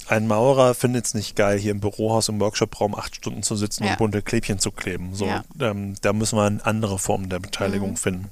ein 0.08 0.26
Maurer 0.26 0.74
findet 0.74 1.06
es 1.06 1.14
nicht 1.14 1.36
geil, 1.36 1.58
hier 1.58 1.70
im 1.70 1.80
Bürohaus, 1.80 2.28
im 2.28 2.40
Workshopraum 2.40 2.96
acht 2.96 3.14
Stunden 3.14 3.42
zu 3.42 3.54
sitzen 3.54 3.84
ja. 3.84 3.92
und 3.92 3.98
bunte 3.98 4.22
Klebchen 4.22 4.58
zu 4.58 4.72
kleben. 4.72 5.14
So, 5.14 5.26
ja. 5.26 5.44
ähm, 5.60 5.94
da 6.00 6.12
müssen 6.12 6.36
wir 6.36 6.44
eine 6.44 6.64
andere 6.66 6.98
Form 6.98 7.28
der 7.28 7.38
Beteiligung 7.38 7.90
mhm. 7.90 7.96
finden. 7.96 8.30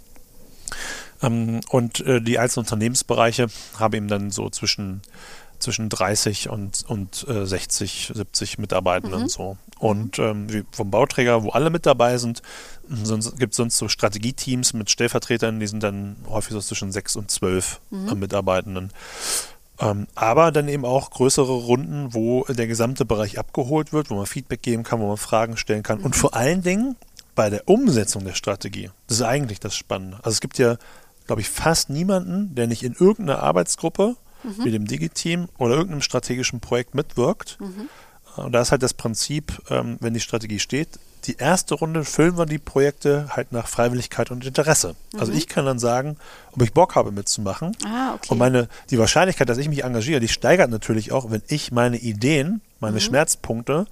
Ähm, 1.22 1.60
und 1.70 2.00
äh, 2.00 2.20
die 2.20 2.38
einzelnen 2.38 2.64
Unternehmensbereiche 2.64 3.46
haben 3.78 3.94
eben 3.94 4.08
dann 4.08 4.30
so 4.30 4.50
zwischen 4.50 5.02
zwischen 5.58 5.88
30 5.88 6.48
und, 6.48 6.84
und 6.88 7.26
äh, 7.28 7.46
60, 7.46 8.12
70 8.14 8.58
Mitarbeitenden 8.58 9.18
mhm. 9.18 9.24
und 9.24 9.30
so. 9.30 9.56
Und 9.78 10.18
ähm, 10.18 10.66
vom 10.72 10.90
Bauträger, 10.90 11.44
wo 11.44 11.50
alle 11.50 11.70
mit 11.70 11.86
dabei 11.86 12.18
sind, 12.18 12.42
gibt 13.38 13.52
es 13.52 13.56
sonst 13.56 13.78
so 13.78 13.88
Strategieteams 13.88 14.72
mit 14.72 14.90
Stellvertretern, 14.90 15.60
die 15.60 15.66
sind 15.66 15.82
dann 15.82 16.16
häufig 16.28 16.52
so 16.52 16.60
zwischen 16.60 16.90
6 16.90 17.16
und 17.16 17.30
12 17.30 17.80
mhm. 17.90 18.08
äh, 18.08 18.14
Mitarbeitenden. 18.14 18.92
Ähm, 19.80 20.08
aber 20.14 20.50
dann 20.50 20.68
eben 20.68 20.84
auch 20.84 21.10
größere 21.10 21.52
Runden, 21.52 22.12
wo 22.12 22.44
der 22.44 22.66
gesamte 22.66 23.04
Bereich 23.04 23.38
abgeholt 23.38 23.92
wird, 23.92 24.10
wo 24.10 24.16
man 24.16 24.26
Feedback 24.26 24.62
geben 24.62 24.82
kann, 24.82 25.00
wo 25.00 25.06
man 25.06 25.16
Fragen 25.16 25.56
stellen 25.56 25.82
kann. 25.84 26.00
Mhm. 26.00 26.06
Und 26.06 26.16
vor 26.16 26.34
allen 26.34 26.62
Dingen 26.62 26.96
bei 27.36 27.50
der 27.50 27.68
Umsetzung 27.68 28.24
der 28.24 28.34
Strategie. 28.34 28.90
Das 29.06 29.18
ist 29.18 29.22
eigentlich 29.22 29.60
das 29.60 29.76
Spannende. 29.76 30.16
Also 30.18 30.30
es 30.30 30.40
gibt 30.40 30.58
ja, 30.58 30.76
glaube 31.28 31.40
ich, 31.40 31.48
fast 31.48 31.88
niemanden, 31.88 32.56
der 32.56 32.66
nicht 32.66 32.82
in 32.82 32.94
irgendeiner 32.94 33.44
Arbeitsgruppe 33.44 34.16
mhm. 34.42 34.64
wie 34.64 34.70
dem 34.70 34.87
Digi-Team 34.87 35.48
oder 35.59 35.74
irgendeinem 35.74 36.03
strategischen 36.03 36.61
Projekt 36.61 36.94
mitwirkt. 36.94 37.59
Mhm. 37.61 37.88
Und 38.37 38.53
da 38.53 38.61
ist 38.61 38.70
halt 38.70 38.83
das 38.83 38.94
Prinzip, 38.94 39.61
ähm, 39.70 39.96
wenn 40.01 40.14
die 40.14 40.20
Strategie 40.20 40.61
steht, 40.61 40.98
die 41.24 41.37
erste 41.37 41.74
Runde 41.74 42.05
füllen 42.05 42.38
wir 42.38 42.46
die 42.46 42.59
Projekte 42.59 43.29
halt 43.31 43.53
nach 43.53 43.66
Freiwilligkeit 43.66 44.31
und 44.31 44.46
Interesse. 44.46 44.94
Mhm. 45.12 45.20
Also 45.20 45.33
ich 45.33 45.48
kann 45.48 45.66
dann 45.66 45.79
sagen, 45.79 46.16
ob 46.53 46.62
ich 46.62 46.72
Bock 46.72 46.94
habe 46.94 47.12
mitzumachen. 47.12 47.77
Ah, 47.85 48.14
okay. 48.14 48.29
Und 48.31 48.38
meine, 48.38 48.68
die 48.90 48.98
Wahrscheinlichkeit, 48.98 49.48
dass 49.48 49.59
ich 49.59 49.68
mich 49.68 49.85
engagiere, 49.85 50.20
die 50.20 50.29
steigert 50.29 50.70
natürlich 50.70 51.12
auch, 51.12 51.31
wenn 51.31 51.42
ich 51.48 51.72
meine 51.72 51.98
Ideen, 51.98 52.61
meine 52.81 52.94
mhm. 52.94 53.01
Schmerzpunkte 53.01 53.87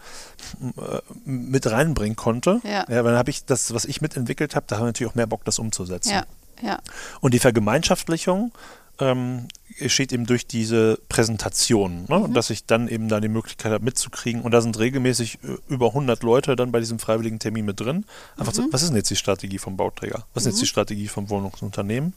äh, 0.62 0.98
mit 1.24 1.68
reinbringen 1.68 2.16
konnte. 2.16 2.60
Ja. 2.64 2.86
ja 2.88 3.04
weil 3.04 3.12
dann 3.12 3.16
habe 3.16 3.30
ich 3.30 3.44
das, 3.44 3.74
was 3.74 3.84
ich 3.84 4.00
mitentwickelt 4.00 4.54
habe, 4.54 4.66
da 4.68 4.76
habe 4.76 4.86
ich 4.86 4.90
natürlich 4.90 5.10
auch 5.10 5.16
mehr 5.16 5.26
Bock, 5.26 5.44
das 5.44 5.58
umzusetzen. 5.58 6.12
Ja. 6.12 6.24
Ja. 6.62 6.78
Und 7.20 7.34
die 7.34 7.38
Vergemeinschaftlichung 7.38 8.52
ähm, 8.98 9.48
geschieht 9.78 10.12
eben 10.12 10.26
durch 10.26 10.46
diese 10.46 10.98
Präsentation, 11.08 12.06
ne? 12.08 12.20
mhm. 12.20 12.34
dass 12.34 12.50
ich 12.50 12.64
dann 12.66 12.88
eben 12.88 13.08
da 13.08 13.20
die 13.20 13.28
Möglichkeit 13.28 13.72
habe 13.72 13.84
mitzukriegen. 13.84 14.42
Und 14.42 14.52
da 14.52 14.60
sind 14.60 14.78
regelmäßig 14.78 15.38
äh, 15.42 15.56
über 15.68 15.88
100 15.88 16.22
Leute 16.22 16.56
dann 16.56 16.72
bei 16.72 16.80
diesem 16.80 16.98
freiwilligen 16.98 17.38
Termin 17.38 17.64
mit 17.64 17.80
drin. 17.80 18.04
Einfach 18.36 18.52
mhm. 18.52 18.56
so, 18.56 18.72
was 18.72 18.82
ist 18.82 18.88
denn 18.88 18.96
jetzt 18.96 19.10
die 19.10 19.16
Strategie 19.16 19.58
vom 19.58 19.76
Bauträger? 19.76 20.26
Was 20.34 20.42
ist 20.42 20.46
mhm. 20.46 20.50
jetzt 20.52 20.62
die 20.62 20.66
Strategie 20.66 21.08
vom 21.08 21.28
Wohnungsunternehmen? 21.28 22.14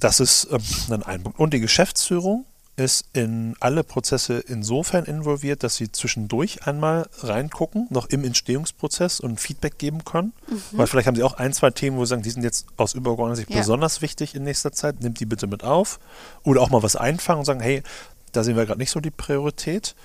Das 0.00 0.20
ist 0.20 0.48
ähm, 0.50 0.60
dann 0.88 1.02
ein 1.02 1.22
Punkt. 1.22 1.38
Und 1.38 1.54
die 1.54 1.60
Geschäftsführung 1.60 2.44
ist 2.78 3.06
in 3.12 3.56
alle 3.58 3.82
Prozesse 3.82 4.38
insofern 4.38 5.04
involviert, 5.04 5.64
dass 5.64 5.74
sie 5.74 5.90
zwischendurch 5.90 6.66
einmal 6.66 7.08
reingucken, 7.20 7.88
noch 7.90 8.06
im 8.06 8.22
Entstehungsprozess 8.22 9.18
und 9.18 9.40
Feedback 9.40 9.78
geben 9.78 10.04
können. 10.04 10.32
Mhm. 10.48 10.78
Weil 10.78 10.86
vielleicht 10.86 11.08
haben 11.08 11.16
sie 11.16 11.24
auch 11.24 11.34
ein, 11.34 11.52
zwei 11.52 11.70
Themen, 11.70 11.96
wo 11.96 12.04
sie 12.04 12.10
sagen, 12.10 12.22
die 12.22 12.30
sind 12.30 12.44
jetzt 12.44 12.66
aus 12.76 12.94
übergeordneter 12.94 13.36
Sicht 13.36 13.50
ja. 13.50 13.58
besonders 13.58 14.00
wichtig 14.00 14.36
in 14.36 14.44
nächster 14.44 14.70
Zeit, 14.70 15.00
nimmt 15.00 15.18
die 15.18 15.26
bitte 15.26 15.48
mit 15.48 15.64
auf. 15.64 15.98
Oder 16.44 16.60
auch 16.60 16.70
mal 16.70 16.82
was 16.82 16.94
einfangen 16.94 17.40
und 17.40 17.44
sagen, 17.44 17.60
hey, 17.60 17.82
da 18.30 18.44
sehen 18.44 18.56
wir 18.56 18.64
gerade 18.64 18.78
nicht 18.78 18.90
so 18.90 19.00
die 19.00 19.10
Priorität. 19.10 19.96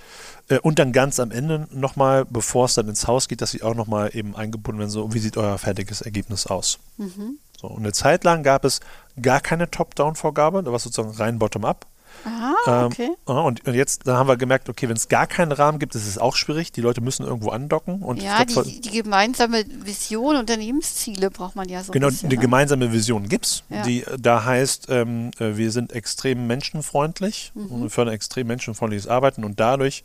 Äh, 0.48 0.58
und 0.60 0.80
dann 0.80 0.94
ganz 0.94 1.20
am 1.20 1.30
Ende 1.30 1.68
nochmal, 1.72 2.26
bevor 2.26 2.66
es 2.66 2.74
dann 2.74 2.88
ins 2.88 3.06
Haus 3.06 3.28
geht, 3.28 3.42
dass 3.42 3.52
sie 3.52 3.62
auch 3.62 3.76
nochmal 3.76 4.10
eben 4.14 4.36
eingebunden 4.36 4.80
werden, 4.80 4.90
so, 4.90 5.14
wie 5.14 5.20
sieht 5.20 5.38
euer 5.38 5.60
fertiges 5.60 6.02
Ergebnis 6.02 6.48
aus? 6.48 6.80
Mhm. 6.98 7.38
So, 7.60 7.68
und 7.68 7.84
eine 7.84 7.94
Zeit 7.94 8.24
lang 8.24 8.42
gab 8.42 8.66
es 8.66 8.80
gar 9.22 9.42
keine 9.42 9.70
Top-Down-Vorgabe, 9.70 10.64
da 10.64 10.72
war 10.72 10.78
es 10.78 10.84
sozusagen 10.84 11.16
rein 11.16 11.38
bottom-up. 11.38 11.86
Aha, 12.26 12.56
ähm, 12.68 12.86
okay. 12.86 13.10
Ähm, 13.28 13.36
und, 13.36 13.68
und, 13.68 13.74
jetzt 13.74 14.08
dann 14.08 14.18
haben 14.18 14.28
wir 14.28 14.38
gemerkt, 14.38 14.70
okay, 14.70 14.88
wenn 14.88 14.96
es 14.96 15.10
gar 15.10 15.28
keinen 15.28 15.52
Rahmen 15.52 15.80
gibt, 15.80 15.96
ist 15.96 16.08
es 16.08 16.18
auch 16.18 16.36
schwierig. 16.36 16.72
Die 16.72 16.82
Leute 16.82 17.02
müssen 17.02 17.26
irgendwo 17.26 17.50
andocken. 17.50 18.02
Und 18.02 18.22
ja, 18.22 18.44
glaub, 18.44 18.66
die, 18.66 18.82
die, 18.82 18.92
gemeinsame 18.92 19.66
Vision, 19.84 20.38
Unternehmensziele 20.38 21.30
braucht 21.30 21.56
man 21.56 21.68
ja 21.68 21.84
so. 21.84 21.92
Genau, 21.92 22.08
bisschen, 22.08 22.30
die 22.30 22.38
ne? 22.38 22.42
gemeinsame 22.42 22.92
Vision 22.92 23.28
gibt 23.28 23.46
es. 23.46 23.64
Ja. 23.70 23.84
Die 23.84 24.06
da 24.20 24.46
heißt, 24.46 24.88
ähm, 24.90 25.32
äh, 25.40 25.58
wir 25.58 25.72
sind 25.72 25.92
extrem 25.92 26.48
menschenfreundlich 26.48 27.52
mhm. 27.56 27.66
und 27.68 27.82
wir 27.84 27.90
fördern 27.90 28.14
extrem 28.14 28.48
menschenfreundliches 28.48 29.08
Arbeiten 29.08 29.44
und 29.44 29.60
dadurch 29.60 30.04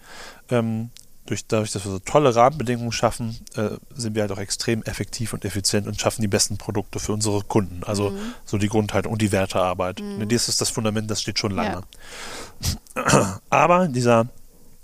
ähm, 0.50 0.90
durch, 1.28 1.46
dadurch, 1.46 1.72
dass 1.72 1.84
wir 1.84 1.92
so 1.92 1.98
tolle 1.98 2.34
Rahmenbedingungen 2.34 2.92
schaffen, 2.92 3.38
äh, 3.56 3.70
sind 3.94 4.14
wir 4.14 4.22
halt 4.22 4.32
auch 4.32 4.38
extrem 4.38 4.82
effektiv 4.82 5.32
und 5.32 5.44
effizient 5.44 5.86
und 5.86 6.00
schaffen 6.00 6.22
die 6.22 6.28
besten 6.28 6.56
Produkte 6.56 6.98
für 6.98 7.12
unsere 7.12 7.42
Kunden. 7.42 7.82
Also 7.84 8.10
mhm. 8.10 8.34
so 8.44 8.58
die 8.58 8.68
Grundhaltung 8.68 9.12
und 9.12 9.22
die 9.22 9.32
Wertearbeit. 9.32 10.00
Mhm. 10.00 10.28
Das 10.28 10.48
ist 10.48 10.60
das 10.60 10.70
Fundament, 10.70 11.10
das 11.10 11.20
steht 11.20 11.38
schon 11.38 11.52
lange. 11.52 11.82
Ja. 12.94 13.40
Aber 13.50 13.88
dieser 13.88 14.28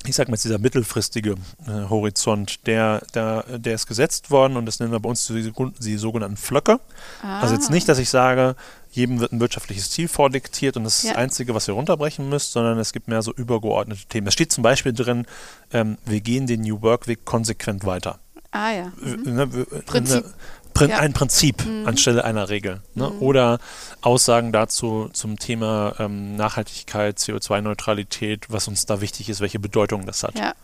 ich 0.07 0.14
sag 0.14 0.29
mal 0.29 0.35
jetzt 0.35 0.45
dieser 0.45 0.59
mittelfristige 0.59 1.35
äh, 1.67 1.88
Horizont, 1.88 2.67
der, 2.67 3.03
der, 3.14 3.45
der 3.59 3.75
ist 3.75 3.87
gesetzt 3.87 4.31
worden 4.31 4.57
und 4.57 4.67
das 4.67 4.81
nennen 4.81 4.93
wir 4.93 5.01
bei 5.01 5.09
uns 5.09 5.27
die, 5.27 5.53
die 5.81 5.97
sogenannten 5.97 6.37
Flöcke. 6.37 6.81
Ah. 7.23 7.40
Also 7.40 7.55
jetzt 7.55 7.71
nicht, 7.71 7.88
dass 7.88 7.99
ich 7.99 8.11
sage, 8.11 8.57
jedem 8.90 9.21
wird 9.21 9.33
ein 9.33 9.40
wirtschaftliches 9.40 9.90
Ziel 9.90 10.09
vordiktiert 10.09 10.77
und 10.77 10.85
das 10.85 10.99
ist 10.99 11.05
ja. 11.05 11.11
das 11.11 11.19
Einzige, 11.19 11.55
was 11.55 11.69
ihr 11.69 11.75
runterbrechen 11.75 12.29
müsst, 12.29 12.53
sondern 12.53 12.79
es 12.79 12.93
gibt 12.93 13.09
mehr 13.09 13.23
so 13.23 13.33
übergeordnete 13.33 14.05
Themen. 14.07 14.27
Es 14.29 14.35
steht 14.35 14.52
zum 14.52 14.63
Beispiel 14.63 14.92
drin, 14.92 15.27
ähm, 15.73 15.98
wir 16.05 16.21
gehen 16.21 16.46
den 16.46 16.61
New 16.61 16.83
Work 16.83 17.09
Weg 17.09 17.25
konsequent 17.25 17.85
weiter. 17.85 18.19
Ah 18.50 18.71
ja. 18.71 18.92
Mhm. 19.00 19.35
Ne, 19.35 19.46
Prinzip. 19.87 20.25
Ne, 20.25 20.33
Ja. 20.81 20.98
ein 20.98 21.12
Prinzip 21.12 21.62
anstelle 21.85 22.25
einer 22.25 22.48
Regel. 22.48 22.81
Ne? 22.94 23.08
Oder 23.08 23.58
Aussagen 24.00 24.52
dazu 24.52 25.08
zum 25.12 25.38
Thema 25.38 25.94
ähm, 25.98 26.37
Nachhaltigkeit, 26.37 27.18
CO2-Neutralität, 27.18 28.46
was 28.48 28.68
uns 28.68 28.85
da 28.87 29.00
wichtig 29.00 29.29
ist, 29.29 29.40
welche 29.40 29.58
Bedeutung 29.58 30.06
das 30.06 30.22
hat. 30.22 30.38
Ja. 30.38 30.54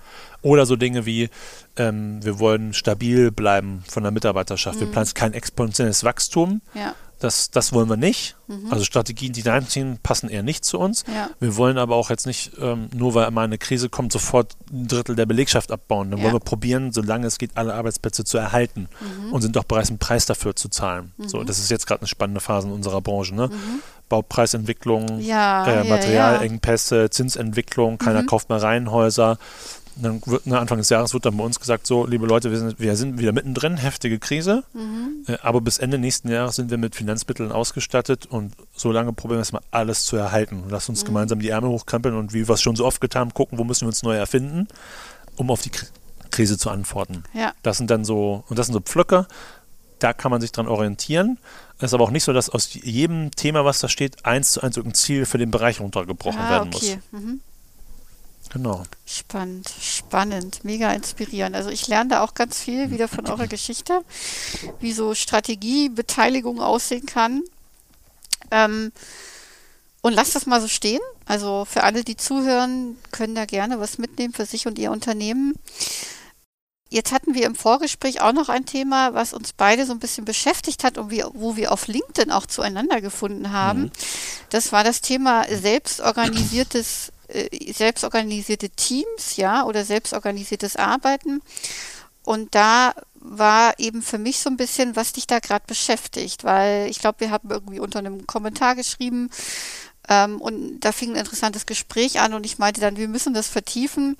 Oder 0.42 0.66
so 0.66 0.76
Dinge 0.76 1.06
wie, 1.06 1.28
ähm, 1.76 2.24
wir 2.24 2.38
wollen 2.38 2.72
stabil 2.74 3.30
bleiben 3.30 3.84
von 3.88 4.02
der 4.02 4.12
Mitarbeiterschaft. 4.12 4.80
Wir 4.80 4.86
planen 4.86 5.10
kein 5.14 5.32
exponentielles 5.32 6.02
Wachstum. 6.04 6.60
Ja. 6.74 6.94
Das, 7.20 7.50
das 7.50 7.72
wollen 7.72 7.88
wir 7.88 7.96
nicht. 7.98 8.34
Also 8.70 8.84
Strategien, 8.84 9.32
die 9.32 9.42
reinziehen, 9.42 9.98
passen 10.02 10.28
eher 10.28 10.42
nicht 10.42 10.64
zu 10.64 10.78
uns. 10.78 11.04
Ja. 11.06 11.30
Wir 11.38 11.56
wollen 11.56 11.78
aber 11.78 11.94
auch 11.94 12.10
jetzt 12.10 12.26
nicht, 12.26 12.52
ähm, 12.58 12.88
nur 12.94 13.14
weil 13.14 13.30
mal 13.30 13.44
eine 13.44 13.58
Krise 13.58 13.88
kommt, 13.88 14.10
sofort 14.10 14.56
ein 14.72 14.88
Drittel 14.88 15.14
der 15.14 15.26
Belegschaft 15.26 15.70
abbauen. 15.70 16.10
Dann 16.10 16.18
Ja. 16.18 16.24
wollen 16.24 16.34
wir 16.36 16.40
probieren, 16.40 16.92
solange 16.92 17.26
es 17.28 17.38
geht, 17.38 17.56
alle 17.56 17.74
Arbeitsplätze 17.74 18.24
zu 18.24 18.38
erhalten 18.38 18.88
und 19.30 19.42
sind 19.42 19.56
auch 19.56 19.64
bereit, 19.64 19.88
einen 19.88 19.98
Preis 19.98 20.26
dafür 20.26 20.56
zu 20.56 20.68
zahlen. 20.68 21.12
So, 21.18 21.44
das 21.44 21.58
ist 21.60 21.70
jetzt 21.70 21.86
gerade 21.86 22.00
eine 22.00 22.08
spannende 22.08 22.40
Phase 22.40 22.66
in 22.66 22.72
unserer 22.72 23.00
Branche. 23.00 23.34
Ne? 23.34 23.50
Baupreisentwicklung, 24.08 25.20
Ja, 25.20 25.66
äh, 25.82 25.88
Materialengpässe, 25.88 27.10
Zinsentwicklung, 27.10 27.98
keiner 27.98 28.24
kauft 28.24 28.48
mehr 28.48 28.60
Reihenhäuser. 28.60 29.38
Dann 29.96 30.22
wird, 30.24 30.46
ne, 30.46 30.58
Anfang 30.58 30.78
des 30.78 30.88
Jahres 30.88 31.12
wird 31.14 31.26
dann 31.26 31.36
bei 31.36 31.44
uns 31.44 31.58
gesagt, 31.60 31.86
so, 31.86 32.06
liebe 32.06 32.26
Leute, 32.26 32.50
wir 32.50 32.58
sind, 32.58 32.78
wir 32.78 32.96
sind 32.96 33.18
wieder 33.18 33.32
mittendrin, 33.32 33.76
heftige 33.76 34.18
Krise, 34.18 34.64
äh, 35.26 35.36
aber 35.42 35.60
bis 35.60 35.78
Ende 35.78 35.98
nächsten 35.98 36.30
Jahres 36.30 36.56
sind 36.56 36.70
wir 36.70 36.78
mit 36.78 36.94
Finanzmitteln 36.94 37.52
ausgestattet 37.52 38.26
und 38.26 38.54
so 38.74 38.92
lange 38.92 39.12
probieren 39.12 39.38
wir 39.38 39.42
es 39.42 39.52
mal 39.52 39.62
alles 39.70 40.04
zu 40.04 40.16
erhalten. 40.16 40.64
Lass 40.68 40.88
uns 40.88 41.04
gemeinsam 41.04 41.40
die 41.40 41.48
Ärmel 41.50 41.70
hochkrempeln 41.70 42.14
und 42.16 42.32
wie 42.32 42.48
wir 42.48 42.54
es 42.54 42.62
schon 42.62 42.76
so 42.76 42.86
oft 42.86 43.00
getan 43.00 43.20
haben, 43.22 43.34
gucken, 43.34 43.58
wo 43.58 43.64
müssen 43.64 43.82
wir 43.82 43.88
uns 43.88 44.02
neu 44.02 44.14
erfinden, 44.16 44.68
um 45.36 45.50
auf 45.50 45.62
die 45.62 45.70
Kri- 45.70 45.88
Krise 46.30 46.56
zu 46.56 46.70
antworten. 46.70 47.24
Ja. 47.34 47.52
Das 47.62 47.76
sind 47.78 47.90
dann 47.90 48.04
so, 48.04 48.44
und 48.48 48.58
das 48.58 48.66
sind 48.66 48.74
so 48.74 48.80
Pflöcke, 48.80 49.26
da 49.98 50.12
kann 50.12 50.30
man 50.30 50.40
sich 50.40 50.52
dran 50.52 50.68
orientieren. 50.68 51.38
Es 51.78 51.86
ist 51.86 51.94
aber 51.94 52.04
auch 52.04 52.10
nicht 52.10 52.24
so, 52.24 52.32
dass 52.32 52.48
aus 52.48 52.72
jedem 52.72 53.32
Thema, 53.32 53.64
was 53.64 53.80
da 53.80 53.88
steht, 53.88 54.24
eins 54.24 54.52
zu 54.52 54.62
eins 54.62 54.76
irgendein 54.76 54.94
Ziel 54.94 55.26
für 55.26 55.38
den 55.38 55.50
Bereich 55.50 55.80
runtergebrochen 55.80 56.40
Ah, 56.40 56.50
werden 56.50 56.70
okay. 56.74 56.98
Mhm. 57.10 57.40
Genau. 58.52 58.82
Spannend, 59.06 59.70
spannend, 59.80 60.64
mega 60.64 60.92
inspirierend. 60.92 61.54
Also 61.54 61.70
ich 61.70 61.86
lerne 61.86 62.10
da 62.10 62.24
auch 62.24 62.34
ganz 62.34 62.60
viel 62.60 62.90
wieder 62.90 63.06
von 63.06 63.26
eurer 63.28 63.46
Geschichte, 63.46 64.04
wie 64.80 64.92
so 64.92 65.14
Strategiebeteiligung 65.14 66.60
aussehen 66.60 67.06
kann. 67.06 67.42
Ähm, 68.50 68.92
und 70.02 70.14
lasst 70.14 70.34
das 70.34 70.46
mal 70.46 70.60
so 70.60 70.68
stehen. 70.68 71.00
Also 71.26 71.64
für 71.64 71.84
alle, 71.84 72.02
die 72.02 72.16
zuhören, 72.16 72.96
können 73.12 73.36
da 73.36 73.44
gerne 73.44 73.78
was 73.78 73.98
mitnehmen 73.98 74.34
für 74.34 74.46
sich 74.46 74.66
und 74.66 74.78
ihr 74.78 74.90
Unternehmen. 74.90 75.54
Jetzt 76.88 77.12
hatten 77.12 77.34
wir 77.34 77.46
im 77.46 77.54
Vorgespräch 77.54 78.20
auch 78.20 78.32
noch 78.32 78.48
ein 78.48 78.66
Thema, 78.66 79.14
was 79.14 79.32
uns 79.32 79.52
beide 79.52 79.86
so 79.86 79.92
ein 79.92 80.00
bisschen 80.00 80.24
beschäftigt 80.24 80.82
hat 80.82 80.98
und 80.98 81.10
wir, 81.10 81.30
wo 81.34 81.54
wir 81.54 81.70
auf 81.70 81.86
LinkedIn 81.86 82.32
auch 82.32 82.46
zueinander 82.46 83.00
gefunden 83.00 83.52
haben. 83.52 83.92
Das 84.48 84.72
war 84.72 84.82
das 84.82 85.00
Thema 85.00 85.44
selbstorganisiertes, 85.48 87.12
äh, 87.32 87.72
selbstorganisierte 87.72 88.70
Teams, 88.70 89.36
ja, 89.36 89.64
oder 89.64 89.84
selbstorganisiertes 89.84 90.76
Arbeiten. 90.76 91.42
Und 92.24 92.54
da 92.54 92.94
war 93.14 93.78
eben 93.78 94.02
für 94.02 94.18
mich 94.18 94.38
so 94.38 94.48
ein 94.50 94.56
bisschen, 94.56 94.96
was 94.96 95.12
dich 95.12 95.26
da 95.26 95.40
gerade 95.40 95.64
beschäftigt, 95.66 96.44
weil 96.44 96.88
ich 96.88 97.00
glaube, 97.00 97.20
wir 97.20 97.30
haben 97.30 97.50
irgendwie 97.50 97.80
unter 97.80 97.98
einem 97.98 98.26
Kommentar 98.26 98.74
geschrieben, 98.74 99.30
ähm, 100.10 100.40
und 100.40 100.80
da 100.80 100.92
fing 100.92 101.10
ein 101.12 101.16
interessantes 101.16 101.66
Gespräch 101.66 102.20
an 102.20 102.34
und 102.34 102.44
ich 102.44 102.58
meinte 102.58 102.80
dann, 102.80 102.96
wir 102.96 103.06
müssen 103.06 103.32
das 103.32 103.46
vertiefen. 103.46 104.16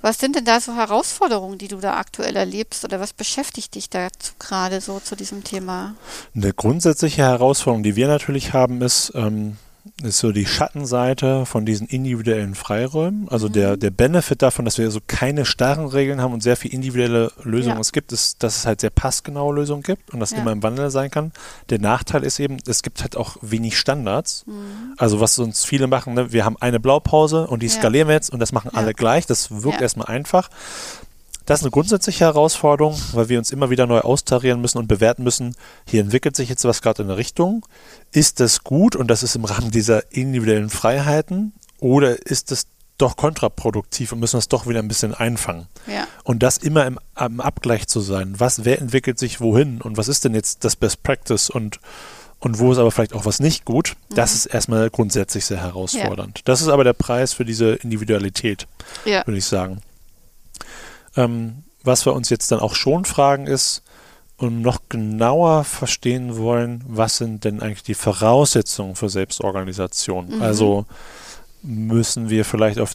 Was 0.00 0.18
sind 0.18 0.34
denn 0.34 0.46
da 0.46 0.60
so 0.60 0.74
Herausforderungen, 0.74 1.58
die 1.58 1.68
du 1.68 1.76
da 1.76 1.98
aktuell 1.98 2.36
erlebst 2.36 2.84
oder 2.84 3.00
was 3.00 3.12
beschäftigt 3.12 3.74
dich 3.74 3.90
dazu 3.90 4.32
gerade 4.38 4.80
so 4.80 4.98
zu 4.98 5.16
diesem 5.16 5.44
Thema? 5.44 5.94
Eine 6.34 6.54
grundsätzliche 6.54 7.22
Herausforderung, 7.22 7.82
die 7.82 7.96
wir 7.96 8.08
natürlich 8.08 8.54
haben, 8.54 8.80
ist, 8.80 9.12
ähm, 9.14 9.58
ist 10.02 10.18
so 10.18 10.32
die 10.32 10.46
Schattenseite 10.46 11.46
von 11.46 11.64
diesen 11.66 11.86
individuellen 11.86 12.54
Freiräumen. 12.54 13.28
Also 13.28 13.48
der, 13.48 13.76
der 13.76 13.90
Benefit 13.90 14.42
davon, 14.42 14.64
dass 14.64 14.78
wir 14.78 14.90
so 14.90 15.00
keine 15.06 15.44
starren 15.44 15.86
Regeln 15.86 16.20
haben 16.20 16.32
und 16.34 16.42
sehr 16.42 16.56
viel 16.56 16.72
individuelle 16.72 17.32
Lösungen 17.42 17.76
Ja. 17.76 17.80
es 17.80 17.92
gibt, 17.92 18.12
ist, 18.12 18.42
dass 18.42 18.58
es 18.58 18.66
halt 18.66 18.80
sehr 18.80 18.90
passgenaue 18.90 19.54
Lösungen 19.54 19.82
gibt 19.82 20.12
und 20.12 20.20
das 20.20 20.30
Ja. 20.32 20.38
immer 20.38 20.52
im 20.52 20.62
Wandel 20.62 20.90
sein 20.90 21.10
kann. 21.10 21.32
Der 21.70 21.78
Nachteil 21.78 22.24
ist 22.24 22.38
eben, 22.40 22.58
es 22.66 22.82
gibt 22.82 23.00
halt 23.02 23.16
auch 23.16 23.36
wenig 23.40 23.78
Standards. 23.78 24.44
Also 24.98 25.20
was 25.20 25.38
uns 25.38 25.64
viele 25.64 25.86
machen, 25.86 26.14
ne? 26.14 26.32
wir 26.32 26.44
haben 26.44 26.56
eine 26.60 26.80
Blaupause 26.80 27.46
und 27.46 27.62
die 27.62 27.66
Ja. 27.68 27.72
skalieren 27.72 28.08
wir 28.08 28.14
jetzt 28.14 28.30
und 28.30 28.40
das 28.40 28.52
machen 28.52 28.70
Ja. 28.74 28.78
alle 28.78 28.94
gleich. 28.94 29.26
Das 29.26 29.50
wirkt 29.62 29.76
Ja. 29.76 29.82
erstmal 29.82 30.08
einfach. 30.08 30.50
Das 31.46 31.60
ist 31.60 31.64
eine 31.64 31.70
grundsätzliche 31.70 32.24
Herausforderung, 32.24 33.00
weil 33.12 33.28
wir 33.28 33.38
uns 33.38 33.50
immer 33.50 33.70
wieder 33.70 33.86
neu 33.86 34.00
austarieren 34.00 34.60
müssen 34.60 34.78
und 34.78 34.86
bewerten 34.88 35.24
müssen, 35.24 35.56
hier 35.86 36.00
entwickelt 36.00 36.36
sich 36.36 36.48
jetzt 36.48 36.64
was 36.64 36.82
gerade 36.82 37.02
in 37.02 37.08
eine 37.08 37.16
Richtung. 37.16 37.66
Ist 38.12 38.40
das 38.40 38.62
gut 38.62 38.94
und 38.96 39.08
das 39.08 39.22
ist 39.22 39.36
im 39.36 39.44
Rahmen 39.44 39.70
dieser 39.70 40.12
individuellen 40.12 40.70
Freiheiten 40.70 41.52
oder 41.80 42.26
ist 42.26 42.50
das 42.50 42.66
doch 42.98 43.16
kontraproduktiv 43.16 44.12
und 44.12 44.20
müssen 44.20 44.36
das 44.36 44.48
doch 44.48 44.66
wieder 44.66 44.80
ein 44.80 44.88
bisschen 44.88 45.14
einfangen? 45.14 45.66
Ja, 45.86 46.06
Und 46.24 46.42
das 46.42 46.58
immer 46.58 46.86
im, 46.86 46.98
im 47.18 47.40
Abgleich 47.40 47.88
zu 47.88 48.00
sein. 48.00 48.34
Was, 48.38 48.64
wer 48.64 48.80
entwickelt 48.80 49.18
sich 49.18 49.40
wohin 49.40 49.80
und 49.80 49.96
was 49.96 50.08
ist 50.08 50.24
denn 50.24 50.34
jetzt 50.34 50.64
das 50.64 50.76
Best 50.76 51.02
Practice 51.02 51.48
und, 51.50 51.80
und 52.40 52.58
wo 52.58 52.72
ist 52.72 52.78
aber 52.78 52.90
vielleicht 52.90 53.14
auch 53.14 53.24
was 53.24 53.40
nicht 53.40 53.64
gut? 53.64 53.96
Das 54.10 54.34
ist 54.34 54.46
erstmal 54.46 54.90
grundsätzlich 54.90 55.46
sehr 55.46 55.62
herausfordernd. 55.62 56.42
Das 56.44 56.60
ist 56.60 56.68
aber 56.68 56.84
der 56.84 56.92
Preis 56.92 57.32
für 57.32 57.44
diese 57.44 57.72
Individualität 57.74 58.66
ja, 59.04 59.26
würde 59.26 59.38
ich 59.38 59.46
sagen. 59.46 59.80
Ähm, 61.16 61.64
was 61.82 62.04
wir 62.06 62.12
uns 62.12 62.28
jetzt 62.30 62.52
dann 62.52 62.60
auch 62.60 62.74
schon 62.74 63.04
fragen 63.04 63.46
ist, 63.46 63.82
und 64.40 64.62
noch 64.62 64.80
genauer 64.88 65.64
verstehen 65.64 66.38
wollen, 66.38 66.82
was 66.86 67.18
sind 67.18 67.44
denn 67.44 67.60
eigentlich 67.60 67.82
die 67.82 67.94
Voraussetzungen 67.94 68.96
für 68.96 69.10
Selbstorganisation? 69.10 70.36
Mhm. 70.36 70.42
Also 70.42 70.86
müssen 71.62 72.30
wir 72.30 72.46
vielleicht 72.46 72.78
auf 72.78 72.94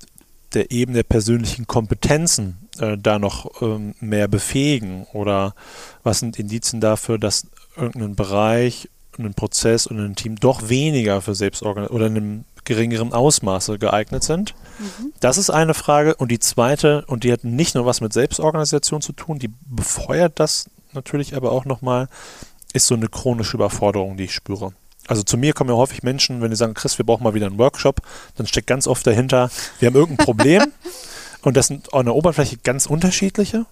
der 0.55 0.72
Ebene 0.72 0.97
der 0.97 1.03
persönlichen 1.03 1.68
Kompetenzen 1.68 2.57
äh, 2.80 2.97
da 2.97 3.20
noch 3.20 3.61
ähm, 3.61 3.93
mehr 3.99 4.28
befähigen? 4.28 5.05
Oder 5.13 5.53
was 6.01 6.20
sind 6.20 6.39
Indizien 6.39 6.82
dafür, 6.82 7.20
dass 7.20 7.45
irgendein 7.78 8.16
Bereich, 8.16 8.89
ein 9.20 9.34
Prozess 9.34 9.88
und 9.88 9.99
ein 9.99 10.16
Team 10.16 10.38
doch 10.38 10.70
weniger 10.70 11.22
für 11.22 11.36
Selbstorganisation 11.36 11.95
oder 11.95 12.07
in 12.07 12.16
einem 12.16 12.45
geringeren 12.63 13.13
Ausmaße 13.13 13.78
geeignet 13.78 14.24
sind? 14.24 14.55
Das 15.20 15.38
ist 15.38 15.49
eine 15.49 15.74
Frage. 15.74 16.16
Und 16.16 16.32
die 16.32 16.39
zweite, 16.39 17.05
und 17.07 17.24
die 17.24 17.32
hat 17.32 17.43
nicht 17.43 17.76
nur 17.76 17.86
was 17.86 18.01
mit 18.01 18.13
Selbstorganisation 18.13 19.01
zu 19.01 19.13
tun, 19.13 19.39
die 19.39 19.51
befeuert 19.66 20.39
das 20.39 20.70
natürlich 20.93 21.36
aber 21.36 21.51
auch 21.51 21.66
nochmal, 21.66 22.07
ist 22.74 22.88
so 22.88 22.95
eine 22.95 23.07
chronische 23.07 23.57
Überforderung, 23.57 24.18
die 24.18 24.26
ich 24.26 24.34
spüre. 24.34 24.74
Also 25.07 25.22
zu 25.22 25.38
mir 25.38 25.53
kommen 25.53 25.70
ja 25.70 25.76
häufig 25.76 26.01
Menschen, 26.03 26.41
wenn 26.41 26.49
die 26.49 26.55
sagen, 26.55 26.74
Chris, 26.74 26.97
wir 26.97 27.05
brauchen 27.05 27.24
mal 27.24 27.36
wieder 27.36 27.45
einen 27.45 27.59
Workshop, 27.59 28.01
dann 28.38 28.47
steckt 28.47 28.68
ganz 28.68 28.88
oft 28.88 29.05
dahinter, 29.05 29.51
wir 29.80 29.88
haben 29.88 29.95
irgendein 29.95 30.26
Problem 30.26 30.72
und 31.43 31.55
das 31.55 31.68
sind 31.68 31.93
an 31.93 32.05
der 32.05 32.16
Oberfläche 32.16 32.57
ganz 32.63 32.88
unterschiedliche. 32.88 33.66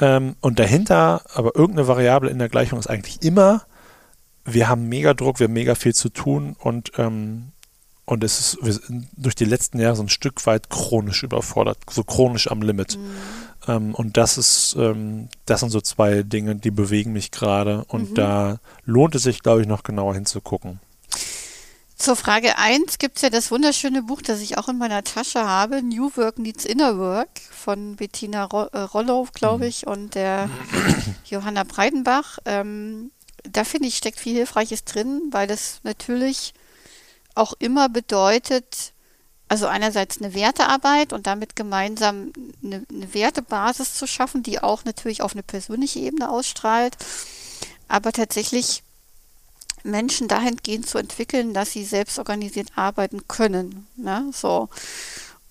Ähm, 0.00 0.36
und 0.40 0.58
dahinter, 0.58 1.22
aber 1.34 1.54
irgendeine 1.54 1.86
Variable 1.86 2.30
in 2.30 2.38
der 2.38 2.48
Gleichung 2.48 2.78
ist 2.78 2.88
eigentlich 2.88 3.22
immer, 3.22 3.62
wir 4.52 4.68
haben 4.68 4.88
mega 4.88 5.14
Druck, 5.14 5.40
wir 5.40 5.44
haben 5.44 5.52
mega 5.52 5.74
viel 5.74 5.94
zu 5.94 6.08
tun 6.08 6.56
und 6.58 6.92
ähm, 6.98 7.52
und 8.04 8.24
es 8.24 8.40
ist 8.40 8.58
wir 8.62 8.72
sind 8.72 9.08
durch 9.16 9.34
die 9.34 9.44
letzten 9.44 9.78
Jahre 9.78 9.96
so 9.96 10.02
ein 10.02 10.08
Stück 10.08 10.46
weit 10.46 10.70
chronisch 10.70 11.22
überfordert, 11.22 11.78
so 11.90 12.04
chronisch 12.04 12.50
am 12.50 12.62
Limit. 12.62 12.98
Ähm, 13.68 13.94
und 13.94 14.16
das 14.16 14.38
ist, 14.38 14.76
ähm, 14.78 15.28
das 15.46 15.60
sind 15.60 15.70
so 15.70 15.80
zwei 15.80 16.22
Dinge, 16.22 16.56
die 16.56 16.70
bewegen 16.70 17.12
mich 17.12 17.30
gerade. 17.30 17.84
Und 17.88 18.16
da 18.16 18.58
lohnt 18.84 19.14
es 19.14 19.24
sich, 19.24 19.42
glaube 19.42 19.60
ich, 19.60 19.68
noch 19.68 19.82
genauer 19.82 20.14
hinzugucken. 20.14 20.80
Zur 21.96 22.14
Frage 22.14 22.56
1 22.56 22.98
gibt 22.98 23.16
es 23.16 23.22
ja 23.22 23.30
das 23.30 23.50
wunderschöne 23.50 24.02
Buch, 24.04 24.22
das 24.22 24.40
ich 24.40 24.56
auch 24.56 24.68
in 24.68 24.78
meiner 24.78 25.02
Tasche 25.02 25.44
habe, 25.44 25.82
New 25.82 26.10
Work 26.14 26.38
Needs 26.38 26.64
Inner 26.64 26.96
Work 26.96 27.40
von 27.50 27.96
Bettina 27.96 28.44
äh, 28.72 28.78
Rollo, 28.78 29.26
glaube 29.34 29.66
ich, 29.66 29.86
und 29.86 30.14
der 30.14 30.48
Johanna 31.24 31.64
Breidenbach. 31.64 32.38
Ähm, 32.44 33.10
da 33.52 33.64
finde 33.64 33.88
ich, 33.88 33.96
steckt 33.96 34.20
viel 34.20 34.34
Hilfreiches 34.34 34.84
drin, 34.84 35.22
weil 35.30 35.46
das 35.46 35.80
natürlich 35.82 36.54
auch 37.34 37.54
immer 37.58 37.88
bedeutet, 37.88 38.92
also 39.48 39.66
einerseits 39.66 40.20
eine 40.20 40.34
Wertearbeit 40.34 41.12
und 41.12 41.26
damit 41.26 41.56
gemeinsam 41.56 42.32
eine, 42.62 42.84
eine 42.92 43.14
Wertebasis 43.14 43.94
zu 43.94 44.06
schaffen, 44.06 44.42
die 44.42 44.60
auch 44.62 44.84
natürlich 44.84 45.22
auf 45.22 45.32
eine 45.32 45.42
persönliche 45.42 46.00
Ebene 46.00 46.30
ausstrahlt, 46.30 46.96
aber 47.88 48.12
tatsächlich 48.12 48.82
Menschen 49.84 50.28
dahingehend 50.28 50.86
zu 50.86 50.98
entwickeln, 50.98 51.54
dass 51.54 51.72
sie 51.72 51.84
selbst 51.84 52.18
organisiert 52.18 52.68
arbeiten 52.76 53.26
können. 53.26 53.86
Ne? 53.96 54.30
So. 54.32 54.68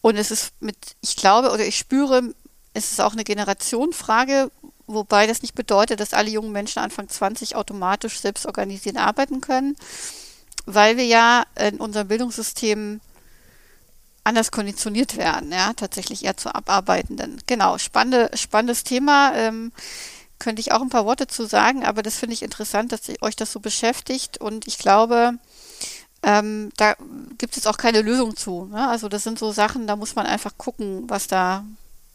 Und 0.02 0.18
es 0.18 0.32
ist 0.32 0.54
mit, 0.60 0.78
ich 1.02 1.16
glaube 1.16 1.52
oder 1.52 1.66
ich 1.66 1.78
spüre, 1.78 2.34
es 2.74 2.92
ist 2.92 3.02
auch 3.02 3.14
eine 3.14 3.24
Generationenfrage, 3.24 4.52
wobei 4.88 5.28
das 5.28 5.42
nicht 5.42 5.56
bedeutet, 5.56 6.00
dass 6.00 6.14
alle 6.14 6.30
jungen 6.30 6.52
Menschen 6.52 6.80
Anfang 6.80 7.08
20 7.08 7.56
automatisch 7.56 8.20
selbst 8.20 8.46
organisiert 8.46 8.98
arbeiten 8.98 9.42
können, 9.42 9.76
weil 10.66 10.98
wir 10.98 11.06
ja 11.06 11.44
in 11.56 11.78
unserem 11.78 12.08
Bildungssystem 12.08 13.00
anders 14.24 14.52
konditioniert 14.52 15.16
werden, 15.16 15.52
ja, 15.52 15.74
tatsächlich 15.74 16.26
eher 16.26 16.36
zu 16.36 16.54
Abarbeitenden. 16.54 17.42
Genau, 17.48 17.78
spannende, 17.78 18.30
spannendes 18.36 18.84
Thema. 18.84 19.34
Ähm, 19.36 19.72
könnte 20.40 20.60
ich 20.60 20.72
auch 20.72 20.82
ein 20.82 20.90
paar 20.90 21.06
Worte 21.06 21.28
zu 21.28 21.46
sagen, 21.46 21.84
aber 21.84 22.04
das 22.04 22.18
finde 22.18 22.34
ich 22.34 22.44
interessant, 22.44 22.92
dass 22.92 23.02
euch 23.22 23.36
das 23.36 23.52
so 23.52 23.60
beschäftigt 23.60 24.38
und 24.38 24.68
ich 24.68 24.78
glaube, 24.78 25.34
ähm, 26.24 26.72
da 26.78 26.96
gibt 27.38 27.58
es 27.58 27.68
auch 27.68 27.78
keine 27.78 28.02
Lösung 28.02 28.36
zu. 28.36 28.66
Ne? 28.66 28.88
Also 28.88 29.10
das 29.10 29.24
sind 29.24 29.40
so 29.40 29.52
Sachen, 29.52 29.88
da 29.88 29.96
muss 29.96 30.16
man 30.16 30.26
einfach 30.26 30.58
gucken, 30.58 31.10
was 31.10 31.28
da 31.28 31.64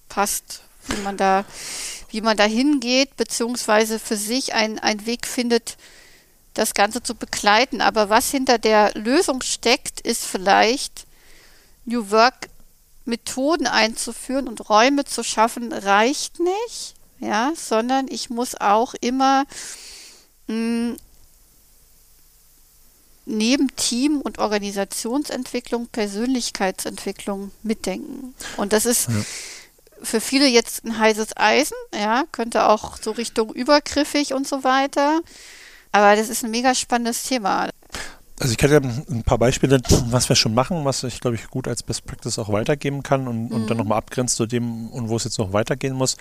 passt, 0.09 0.61
wie 0.89 1.03
man 1.03 1.17
da, 1.17 1.45
wie 2.11 2.21
man 2.21 2.37
da 2.37 2.45
hingeht, 2.45 3.17
beziehungsweise 3.17 3.99
für 3.99 4.17
sich 4.17 4.55
einen 4.55 5.07
Weg 5.07 5.27
findet, 5.27 5.77
das 6.55 6.75
Ganze 6.75 7.03
zu 7.03 7.15
begleiten. 7.15 7.81
Aber 7.81 8.11
was 8.11 8.31
hinter 8.31 8.59
der 8.59 8.93
Lösung 8.95 9.43
steckt, 9.43 10.01
ist 10.01 10.25
vielleicht 10.25 11.07
New 11.85 12.11
Work 12.11 12.49
Methoden 13.05 13.67
einzuführen 13.67 14.47
und 14.47 14.69
Räume 14.69 15.05
zu 15.05 15.25
schaffen, 15.25 15.73
reicht 15.73 16.39
nicht, 16.39 16.95
ja, 17.19 17.53
sondern 17.57 18.07
ich 18.09 18.31
muss 18.31 18.55
auch 18.55 18.95
immer 19.01 19.45
hm, 20.47 20.97
neben 23.25 23.75
Team- 23.77 24.21
und 24.21 24.39
Organisationsentwicklung 24.39 25.89
Persönlichkeitsentwicklung 25.89 27.51
mitdenken. 27.63 28.35
Und 28.57 28.73
das 28.73 28.87
ist 28.87 29.09
ja. 29.09 29.15
Für 30.03 30.21
viele 30.21 30.47
jetzt 30.47 30.85
ein 30.85 30.99
heißes 30.99 31.37
Eisen, 31.37 31.77
ja, 31.95 32.25
könnte 32.33 32.69
auch 32.69 32.97
so 32.97 33.13
Richtung 33.13 33.53
übergriffig 33.53 34.35
und 34.35 34.47
so 34.47 34.65
weiter. 34.65 35.21
Aber 35.93 36.17
das 36.17 36.29
ist 36.29 36.45
ein 36.45 36.51
mega 36.51 36.75
spannendes 36.75 37.25
Thema. 37.25 37.69
Also 38.41 38.53
ich 38.53 38.59
kann 38.59 38.73
ja 38.73 38.79
ein 38.79 39.23
paar 39.25 39.39
Beispiele, 39.39 39.81
was 40.09 40.29
wir 40.29 40.35
schon 40.35 40.55
machen, 40.55 40.85
was 40.85 41.05
ich 41.05 41.21
glaube 41.21 41.37
ich 41.37 41.49
gut 41.49 41.69
als 41.69 41.83
Best 41.83 42.07
Practice 42.07 42.39
auch 42.39 42.51
weitergeben 42.51 43.03
kann 43.03 43.29
und, 43.29 43.51
mhm. 43.51 43.53
und 43.53 43.71
dann 43.71 43.77
mhm. 43.77 43.85
nochmal 43.85 43.99
abgrenzt 43.99 44.37
zu 44.37 44.47
dem 44.47 44.89
und 44.89 45.09
wo 45.09 45.17
es 45.17 45.25
jetzt 45.25 45.39
noch 45.39 45.53
weitergehen 45.53 45.95
muss. 45.95 46.17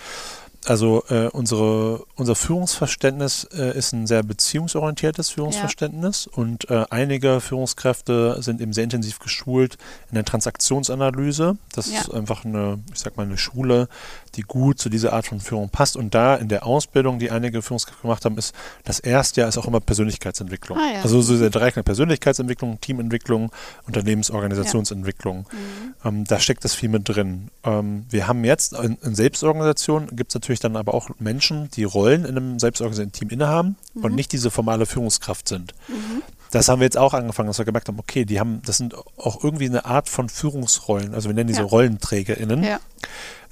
Also 0.64 1.02
äh, 1.08 1.26
unsere, 1.26 2.04
unser 2.14 2.36
Führungsverständnis 2.36 3.48
äh, 3.52 3.76
ist 3.76 3.92
ein 3.92 4.06
sehr 4.06 4.22
beziehungsorientiertes 4.22 5.30
Führungsverständnis 5.30 6.28
ja. 6.30 6.38
und 6.38 6.70
äh, 6.70 6.84
einige 6.88 7.40
Führungskräfte 7.40 8.40
sind 8.40 8.60
eben 8.60 8.72
sehr 8.72 8.84
intensiv 8.84 9.18
geschult 9.18 9.76
in 10.10 10.14
der 10.14 10.24
Transaktionsanalyse. 10.24 11.56
Das 11.72 11.90
ja. 11.90 12.00
ist 12.00 12.14
einfach 12.14 12.44
eine, 12.44 12.78
ich 12.92 13.00
sag 13.00 13.16
mal, 13.16 13.26
eine 13.26 13.38
Schule, 13.38 13.88
die 14.36 14.42
gut 14.42 14.78
zu 14.78 14.88
dieser 14.88 15.12
Art 15.12 15.26
von 15.26 15.40
Führung 15.40 15.68
passt. 15.68 15.96
Und 15.96 16.14
da 16.14 16.36
in 16.36 16.48
der 16.48 16.64
Ausbildung, 16.64 17.18
die 17.18 17.30
einige 17.32 17.60
Führungskräfte 17.60 18.02
gemacht 18.02 18.24
haben, 18.24 18.38
ist 18.38 18.54
das 18.84 19.00
erste 19.00 19.40
Jahr 19.40 19.48
ist 19.48 19.58
auch 19.58 19.66
immer 19.66 19.80
Persönlichkeitsentwicklung. 19.80 20.78
Ah, 20.78 20.94
ja. 20.94 21.02
Also 21.02 21.20
so 21.22 21.38
der 21.38 21.50
Dreiecklang 21.50 21.84
Persönlichkeitsentwicklung, 21.84 22.80
Teamentwicklung, 22.80 23.50
Unternehmensorganisationsentwicklung. 23.88 25.38
Mhm. 25.50 25.94
Ähm, 26.04 26.24
da 26.24 26.38
steckt 26.38 26.64
das 26.64 26.74
viel 26.74 26.88
mit 26.88 27.08
drin. 27.08 27.50
Ähm, 27.64 28.06
wir 28.10 28.28
haben 28.28 28.44
jetzt 28.44 28.74
in, 28.74 28.96
in 29.02 29.14
Selbstorganisation 29.16 30.06
gibt 30.12 30.30
es 30.30 30.34
natürlich 30.34 30.51
natürlich 30.52 30.60
dann 30.60 30.76
aber 30.76 30.94
auch 30.94 31.10
Menschen, 31.18 31.70
die 31.70 31.84
Rollen 31.84 32.24
in 32.24 32.36
einem 32.36 32.58
selbstorganisierten 32.58 33.12
Team 33.12 33.30
innehaben 33.30 33.76
mhm. 33.94 34.04
und 34.04 34.14
nicht 34.14 34.32
diese 34.32 34.50
formale 34.50 34.86
Führungskraft 34.86 35.48
sind. 35.48 35.74
Mhm. 35.88 36.22
Das 36.50 36.68
haben 36.68 36.80
wir 36.80 36.84
jetzt 36.84 36.98
auch 36.98 37.14
angefangen, 37.14 37.46
dass 37.46 37.58
wir 37.58 37.64
gemerkt 37.64 37.88
haben, 37.88 37.98
okay, 37.98 38.26
die 38.26 38.38
haben, 38.38 38.60
das 38.66 38.76
sind 38.76 38.94
auch 38.94 39.42
irgendwie 39.42 39.66
eine 39.66 39.86
Art 39.86 40.10
von 40.10 40.28
Führungsrollen, 40.28 41.14
also 41.14 41.30
wir 41.30 41.34
nennen 41.34 41.48
diese 41.48 41.60
ja. 41.60 41.66
RollenträgerInnen. 41.66 42.62
Ja. 42.62 42.80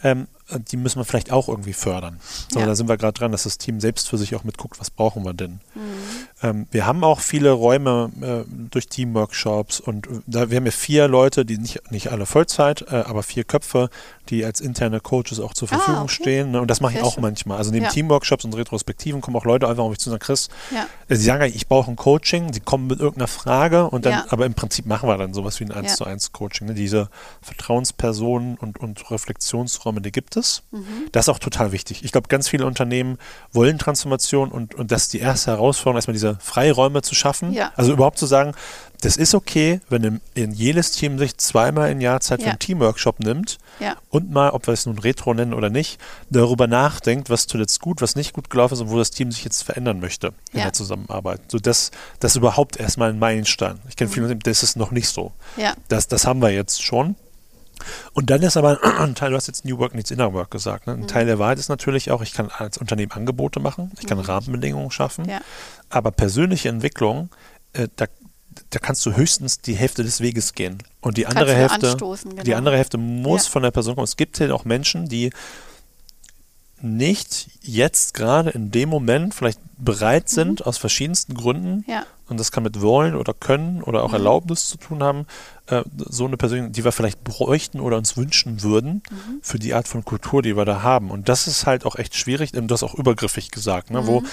Ähm, 0.02 0.28
die 0.58 0.76
müssen 0.76 0.98
wir 0.98 1.04
vielleicht 1.04 1.32
auch 1.32 1.48
irgendwie 1.48 1.72
fördern. 1.72 2.20
So, 2.52 2.60
ja. 2.60 2.66
da 2.66 2.74
sind 2.74 2.88
wir 2.88 2.96
gerade 2.96 3.12
dran, 3.12 3.32
dass 3.32 3.44
das 3.44 3.58
Team 3.58 3.80
selbst 3.80 4.08
für 4.08 4.18
sich 4.18 4.34
auch 4.34 4.44
mitguckt, 4.44 4.80
was 4.80 4.90
brauchen 4.90 5.24
wir 5.24 5.34
denn. 5.34 5.60
Mhm. 5.74 5.80
Ähm, 6.42 6.66
wir 6.70 6.86
haben 6.86 7.04
auch 7.04 7.20
viele 7.20 7.50
Räume 7.50 8.10
äh, 8.20 8.50
durch 8.70 8.88
Teamworkshops 8.88 9.80
und 9.80 10.06
äh, 10.06 10.10
da, 10.26 10.50
wir 10.50 10.56
haben 10.56 10.66
ja 10.66 10.72
vier 10.72 11.08
Leute, 11.08 11.44
die 11.44 11.58
nicht, 11.58 11.90
nicht 11.90 12.10
alle 12.10 12.26
Vollzeit, 12.26 12.82
äh, 12.90 12.96
aber 13.06 13.22
vier 13.22 13.44
Köpfe, 13.44 13.90
die 14.30 14.44
als 14.44 14.60
interne 14.60 15.00
Coaches 15.00 15.40
auch 15.40 15.54
zur 15.54 15.68
ah, 15.72 15.76
Verfügung 15.76 16.02
okay. 16.04 16.14
stehen. 16.14 16.50
Ne? 16.52 16.60
Und 16.60 16.70
das 16.70 16.80
mache 16.80 16.94
ich 16.94 17.02
auch 17.02 17.14
schön. 17.14 17.22
manchmal. 17.22 17.58
Also 17.58 17.70
neben 17.70 17.84
ja. 17.84 17.90
Teamworkshops 17.90 18.44
und 18.44 18.54
Retrospektiven 18.54 19.20
kommen 19.20 19.36
auch 19.36 19.44
Leute 19.44 19.68
einfach 19.68 19.82
auf 19.82 19.90
mich 19.90 19.98
zu 19.98 20.10
und 20.10 20.14
sagen, 20.14 20.24
Chris, 20.24 20.48
ja. 20.70 20.86
äh, 21.08 21.16
sie 21.16 21.24
sagen 21.24 21.40
ich 21.54 21.68
brauche 21.68 21.90
ein 21.90 21.96
Coaching, 21.96 22.52
sie 22.52 22.60
kommen 22.60 22.86
mit 22.86 23.00
irgendeiner 23.00 23.28
Frage 23.28 23.88
und 23.88 24.06
dann, 24.06 24.24
aber 24.28 24.46
im 24.46 24.54
Prinzip 24.54 24.86
machen 24.86 25.08
wir 25.08 25.16
dann 25.16 25.34
sowas 25.34 25.58
wie 25.60 25.64
ein 25.64 25.72
1 25.72 25.96
zu 25.96 26.04
1 26.04 26.32
Coaching. 26.32 26.68
Ne? 26.68 26.74
Diese 26.74 27.08
Vertrauenspersonen 27.42 28.56
und, 28.56 28.78
und 28.78 29.10
Reflexionsräume, 29.10 30.00
die 30.00 30.12
gibt 30.12 30.36
es. 30.36 30.39
Mhm. 30.70 31.08
Das 31.12 31.26
ist 31.26 31.28
auch 31.28 31.38
total 31.38 31.72
wichtig. 31.72 32.04
Ich 32.04 32.12
glaube, 32.12 32.28
ganz 32.28 32.48
viele 32.48 32.66
Unternehmen 32.66 33.18
wollen 33.52 33.78
Transformation 33.78 34.50
und, 34.50 34.74
und 34.74 34.90
das 34.90 35.02
ist 35.02 35.12
die 35.12 35.20
erste 35.20 35.52
Herausforderung, 35.52 35.96
erstmal 35.96 36.14
diese 36.14 36.38
Freiräume 36.40 37.02
zu 37.02 37.14
schaffen. 37.14 37.52
Also 37.76 37.92
überhaupt 37.92 38.18
zu 38.18 38.26
sagen, 38.26 38.54
das 39.00 39.16
ist 39.16 39.34
okay, 39.34 39.80
wenn 39.88 40.04
in, 40.04 40.20
in 40.34 40.52
jedes 40.52 40.92
Team 40.92 41.18
sich 41.18 41.36
zweimal 41.38 41.90
im 41.90 42.00
Jahr 42.00 42.20
Zeit 42.20 42.40
ja. 42.40 42.44
für 42.44 42.50
einen 42.50 42.58
Teamworkshop 42.58 43.20
nimmt 43.20 43.58
ja. 43.78 43.96
und 44.10 44.30
mal, 44.30 44.50
ob 44.50 44.66
wir 44.66 44.74
es 44.74 44.86
nun 44.86 44.98
Retro 44.98 45.32
nennen 45.32 45.54
oder 45.54 45.70
nicht, 45.70 45.98
darüber 46.28 46.66
nachdenkt, 46.66 47.30
was 47.30 47.46
zuletzt 47.46 47.80
gut, 47.80 48.02
was 48.02 48.14
nicht 48.14 48.34
gut 48.34 48.50
gelaufen 48.50 48.74
ist 48.74 48.80
und 48.80 48.90
wo 48.90 48.98
das 48.98 49.10
Team 49.10 49.32
sich 49.32 49.44
jetzt 49.44 49.62
verändern 49.62 50.00
möchte 50.00 50.28
in 50.52 50.58
ja. 50.58 50.64
der 50.64 50.72
Zusammenarbeit. 50.72 51.40
So 51.48 51.58
das, 51.58 51.90
das 52.18 52.32
ist 52.32 52.36
überhaupt 52.36 52.78
erstmal 52.78 53.10
ein 53.10 53.18
Meilenstein. 53.18 53.78
Ich 53.88 53.96
kenne 53.96 54.10
mhm. 54.10 54.14
viele, 54.14 54.36
das 54.36 54.62
ist 54.62 54.76
noch 54.76 54.90
nicht 54.90 55.08
so. 55.08 55.32
Das, 55.88 56.08
das 56.08 56.26
haben 56.26 56.42
wir 56.42 56.50
jetzt 56.50 56.82
schon. 56.82 57.16
Und 58.12 58.30
dann 58.30 58.42
ist 58.42 58.56
aber 58.56 58.78
ein 59.00 59.14
Teil, 59.14 59.30
du 59.30 59.36
hast 59.36 59.46
jetzt 59.46 59.64
New 59.64 59.78
Work, 59.78 59.94
nichts 59.94 60.10
Inner 60.10 60.32
Work 60.32 60.50
gesagt. 60.50 60.86
Ne? 60.86 60.94
Ein 60.94 61.00
mhm. 61.00 61.08
Teil 61.08 61.26
der 61.26 61.38
Wahrheit 61.38 61.58
ist 61.58 61.68
natürlich 61.68 62.10
auch, 62.10 62.22
ich 62.22 62.32
kann 62.32 62.50
als 62.50 62.78
Unternehmen 62.78 63.12
Angebote 63.12 63.60
machen, 63.60 63.92
ich 64.00 64.06
kann 64.06 64.18
mhm. 64.18 64.24
Rahmenbedingungen 64.24 64.90
schaffen, 64.90 65.28
ja. 65.28 65.40
aber 65.88 66.10
persönliche 66.10 66.68
Entwicklung, 66.68 67.30
äh, 67.72 67.88
da 67.96 68.06
da 68.70 68.78
kannst 68.78 69.04
du 69.06 69.14
höchstens 69.14 69.60
die 69.60 69.74
Hälfte 69.74 70.02
des 70.02 70.20
Weges 70.20 70.54
gehen. 70.54 70.78
Und 71.00 71.16
die 71.16 71.26
andere 71.26 71.54
Hälfte, 71.54 71.96
genau. 71.96 72.16
die 72.42 72.54
andere 72.54 72.76
Hälfte 72.76 72.98
muss 72.98 73.46
ja. 73.46 73.50
von 73.52 73.62
der 73.62 73.70
Person 73.70 73.94
kommen. 73.94 74.04
Es 74.04 74.16
gibt 74.16 74.38
halt 74.40 74.50
auch 74.50 74.64
Menschen, 74.64 75.08
die 75.08 75.30
nicht 76.82 77.48
jetzt 77.62 78.14
gerade 78.14 78.50
in 78.50 78.70
dem 78.70 78.88
Moment 78.88 79.34
vielleicht 79.34 79.60
bereit 79.78 80.24
mhm. 80.24 80.34
sind, 80.34 80.60
mhm. 80.60 80.66
aus 80.66 80.78
verschiedensten 80.78 81.34
Gründen, 81.34 81.84
ja. 81.88 82.04
und 82.28 82.38
das 82.38 82.52
kann 82.52 82.62
mit 82.62 82.80
Wollen 82.80 83.14
oder 83.14 83.34
Können 83.34 83.82
oder 83.82 84.02
auch 84.02 84.08
mhm. 84.08 84.14
Erlaubnis 84.14 84.68
zu 84.68 84.76
tun 84.76 85.02
haben, 85.02 85.26
äh, 85.66 85.82
so 85.96 86.26
eine 86.26 86.36
Person, 86.36 86.72
die 86.72 86.84
wir 86.84 86.92
vielleicht 86.92 87.24
bräuchten 87.24 87.80
oder 87.80 87.96
uns 87.96 88.16
wünschen 88.16 88.62
würden 88.62 89.02
mhm. 89.10 89.40
für 89.42 89.58
die 89.58 89.74
Art 89.74 89.88
von 89.88 90.04
Kultur, 90.04 90.42
die 90.42 90.56
wir 90.56 90.64
da 90.64 90.82
haben. 90.82 91.10
Und 91.10 91.28
das 91.28 91.46
ist 91.46 91.66
halt 91.66 91.84
auch 91.86 91.96
echt 91.96 92.14
schwierig, 92.14 92.52
du 92.52 92.66
hast 92.68 92.82
auch 92.82 92.94
übergriffig 92.94 93.50
gesagt, 93.50 93.90
ne, 93.90 94.06
wo 94.06 94.20
mhm 94.20 94.26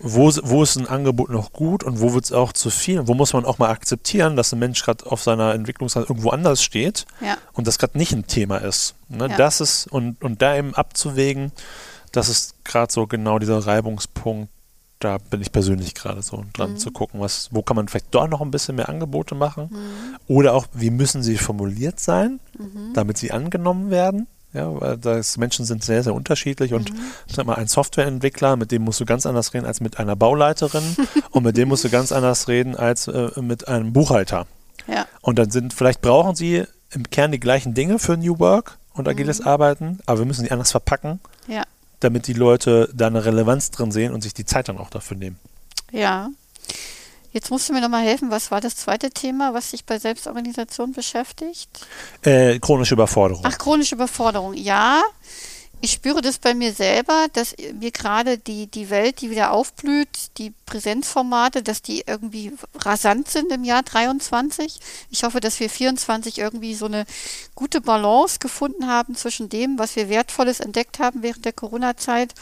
wo, 0.00 0.30
wo 0.42 0.62
ist 0.62 0.76
ein 0.76 0.88
Angebot 0.88 1.30
noch 1.30 1.52
gut 1.52 1.84
und 1.84 2.00
wo 2.00 2.14
wird 2.14 2.24
es 2.24 2.32
auch 2.32 2.52
zu 2.52 2.70
viel? 2.70 3.06
Wo 3.06 3.14
muss 3.14 3.32
man 3.32 3.44
auch 3.44 3.58
mal 3.58 3.70
akzeptieren, 3.70 4.36
dass 4.36 4.52
ein 4.52 4.58
Mensch 4.58 4.82
gerade 4.82 5.06
auf 5.06 5.22
seiner 5.22 5.54
Entwicklungsreise 5.54 6.06
irgendwo 6.08 6.30
anders 6.30 6.62
steht 6.62 7.06
ja. 7.20 7.36
und 7.52 7.66
das 7.66 7.78
gerade 7.78 7.96
nicht 7.96 8.12
ein 8.12 8.26
Thema 8.26 8.58
ist. 8.58 8.94
Ne? 9.08 9.28
Ja. 9.28 9.36
Das 9.36 9.60
ist, 9.60 9.86
und, 9.86 10.22
und 10.22 10.42
da 10.42 10.56
eben 10.56 10.74
abzuwägen, 10.74 11.52
das 12.12 12.28
ist 12.28 12.64
gerade 12.64 12.92
so 12.92 13.06
genau 13.06 13.38
dieser 13.38 13.58
Reibungspunkt, 13.66 14.50
da 15.00 15.18
bin 15.18 15.42
ich 15.42 15.52
persönlich 15.52 15.94
gerade 15.94 16.22
so 16.22 16.44
dran 16.52 16.72
mhm. 16.72 16.76
zu 16.78 16.90
gucken, 16.90 17.20
was, 17.20 17.48
wo 17.52 17.62
kann 17.62 17.76
man 17.76 17.88
vielleicht 17.88 18.14
doch 18.14 18.28
noch 18.28 18.40
ein 18.40 18.50
bisschen 18.50 18.76
mehr 18.76 18.88
Angebote 18.88 19.34
machen 19.34 19.68
mhm. 19.70 20.16
oder 20.26 20.54
auch, 20.54 20.66
wie 20.72 20.90
müssen 20.90 21.22
sie 21.22 21.36
formuliert 21.36 22.00
sein, 22.00 22.40
mhm. 22.58 22.92
damit 22.94 23.18
sie 23.18 23.30
angenommen 23.30 23.90
werden. 23.90 24.26
Ja, 24.54 24.80
weil 24.80 24.96
das 24.96 25.36
Menschen 25.36 25.64
sind 25.64 25.82
sehr, 25.82 26.04
sehr 26.04 26.14
unterschiedlich 26.14 26.72
und 26.74 26.92
mhm. 26.92 27.00
sag 27.26 27.44
mal, 27.44 27.56
ein 27.56 27.66
Softwareentwickler, 27.66 28.54
mit 28.54 28.70
dem 28.70 28.82
musst 28.82 29.00
du 29.00 29.04
ganz 29.04 29.26
anders 29.26 29.52
reden 29.52 29.66
als 29.66 29.80
mit 29.80 29.98
einer 29.98 30.14
Bauleiterin 30.14 30.96
und 31.30 31.42
mit 31.42 31.56
dem 31.56 31.68
musst 31.68 31.82
du 31.82 31.90
ganz 31.90 32.12
anders 32.12 32.46
reden 32.46 32.76
als 32.76 33.08
äh, 33.08 33.30
mit 33.40 33.66
einem 33.66 33.92
Buchhalter. 33.92 34.46
Ja. 34.86 35.06
Und 35.22 35.40
dann 35.40 35.50
sind, 35.50 35.74
vielleicht 35.74 36.00
brauchen 36.00 36.36
sie 36.36 36.64
im 36.92 37.10
Kern 37.10 37.32
die 37.32 37.40
gleichen 37.40 37.74
Dinge 37.74 37.98
für 37.98 38.16
New 38.16 38.38
Work 38.38 38.78
und 38.92 39.08
agiles 39.08 39.40
mhm. 39.40 39.48
Arbeiten, 39.48 39.98
aber 40.06 40.20
wir 40.20 40.26
müssen 40.26 40.44
die 40.44 40.52
anders 40.52 40.70
verpacken, 40.70 41.18
ja. 41.48 41.64
damit 41.98 42.28
die 42.28 42.32
Leute 42.32 42.88
da 42.94 43.08
eine 43.08 43.24
Relevanz 43.24 43.72
drin 43.72 43.90
sehen 43.90 44.14
und 44.14 44.20
sich 44.20 44.34
die 44.34 44.44
Zeit 44.44 44.68
dann 44.68 44.78
auch 44.78 44.90
dafür 44.90 45.16
nehmen. 45.16 45.38
Ja. 45.90 46.30
Jetzt 47.34 47.50
musst 47.50 47.68
du 47.68 47.72
mir 47.72 47.80
nochmal 47.80 48.04
helfen, 48.04 48.30
was 48.30 48.52
war 48.52 48.60
das 48.60 48.76
zweite 48.76 49.10
Thema, 49.10 49.54
was 49.54 49.72
sich 49.72 49.84
bei 49.84 49.98
Selbstorganisation 49.98 50.92
beschäftigt? 50.92 51.68
Äh, 52.22 52.60
chronische 52.60 52.94
Überforderung. 52.94 53.42
Ach, 53.44 53.58
chronische 53.58 53.96
Überforderung, 53.96 54.54
ja. 54.54 55.02
Ich 55.80 55.90
spüre 55.90 56.22
das 56.22 56.38
bei 56.38 56.54
mir 56.54 56.72
selber, 56.72 57.26
dass 57.32 57.56
mir 57.78 57.90
gerade 57.90 58.38
die, 58.38 58.68
die 58.68 58.88
Welt, 58.88 59.20
die 59.20 59.30
wieder 59.30 59.50
aufblüht, 59.50 60.38
die 60.38 60.52
Präsenzformate, 60.64 61.64
dass 61.64 61.82
die 61.82 62.04
irgendwie 62.06 62.52
rasant 62.76 63.28
sind 63.28 63.50
im 63.50 63.64
Jahr 63.64 63.82
23. 63.82 64.78
Ich 65.10 65.24
hoffe, 65.24 65.40
dass 65.40 65.58
wir 65.58 65.68
24 65.68 66.38
irgendwie 66.38 66.76
so 66.76 66.86
eine 66.86 67.04
gute 67.56 67.80
Balance 67.80 68.38
gefunden 68.38 68.86
haben 68.86 69.16
zwischen 69.16 69.48
dem, 69.48 69.76
was 69.76 69.96
wir 69.96 70.08
Wertvolles 70.08 70.60
entdeckt 70.60 71.00
haben 71.00 71.24
während 71.24 71.44
der 71.44 71.52
Corona-Zeit 71.52 72.32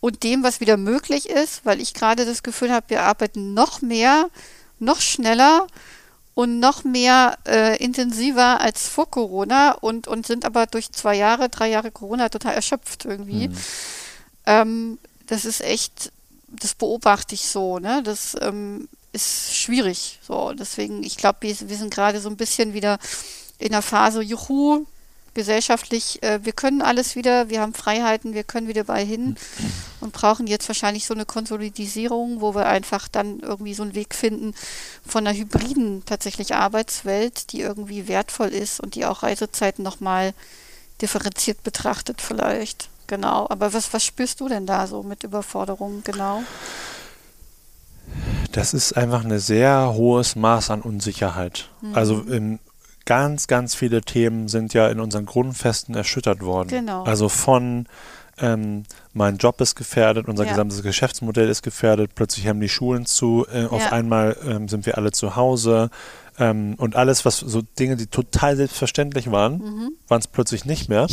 und 0.00 0.22
dem, 0.22 0.42
was 0.42 0.60
wieder 0.60 0.76
möglich 0.76 1.28
ist, 1.28 1.64
weil 1.64 1.80
ich 1.80 1.94
gerade 1.94 2.24
das 2.24 2.42
Gefühl 2.42 2.72
habe, 2.72 2.86
wir 2.88 3.02
arbeiten 3.02 3.54
noch 3.54 3.82
mehr, 3.82 4.28
noch 4.78 5.00
schneller 5.00 5.66
und 6.34 6.58
noch 6.58 6.84
mehr 6.84 7.36
äh, 7.46 7.76
intensiver 7.82 8.60
als 8.60 8.88
vor 8.88 9.10
Corona 9.10 9.72
und, 9.72 10.08
und 10.08 10.26
sind 10.26 10.44
aber 10.44 10.66
durch 10.66 10.90
zwei 10.90 11.16
Jahre, 11.16 11.48
drei 11.48 11.68
Jahre 11.68 11.90
Corona 11.90 12.28
total 12.28 12.54
erschöpft 12.54 13.04
irgendwie. 13.04 13.48
Mhm. 13.48 13.56
Ähm, 14.46 14.98
das 15.26 15.44
ist 15.44 15.60
echt, 15.60 16.12
das 16.48 16.74
beobachte 16.74 17.34
ich 17.34 17.46
so, 17.46 17.78
ne? 17.78 18.02
Das 18.02 18.36
ähm, 18.40 18.88
ist 19.12 19.54
schwierig. 19.54 20.18
So, 20.26 20.52
deswegen, 20.52 21.02
ich 21.02 21.16
glaube, 21.16 21.38
wir, 21.42 21.54
wir 21.68 21.76
sind 21.76 21.92
gerade 21.92 22.20
so 22.20 22.28
ein 22.28 22.36
bisschen 22.36 22.72
wieder 22.72 22.98
in 23.58 23.72
der 23.72 23.82
Phase, 23.82 24.22
juhu, 24.22 24.86
gesellschaftlich, 25.34 26.22
äh, 26.22 26.40
wir 26.42 26.52
können 26.52 26.82
alles 26.82 27.16
wieder, 27.16 27.48
wir 27.48 27.60
haben 27.60 27.74
Freiheiten, 27.74 28.34
wir 28.34 28.44
können 28.44 28.68
wieder 28.68 28.84
bei 28.84 29.04
hin 29.04 29.36
und 30.00 30.12
brauchen 30.12 30.46
jetzt 30.46 30.68
wahrscheinlich 30.68 31.06
so 31.06 31.14
eine 31.14 31.26
Konsolidisierung, 31.26 32.40
wo 32.40 32.54
wir 32.54 32.66
einfach 32.66 33.08
dann 33.08 33.40
irgendwie 33.40 33.74
so 33.74 33.82
einen 33.82 33.94
Weg 33.94 34.14
finden 34.14 34.54
von 35.06 35.26
einer 35.26 35.36
hybriden 35.36 36.04
tatsächlich 36.04 36.54
Arbeitswelt, 36.54 37.52
die 37.52 37.60
irgendwie 37.60 38.08
wertvoll 38.08 38.48
ist 38.48 38.80
und 38.80 38.94
die 38.94 39.04
auch 39.04 39.22
Reisezeiten 39.22 39.82
nochmal 39.82 40.34
differenziert 41.00 41.62
betrachtet 41.62 42.20
vielleicht. 42.20 42.88
Genau. 43.06 43.46
Aber 43.50 43.72
was, 43.72 43.92
was 43.92 44.04
spürst 44.04 44.40
du 44.40 44.48
denn 44.48 44.66
da 44.66 44.86
so 44.86 45.02
mit 45.02 45.24
Überforderungen 45.24 46.04
genau? 46.04 46.42
Das 48.52 48.74
ist 48.74 48.96
einfach 48.96 49.24
ein 49.24 49.38
sehr 49.38 49.92
hohes 49.94 50.36
Maß 50.36 50.70
an 50.70 50.82
Unsicherheit. 50.82 51.68
Mhm. 51.80 51.94
Also 51.94 52.20
in 52.20 52.58
ganz, 53.10 53.48
ganz 53.48 53.74
viele 53.74 54.02
Themen 54.02 54.46
sind 54.46 54.72
ja 54.72 54.86
in 54.86 55.00
unseren 55.00 55.26
Grundfesten 55.26 55.96
erschüttert 55.96 56.42
worden. 56.42 56.68
Genau. 56.68 57.02
Also 57.02 57.28
von 57.28 57.88
ähm, 58.38 58.84
mein 59.14 59.38
Job 59.38 59.60
ist 59.60 59.74
gefährdet, 59.74 60.28
unser 60.28 60.44
ja. 60.44 60.50
gesamtes 60.50 60.84
Geschäftsmodell 60.84 61.48
ist 61.48 61.62
gefährdet, 61.62 62.12
plötzlich 62.14 62.46
haben 62.46 62.60
die 62.60 62.68
Schulen 62.68 63.06
zu, 63.06 63.46
äh, 63.52 63.64
auf 63.64 63.82
ja. 63.82 63.90
einmal 63.90 64.36
ähm, 64.46 64.68
sind 64.68 64.86
wir 64.86 64.96
alle 64.96 65.10
zu 65.10 65.34
Hause 65.34 65.90
ähm, 66.38 66.76
und 66.78 66.94
alles, 66.94 67.24
was 67.24 67.38
so 67.38 67.62
Dinge, 67.62 67.96
die 67.96 68.06
total 68.06 68.54
selbstverständlich 68.54 69.32
waren, 69.32 69.54
mhm. 69.54 69.90
waren 70.06 70.20
es 70.20 70.28
plötzlich 70.28 70.64
nicht 70.64 70.88
mehr. 70.88 71.08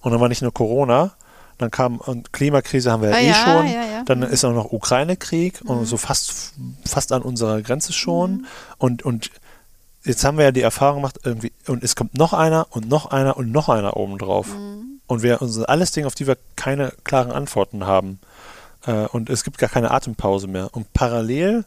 Und 0.00 0.12
dann 0.12 0.22
war 0.22 0.28
nicht 0.30 0.40
nur 0.40 0.54
Corona, 0.54 1.12
dann 1.58 1.70
kam 1.70 1.98
und 1.98 2.32
Klimakrise 2.32 2.90
haben 2.90 3.02
wir 3.02 3.10
ja 3.10 3.16
ah, 3.16 3.20
eh 3.20 3.28
ja, 3.28 3.34
schon, 3.34 3.66
ja, 3.66 4.02
dann 4.06 4.20
mhm. 4.20 4.24
ist 4.24 4.46
auch 4.46 4.54
noch 4.54 4.72
Ukraine-Krieg 4.72 5.62
mhm. 5.62 5.70
und 5.70 5.84
so 5.84 5.98
fast, 5.98 6.54
fast 6.86 7.12
an 7.12 7.20
unserer 7.20 7.60
Grenze 7.60 7.92
schon 7.92 8.30
mhm. 8.30 8.46
und, 8.78 9.02
und 9.02 9.30
jetzt 10.08 10.24
haben 10.24 10.38
wir 10.38 10.44
ja 10.46 10.52
die 10.52 10.62
Erfahrung 10.62 10.96
gemacht, 10.96 11.20
irgendwie, 11.22 11.52
und 11.66 11.84
es 11.84 11.94
kommt 11.94 12.16
noch 12.16 12.32
einer 12.32 12.66
und 12.70 12.88
noch 12.88 13.06
einer 13.06 13.36
und 13.36 13.52
noch 13.52 13.68
einer 13.68 13.96
obendrauf. 13.96 14.48
Mhm. 14.48 15.00
Und 15.06 15.22
wir 15.22 15.40
uns 15.40 15.58
alles 15.62 15.92
Dinge, 15.92 16.06
auf 16.06 16.14
die 16.14 16.26
wir 16.26 16.36
keine 16.56 16.92
klaren 17.04 17.32
Antworten 17.32 17.86
haben. 17.86 18.18
Äh, 18.86 19.06
und 19.06 19.30
es 19.30 19.44
gibt 19.44 19.58
gar 19.58 19.70
keine 19.70 19.90
Atempause 19.90 20.48
mehr. 20.48 20.68
Und 20.72 20.92
parallel 20.92 21.64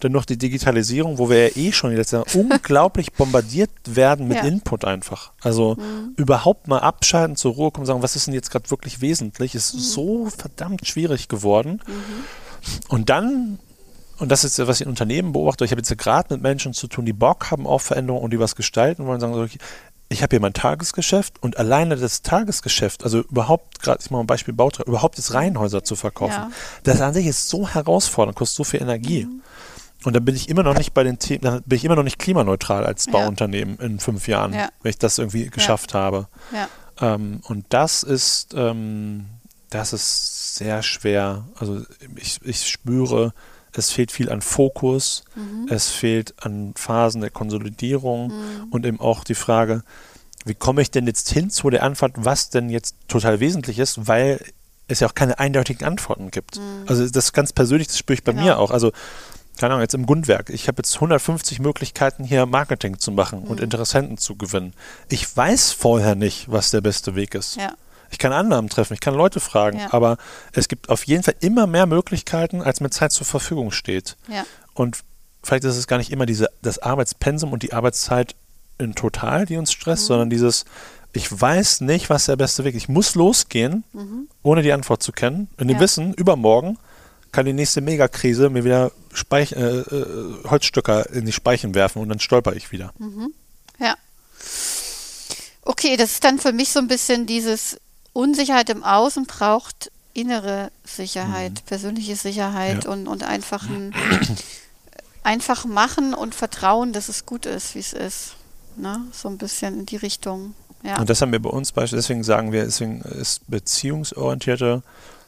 dann 0.00 0.12
noch 0.12 0.24
die 0.24 0.38
Digitalisierung, 0.38 1.18
wo 1.18 1.28
wir 1.28 1.48
ja 1.48 1.56
eh 1.56 1.72
schon 1.72 1.94
Jahre 1.94 2.24
unglaublich 2.34 3.12
bombardiert 3.16 3.70
werden 3.84 4.28
mit 4.28 4.38
ja. 4.38 4.44
Input 4.44 4.84
einfach. 4.84 5.32
Also 5.42 5.76
mhm. 5.76 6.14
überhaupt 6.16 6.68
mal 6.68 6.78
abschalten, 6.78 7.36
zur 7.36 7.54
Ruhe 7.54 7.70
kommen 7.70 7.82
und 7.82 7.86
sagen, 7.86 8.02
was 8.02 8.16
ist 8.16 8.26
denn 8.26 8.34
jetzt 8.34 8.50
gerade 8.50 8.70
wirklich 8.70 9.00
wesentlich, 9.00 9.54
ist 9.54 9.74
mhm. 9.74 9.78
so 9.78 10.26
verdammt 10.30 10.86
schwierig 10.86 11.28
geworden. 11.28 11.82
Mhm. 11.86 12.84
Und 12.88 13.10
dann 13.10 13.58
und 14.20 14.28
das 14.30 14.44
ist, 14.44 14.58
was 14.58 14.80
ich 14.80 14.86
in 14.86 14.90
Unternehmen 14.90 15.32
beobachte, 15.32 15.64
ich 15.64 15.70
habe 15.70 15.80
jetzt 15.80 15.96
gerade 15.98 16.34
mit 16.34 16.42
Menschen 16.42 16.74
zu 16.74 16.86
tun, 16.86 17.06
die 17.06 17.12
Bock 17.12 17.50
haben 17.50 17.66
auf 17.66 17.82
Veränderungen 17.82 18.24
und 18.24 18.30
die 18.32 18.38
was 18.38 18.54
gestalten 18.54 19.06
wollen, 19.06 19.20
sagen 19.20 19.34
so, 19.34 19.46
ich 20.10 20.22
habe 20.22 20.30
hier 20.30 20.40
mein 20.40 20.52
Tagesgeschäft 20.52 21.42
und 21.42 21.56
alleine 21.56 21.96
das 21.96 22.22
Tagesgeschäft, 22.22 23.04
also 23.04 23.20
überhaupt, 23.20 23.80
gerade 23.80 24.00
ich 24.02 24.10
mache 24.10 24.22
ein 24.22 24.26
Beispiel 24.26 24.52
Bautrag, 24.52 24.86
überhaupt 24.86 25.18
das 25.18 25.34
Reihenhäuser 25.34 25.84
zu 25.84 25.96
verkaufen, 25.96 26.32
ja. 26.32 26.50
das 26.82 27.00
an 27.00 27.14
sich 27.14 27.26
ist 27.26 27.48
so 27.48 27.68
herausfordernd, 27.68 28.36
kostet 28.36 28.56
so 28.56 28.64
viel 28.64 28.82
Energie. 28.82 29.24
Mhm. 29.24 29.42
Und 30.04 30.16
dann 30.16 30.24
bin 30.24 30.34
ich 30.34 30.48
immer 30.48 30.62
noch 30.62 30.76
nicht 30.76 30.94
bei 30.94 31.04
den 31.04 31.18
Themen, 31.18 31.42
dann 31.42 31.62
bin 31.62 31.76
ich 31.76 31.84
immer 31.84 31.96
noch 31.96 32.02
nicht 32.02 32.18
klimaneutral 32.18 32.84
als 32.84 33.06
Bauunternehmen 33.06 33.76
ja. 33.78 33.86
in 33.86 34.00
fünf 34.00 34.28
Jahren, 34.28 34.54
ja. 34.54 34.68
wenn 34.82 34.90
ich 34.90 34.98
das 34.98 35.18
irgendwie 35.18 35.46
geschafft 35.50 35.94
habe. 35.94 36.26
Ähm, 37.00 37.40
und 37.44 37.66
das 37.68 38.02
ist, 38.02 38.54
ähm, 38.54 39.26
das 39.68 39.92
ist 39.92 40.56
sehr 40.56 40.82
schwer. 40.82 41.44
Also 41.58 41.82
ich, 42.16 42.40
ich 42.42 42.66
spüre, 42.68 43.32
es 43.76 43.90
fehlt 43.90 44.12
viel 44.12 44.30
an 44.30 44.40
Fokus, 44.40 45.24
mhm. 45.34 45.66
es 45.68 45.88
fehlt 45.88 46.34
an 46.44 46.72
Phasen 46.76 47.20
der 47.20 47.30
Konsolidierung 47.30 48.28
mhm. 48.28 48.68
und 48.70 48.86
eben 48.86 49.00
auch 49.00 49.24
die 49.24 49.34
Frage, 49.34 49.82
wie 50.44 50.54
komme 50.54 50.82
ich 50.82 50.90
denn 50.90 51.06
jetzt 51.06 51.30
hin 51.30 51.50
zu 51.50 51.70
der 51.70 51.82
Antwort, 51.82 52.12
was 52.16 52.50
denn 52.50 52.70
jetzt 52.70 52.96
total 53.08 53.40
wesentlich 53.40 53.78
ist, 53.78 54.08
weil 54.08 54.40
es 54.88 55.00
ja 55.00 55.08
auch 55.08 55.14
keine 55.14 55.38
eindeutigen 55.38 55.86
Antworten 55.86 56.30
gibt. 56.30 56.56
Mhm. 56.56 56.84
Also 56.86 57.08
das 57.08 57.32
ganz 57.32 57.52
persönlich, 57.52 57.88
das 57.88 57.98
spüre 57.98 58.14
ich 58.14 58.24
bei 58.24 58.32
genau. 58.32 58.44
mir 58.44 58.58
auch. 58.58 58.70
Also 58.70 58.92
keine 59.58 59.74
Ahnung, 59.74 59.82
jetzt 59.82 59.94
im 59.94 60.06
Gundwerk. 60.06 60.48
Ich 60.48 60.68
habe 60.68 60.78
jetzt 60.78 60.94
150 60.94 61.60
Möglichkeiten 61.60 62.24
hier 62.24 62.46
Marketing 62.46 62.98
zu 62.98 63.12
machen 63.12 63.42
und 63.42 63.58
mhm. 63.58 63.64
Interessenten 63.64 64.16
zu 64.16 64.36
gewinnen. 64.36 64.72
Ich 65.10 65.36
weiß 65.36 65.72
vorher 65.72 66.14
nicht, 66.14 66.50
was 66.50 66.70
der 66.70 66.80
beste 66.80 67.14
Weg 67.14 67.34
ist. 67.34 67.56
Ja. 67.56 67.74
Ich 68.10 68.18
kann 68.18 68.32
Annahmen 68.32 68.68
treffen, 68.68 68.94
ich 68.94 69.00
kann 69.00 69.14
Leute 69.14 69.40
fragen, 69.40 69.78
ja. 69.78 69.92
aber 69.92 70.16
es 70.52 70.68
gibt 70.68 70.88
auf 70.88 71.04
jeden 71.04 71.22
Fall 71.22 71.34
immer 71.40 71.66
mehr 71.66 71.86
Möglichkeiten, 71.86 72.62
als 72.62 72.80
mir 72.80 72.90
Zeit 72.90 73.12
zur 73.12 73.26
Verfügung 73.26 73.70
steht. 73.70 74.16
Ja. 74.28 74.44
Und 74.74 74.98
vielleicht 75.42 75.64
ist 75.64 75.76
es 75.76 75.86
gar 75.86 75.98
nicht 75.98 76.10
immer 76.10 76.26
diese, 76.26 76.50
das 76.62 76.78
Arbeitspensum 76.78 77.52
und 77.52 77.62
die 77.62 77.72
Arbeitszeit 77.72 78.34
in 78.78 78.94
total, 78.94 79.46
die 79.46 79.56
uns 79.56 79.72
stresst, 79.72 80.04
mhm. 80.04 80.08
sondern 80.08 80.30
dieses, 80.30 80.64
ich 81.12 81.40
weiß 81.40 81.82
nicht, 81.82 82.10
was 82.10 82.26
der 82.26 82.36
beste 82.36 82.64
Weg 82.64 82.74
ist. 82.74 82.82
Ich 82.82 82.88
muss 82.88 83.14
losgehen, 83.14 83.84
mhm. 83.92 84.28
ohne 84.42 84.62
die 84.62 84.72
Antwort 84.72 85.02
zu 85.02 85.12
kennen. 85.12 85.48
In 85.58 85.68
dem 85.68 85.76
ja. 85.76 85.80
Wissen, 85.80 86.14
übermorgen 86.14 86.78
kann 87.32 87.46
die 87.46 87.52
nächste 87.52 87.80
Megakrise 87.80 88.50
mir 88.50 88.64
wieder 88.64 88.92
Speich 89.12 89.52
äh, 89.52 89.80
äh, 89.80 90.44
Holzstöcker 90.48 91.10
in 91.10 91.26
die 91.26 91.32
Speichen 91.32 91.74
werfen 91.74 92.00
und 92.02 92.08
dann 92.08 92.20
stolper 92.20 92.54
ich 92.54 92.72
wieder. 92.72 92.92
Mhm. 92.98 93.32
Ja. 93.78 93.94
Okay, 95.62 95.96
das 95.96 96.12
ist 96.12 96.24
dann 96.24 96.38
für 96.38 96.52
mich 96.52 96.70
so 96.70 96.78
ein 96.78 96.88
bisschen 96.88 97.26
dieses, 97.26 97.78
Unsicherheit 98.12 98.70
im 98.70 98.84
Außen 98.84 99.26
braucht 99.26 99.90
innere 100.12 100.70
Sicherheit, 100.84 101.52
mhm. 101.52 101.66
persönliche 101.66 102.16
Sicherheit 102.16 102.84
ja. 102.84 102.90
und, 102.90 103.06
und 103.06 103.22
einfach, 103.22 103.68
ein, 103.68 103.94
einfach 105.22 105.64
machen 105.64 106.14
und 106.14 106.34
vertrauen, 106.34 106.92
dass 106.92 107.08
es 107.08 107.26
gut 107.26 107.46
ist, 107.46 107.74
wie 107.74 107.80
es 107.80 107.92
ist. 107.92 108.34
Ne? 108.76 109.00
So 109.12 109.28
ein 109.28 109.38
bisschen 109.38 109.78
in 109.78 109.86
die 109.86 109.96
Richtung. 109.96 110.54
Ja. 110.82 110.98
Und 110.98 111.10
das 111.10 111.20
haben 111.20 111.32
wir 111.32 111.40
bei 111.40 111.50
uns 111.50 111.72
beispielsweise, 111.72 111.96
deswegen 112.02 112.24
sagen 112.24 112.52
wir, 112.52 112.64
deswegen 112.64 113.02
ist 113.02 113.48
beziehungsorientierte 113.48 114.82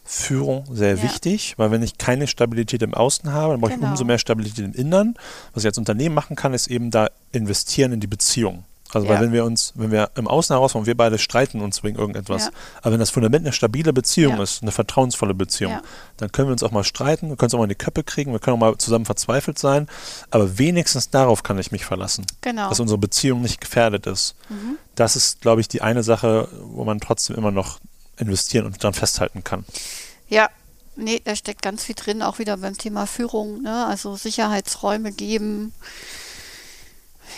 Führung 0.05 0.65
sehr 0.71 0.97
ja. 0.97 1.03
wichtig, 1.03 1.55
weil 1.59 1.71
wenn 1.71 1.83
ich 1.83 1.99
keine 1.99 2.27
Stabilität 2.27 2.83
im 2.83 2.95
Außen 2.95 3.33
habe, 3.33 3.53
dann 3.53 3.61
brauche 3.61 3.73
genau. 3.73 3.87
ich 3.87 3.91
umso 3.93 4.05
mehr 4.05 4.19
Stabilität 4.19 4.65
im 4.65 4.73
Innern. 4.73 5.15
Was 5.55 5.63
ich 5.63 5.69
als 5.69 5.79
Unternehmen 5.79 6.15
machen 6.15 6.37
kann, 6.37 6.55
ist 6.55 6.67
eben 6.69 6.91
da 6.91 7.09
investieren 7.31 7.93
in 7.93 8.01
die 8.01 8.07
Beziehung. 8.07 8.65
Also 8.95 9.07
ja. 9.07 9.15
weil 9.15 9.23
wenn 9.23 9.33
wir 9.33 9.45
uns, 9.45 9.73
wenn 9.77 9.91
wir 9.91 10.11
im 10.17 10.29
Außen 10.29 10.55
herausfinden, 10.55 10.87
wir 10.87 10.97
beide 10.97 11.19
streiten 11.19 11.61
uns 11.61 11.83
wegen 11.83 11.99
irgendetwas, 11.99 12.47
ja. 12.47 12.51
aber 12.83 12.93
wenn 12.93 13.01
das 13.01 13.11
Fundament 13.11 13.45
eine 13.45 13.53
stabile 13.53 13.93
Beziehung 13.93 14.37
ja. 14.37 14.43
ist, 14.43 14.63
eine 14.63 14.73
vertrauensvolle 14.73 15.35
Beziehung, 15.35 15.81
dann 16.19 16.31
können 16.33 16.49
wir 16.49 16.53
uns 16.53 16.63
auch 16.63 16.71
mal 16.71 16.85
streiten, 16.85 17.29
wir 17.29 17.37
können 17.37 17.47
uns 17.47 17.55
auch 17.55 17.59
mal 17.59 17.65
in 17.65 17.71
die 17.71 17.75
Köppe 17.75 18.05
kriegen, 18.05 18.33
wir 18.33 18.39
können 18.39 18.57
auch 18.57 18.61
mal 18.61 18.79
zusammen 18.79 19.05
verzweifelt 19.05 19.59
sein, 19.59 19.89
aber 20.31 20.59
wenigstens 20.59 21.11
darauf 21.11 21.43
kann 21.43 21.59
ich 21.59 21.73
mich 21.73 21.85
verlassen, 21.85 22.27
genau. 22.41 22.69
dass 22.69 22.81
unsere 22.81 22.99
Beziehung 22.99 23.43
nicht 23.43 23.61
gefährdet 23.61 24.07
ist. 24.07 24.35
Mhm. 24.49 24.77
Das 24.95 25.17
ist, 25.17 25.41
glaube 25.41 25.61
ich, 25.61 25.69
die 25.69 25.83
eine 25.83 26.03
Sache, 26.03 26.49
wo 26.63 26.85
man 26.85 27.01
trotzdem 27.01 27.37
immer 27.37 27.51
noch 27.51 27.79
investieren 28.19 28.67
und 28.67 28.83
dann 28.85 28.93
festhalten 28.93 29.43
kann. 29.43 29.65
Ja, 30.29 30.51
nee, 30.97 31.21
da 31.25 31.35
steckt 31.37 31.63
ganz 31.63 31.85
viel 31.85 31.95
drin, 31.95 32.23
auch 32.23 32.39
wieder 32.39 32.57
beim 32.59 32.77
Thema 32.77 33.07
Führung, 33.07 33.63
ne? 33.63 33.87
also 33.87 34.17
Sicherheitsräume 34.17 35.13
geben, 35.13 35.73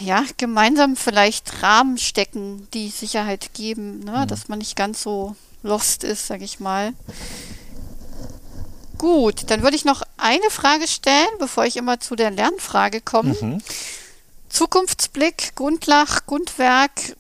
ja, 0.00 0.24
gemeinsam 0.36 0.96
vielleicht 0.96 1.62
Rahmen 1.62 1.98
stecken, 1.98 2.68
die 2.74 2.88
Sicherheit 2.88 3.54
geben, 3.54 4.00
ne? 4.00 4.20
Mhm. 4.22 4.26
dass 4.28 4.48
man 4.48 4.58
nicht 4.58 4.76
ganz 4.76 5.02
so 5.02 5.36
lost 5.62 6.04
ist, 6.04 6.26
sag 6.26 6.42
ich 6.42 6.60
mal. 6.60 6.92
Gut, 8.98 9.50
dann 9.50 9.62
würde 9.62 9.76
ich 9.76 9.84
noch 9.84 10.02
eine 10.16 10.50
Frage 10.50 10.86
stellen, 10.88 11.28
bevor 11.38 11.64
ich 11.64 11.76
immer 11.76 12.00
zu 12.00 12.16
der 12.16 12.30
Lernfrage 12.30 13.00
komme. 13.00 13.36
Mhm. 13.40 13.62
Zukunftsblick, 14.48 15.56
Grundlach, 15.56 16.26
Grundwerk, 16.26 17.16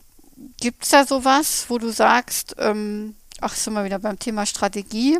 gibt 0.60 0.84
es 0.84 0.90
da 0.90 1.04
sowas, 1.04 1.66
wo 1.68 1.78
du 1.78 1.90
sagst, 1.90 2.54
ähm, 2.58 3.16
ach, 3.40 3.54
sind 3.54 3.74
wir 3.74 3.84
wieder 3.84 3.98
beim 3.98 4.18
Thema 4.18 4.46
Strategie. 4.46 5.18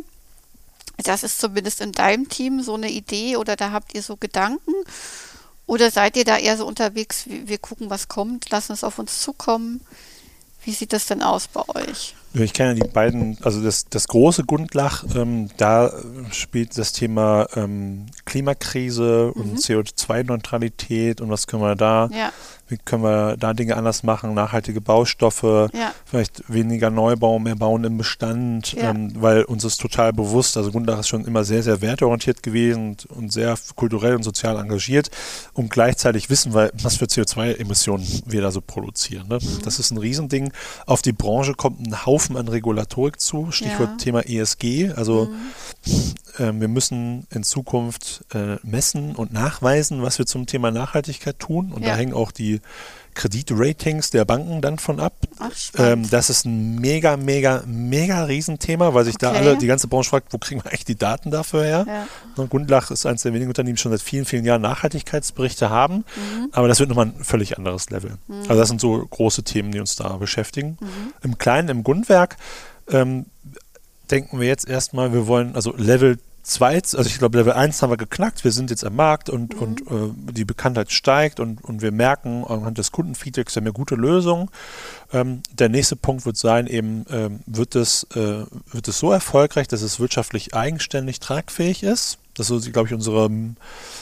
Das 1.03 1.23
ist 1.23 1.39
zumindest 1.39 1.81
in 1.81 1.91
deinem 1.91 2.29
Team 2.29 2.61
so 2.61 2.75
eine 2.75 2.89
Idee 2.89 3.35
oder 3.35 3.55
da 3.55 3.71
habt 3.71 3.93
ihr 3.93 4.01
so 4.01 4.15
Gedanken? 4.15 4.73
Oder 5.67 5.89
seid 5.91 6.15
ihr 6.15 6.25
da 6.25 6.37
eher 6.37 6.57
so 6.57 6.65
unterwegs, 6.65 7.23
wir 7.25 7.57
gucken, 7.57 7.89
was 7.89 8.07
kommt, 8.07 8.49
lassen 8.49 8.73
es 8.73 8.83
auf 8.83 8.99
uns 8.99 9.21
zukommen? 9.21 9.81
Wie 10.63 10.73
sieht 10.73 10.93
das 10.93 11.07
denn 11.07 11.23
aus 11.23 11.47
bei 11.47 11.67
euch? 11.69 12.15
Ich 12.37 12.53
kenne 12.53 12.75
die 12.75 12.87
beiden, 12.87 13.37
also 13.43 13.61
das, 13.61 13.85
das 13.85 14.07
große 14.07 14.43
Gundlach, 14.43 15.05
ähm, 15.15 15.49
da 15.57 15.91
spielt 16.31 16.77
das 16.77 16.91
Thema 16.91 17.47
ähm, 17.55 18.07
Klimakrise 18.25 19.31
mhm. 19.33 19.41
und 19.41 19.59
CO2-Neutralität 19.59 21.21
und 21.21 21.29
was 21.29 21.47
können 21.47 21.63
wir 21.63 21.75
da 21.75 22.09
ja 22.11 22.31
wie 22.67 22.77
können 22.77 23.03
wir 23.03 23.37
da 23.37 23.53
Dinge 23.53 23.77
anders 23.77 24.03
machen, 24.03 24.33
nachhaltige 24.33 24.81
Baustoffe, 24.81 25.69
ja. 25.73 25.93
vielleicht 26.05 26.51
weniger 26.51 26.89
Neubau, 26.89 27.37
mehr 27.37 27.55
bauen 27.55 27.83
im 27.83 27.97
Bestand, 27.97 28.73
ja. 28.73 28.89
ähm, 28.89 29.11
weil 29.15 29.43
uns 29.43 29.63
ist 29.63 29.79
total 29.79 30.13
bewusst, 30.13 30.57
also 30.57 30.71
Gundach 30.71 30.99
ist 30.99 31.07
schon 31.07 31.25
immer 31.25 31.43
sehr, 31.43 31.61
sehr 31.61 31.81
werteorientiert 31.81 32.41
gewesen 32.41 32.89
und, 32.89 33.05
und 33.05 33.31
sehr 33.31 33.55
kulturell 33.75 34.15
und 34.15 34.23
sozial 34.23 34.57
engagiert 34.57 35.11
und 35.53 35.69
gleichzeitig 35.69 36.29
wissen 36.29 36.55
wir, 36.55 36.71
was 36.81 36.97
für 36.97 37.05
CO2-Emissionen 37.05 38.23
wir 38.25 38.41
da 38.41 38.51
so 38.51 38.61
produzieren. 38.61 39.27
Ne? 39.27 39.37
Mhm. 39.41 39.61
Das 39.63 39.77
ist 39.77 39.91
ein 39.91 39.97
Riesending. 39.97 40.51
Auf 40.87 41.03
die 41.03 41.13
Branche 41.13 41.53
kommt 41.53 41.85
ein 41.85 42.05
Haufen 42.05 42.24
an 42.31 42.47
Regulatorik 42.47 43.19
zu, 43.19 43.51
Stichwort 43.51 43.89
ja. 43.91 43.97
Thema 43.97 44.21
ESG, 44.21 44.91
also 44.95 45.25
mhm. 45.85 46.13
ähm, 46.39 46.61
wir 46.61 46.67
müssen 46.67 47.27
in 47.29 47.43
Zukunft 47.43 48.25
äh, 48.33 48.57
messen 48.63 49.15
und 49.15 49.33
nachweisen, 49.33 50.01
was 50.01 50.17
wir 50.17 50.25
zum 50.25 50.45
Thema 50.45 50.71
Nachhaltigkeit 50.71 51.39
tun. 51.39 51.71
Und 51.71 51.83
Ja. 51.83 51.89
da 51.89 51.95
hängen 51.97 52.13
auch 52.13 52.31
die 52.31 52.61
Kreditratings 53.15 54.11
der 54.11 54.25
Banken 54.25 54.61
dann 54.61 54.77
von 54.77 54.99
ab. 54.99 55.13
Ach. 55.39 55.51
Ähm, 55.77 56.07
das 56.09 56.29
ist 56.29 56.45
ein 56.45 56.75
mega, 56.75 57.17
mega, 57.17 57.63
mega 57.65 58.23
Riesenthema, 58.25 58.93
weil 58.93 59.05
sich 59.05 59.17
da 59.17 59.29
Okay. 59.29 59.39
alle, 59.39 59.57
die 59.57 59.67
ganze 59.67 59.87
Branche 59.87 60.09
fragt, 60.09 60.31
wo 60.33 60.37
kriegen 60.37 60.63
wir 60.63 60.69
eigentlich 60.69 60.85
die 60.85 60.97
Daten 60.97 61.31
dafür 61.31 61.63
her? 61.63 61.85
Ja. 61.87 62.07
Ne, 62.37 62.47
Gundlach 62.47 62.91
ist 62.91 63.05
eines 63.05 63.23
der 63.23 63.33
wenigen 63.33 63.49
Unternehmen, 63.49 63.75
die 63.75 63.81
schon 63.81 63.91
seit 63.91 64.01
vielen, 64.01 64.25
vielen 64.25 64.45
Jahren 64.45 64.61
Nachhaltigkeitsberichte 64.61 65.69
haben. 65.69 65.97
Mhm. 66.15 66.49
Aber 66.51 66.67
das 66.67 66.79
wird 66.79 66.89
nochmal 66.89 67.07
ein 67.07 67.23
völlig 67.23 67.57
anderes 67.57 67.89
Level. 67.89 68.17
Also 68.29 68.55
das 68.55 68.67
sind 68.67 68.79
so 68.81 69.05
große 69.09 69.43
Themen, 69.43 69.71
die 69.71 69.79
uns 69.79 69.95
da 69.95 70.17
beschäftigen. 70.17 70.77
Mhm. 70.79 71.13
Im 71.23 71.37
Kleinen, 71.37 71.69
im 71.69 71.83
Grundwerk 71.83 72.37
ähm, 72.91 73.25
denken 74.11 74.39
wir 74.39 74.47
jetzt 74.47 74.67
erstmal, 74.67 75.13
wir 75.13 75.25
wollen, 75.25 75.55
also 75.55 75.73
Level 75.75 76.19
2, 76.45 76.75
also 76.75 77.01
ich 77.01 77.17
glaube 77.17 77.37
Level 77.39 77.53
1 77.53 77.81
haben 77.81 77.89
wir 77.89 77.97
geknackt, 77.97 78.43
wir 78.43 78.51
sind 78.51 78.69
jetzt 78.69 78.85
am 78.85 78.95
Markt 78.95 79.29
und, 79.29 79.55
und 79.55 79.81
äh, 79.81 80.11
die 80.31 80.45
Bekanntheit 80.45 80.91
steigt 80.91 81.39
und, 81.39 81.63
und 81.63 81.81
wir 81.81 81.91
merken 81.91 82.43
anhand 82.45 82.77
des 82.77 82.91
Kundenfeedbacks, 82.91 83.55
wir 83.55 83.61
haben 83.61 83.65
ja 83.67 83.71
gute 83.71 83.95
Lösungen. 83.95 84.49
Ähm, 85.11 85.41
der 85.51 85.69
nächste 85.69 85.95
Punkt 85.95 86.25
wird 86.25 86.37
sein, 86.37 86.67
eben 86.67 87.05
ähm, 87.09 87.39
wird, 87.47 87.75
es, 87.75 88.03
äh, 88.15 88.45
wird 88.71 88.87
es 88.87 88.99
so 88.99 89.11
erfolgreich, 89.11 89.67
dass 89.67 89.81
es 89.81 89.99
wirtschaftlich 89.99 90.53
eigenständig 90.53 91.19
tragfähig 91.19 91.83
ist. 91.83 92.19
Das 92.35 92.49
ist, 92.49 92.71
glaube 92.71 92.89
ich, 92.89 92.93
unsere, 92.93 93.29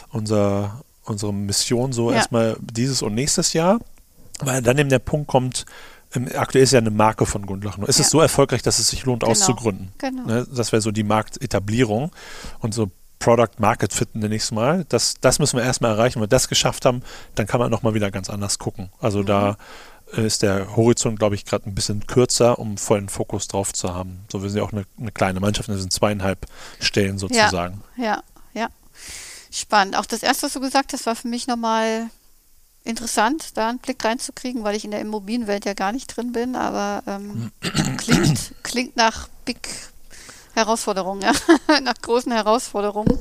unser, 0.09 0.81
unsere 1.05 1.33
Mission 1.33 1.93
so 1.93 2.11
Ja. 2.11 2.17
erstmal 2.17 2.57
dieses 2.59 3.01
und 3.01 3.15
nächstes 3.15 3.53
Jahr. 3.53 3.79
Weil 4.39 4.61
dann 4.61 4.77
eben 4.77 4.89
der 4.89 4.99
Punkt 4.99 5.27
kommt, 5.27 5.65
aktuell 6.35 6.63
ist 6.63 6.71
ja 6.73 6.79
eine 6.79 6.91
Marke 6.91 7.25
von 7.25 7.45
Gundlach. 7.45 7.77
Nur 7.77 7.89
ist 7.89 7.99
Ja. 7.99 8.05
es 8.05 8.11
so 8.11 8.21
erfolgreich, 8.21 8.61
dass 8.61 8.79
es 8.79 8.89
sich 8.89 9.03
lohnt, 9.05 9.21
Genau. 9.21 9.31
auszugründen. 9.31 9.91
Genau. 9.97 10.25
Ne? 10.25 10.47
Das 10.53 10.71
wäre 10.71 10.81
so 10.81 10.91
die 10.91 11.03
Marktetablierung 11.03 12.11
und 12.59 12.73
so 12.73 12.91
Product 13.19 13.57
Market 13.59 13.93
Fit 13.93 14.09
es 14.15 14.51
mal. 14.51 14.85
Das, 14.89 15.15
das 15.21 15.39
müssen 15.39 15.57
wir 15.57 15.63
erstmal 15.63 15.91
erreichen. 15.91 16.15
Wenn 16.15 16.23
wir 16.23 16.27
das 16.27 16.49
geschafft 16.49 16.85
haben, 16.85 17.03
dann 17.35 17.47
kann 17.47 17.59
man 17.59 17.71
nochmal 17.71 17.93
wieder 17.93 18.11
ganz 18.11 18.29
anders 18.29 18.59
gucken. 18.59 18.89
Also 18.99 19.19
Mhm. 19.21 19.25
da 19.27 19.57
äh, 20.15 20.27
ist 20.27 20.41
der 20.43 20.75
Horizont, 20.75 21.17
glaube 21.17 21.33
ich, 21.35 21.45
gerade 21.45 21.67
ein 21.67 21.73
bisschen 21.73 22.05
kürzer, 22.05 22.59
um 22.59 22.77
vollen 22.77 23.09
Fokus 23.09 23.47
drauf 23.47 23.73
zu 23.73 23.95
haben. 23.95 24.25
So, 24.31 24.43
wir 24.43 24.49
sind 24.49 24.59
ja 24.59 24.63
auch 24.65 24.73
eine, 24.73 24.85
eine 24.99 25.11
kleine 25.11 25.39
Mannschaft, 25.39 25.69
wir 25.69 25.77
sind 25.77 25.91
zweieinhalb 25.93 26.45
Stellen 26.79 27.17
sozusagen. 27.17 27.81
Ja, 27.97 28.21
ja. 28.53 28.67
Spannend. 29.51 29.95
Auch 29.97 30.05
das 30.05 30.21
erste, 30.21 30.45
was 30.47 30.53
du 30.53 30.59
gesagt 30.59 30.93
hast, 30.93 31.05
war 31.05 31.15
für 31.15 31.27
mich 31.27 31.47
nochmal 31.47 32.09
interessant, 32.83 33.57
da 33.57 33.69
einen 33.69 33.79
Blick 33.79 34.03
reinzukriegen, 34.03 34.63
weil 34.63 34.75
ich 34.75 34.85
in 34.85 34.91
der 34.91 35.01
Immobilienwelt 35.01 35.65
ja 35.65 35.73
gar 35.73 35.91
nicht 35.91 36.07
drin 36.07 36.31
bin, 36.31 36.55
aber 36.55 37.03
ähm, 37.07 37.51
klingt, 37.97 38.53
klingt 38.63 38.95
nach 38.97 39.27
Big 39.45 39.69
Herausforderungen, 40.53 41.21
ja. 41.21 41.33
nach 41.81 41.95
großen 42.01 42.31
Herausforderungen, 42.31 43.17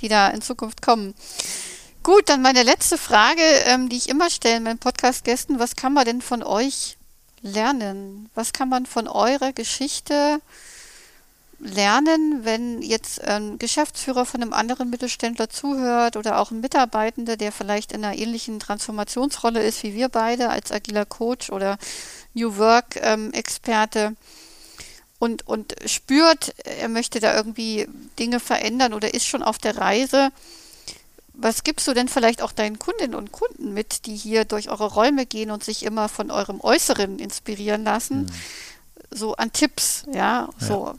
die 0.00 0.08
da 0.08 0.28
in 0.28 0.42
Zukunft 0.42 0.82
kommen. 0.82 1.14
Gut, 2.02 2.28
dann 2.28 2.42
meine 2.42 2.62
letzte 2.62 2.98
Frage, 2.98 3.42
ähm, 3.66 3.88
die 3.88 3.96
ich 3.96 4.08
immer 4.08 4.30
stelle 4.30 4.60
meinen 4.60 4.78
Podcast-Gästen. 4.78 5.58
Was 5.58 5.76
kann 5.76 5.92
man 5.92 6.04
denn 6.04 6.22
von 6.22 6.42
euch 6.42 6.96
lernen? 7.42 8.30
Was 8.34 8.52
kann 8.52 8.68
man 8.68 8.86
von 8.86 9.08
eurer 9.08 9.52
Geschichte 9.52 10.12
lernen, 10.12 10.42
wenn 11.60 12.82
jetzt 12.82 13.20
ein 13.22 13.58
Geschäftsführer 13.58 14.24
von 14.24 14.42
einem 14.42 14.52
anderen 14.52 14.90
Mittelständler 14.90 15.50
zuhört 15.50 16.16
oder 16.16 16.38
auch 16.38 16.50
ein 16.50 16.60
Mitarbeitender, 16.60 17.36
der 17.36 17.50
vielleicht 17.50 17.92
in 17.92 18.04
einer 18.04 18.16
ähnlichen 18.16 18.60
Transformationsrolle 18.60 19.62
ist 19.62 19.82
wie 19.82 19.94
wir 19.94 20.08
beide 20.08 20.50
als 20.50 20.70
agiler 20.70 21.04
Coach 21.04 21.50
oder 21.50 21.78
New 22.34 22.56
Work 22.56 22.96
ähm, 23.02 23.32
Experte 23.32 24.14
und, 25.18 25.48
und 25.48 25.74
spürt, 25.86 26.54
er 26.64 26.88
möchte 26.88 27.18
da 27.18 27.34
irgendwie 27.34 27.88
Dinge 28.18 28.38
verändern 28.38 28.94
oder 28.94 29.14
ist 29.14 29.26
schon 29.26 29.42
auf 29.42 29.58
der 29.58 29.76
Reise. 29.76 30.30
Was 31.34 31.64
gibst 31.64 31.86
du 31.88 31.94
denn 31.94 32.08
vielleicht 32.08 32.42
auch 32.42 32.52
deinen 32.52 32.78
Kundinnen 32.78 33.14
und 33.14 33.32
Kunden 33.32 33.72
mit, 33.72 34.06
die 34.06 34.16
hier 34.16 34.44
durch 34.44 34.70
eure 34.70 34.92
Räume 34.92 35.26
gehen 35.26 35.50
und 35.50 35.64
sich 35.64 35.84
immer 35.84 36.08
von 36.08 36.30
eurem 36.30 36.60
Äußeren 36.60 37.18
inspirieren 37.18 37.84
lassen? 37.84 38.30
So 39.10 39.34
an 39.34 39.52
Tipps, 39.52 40.04
ja, 40.12 40.48
so 40.58 40.94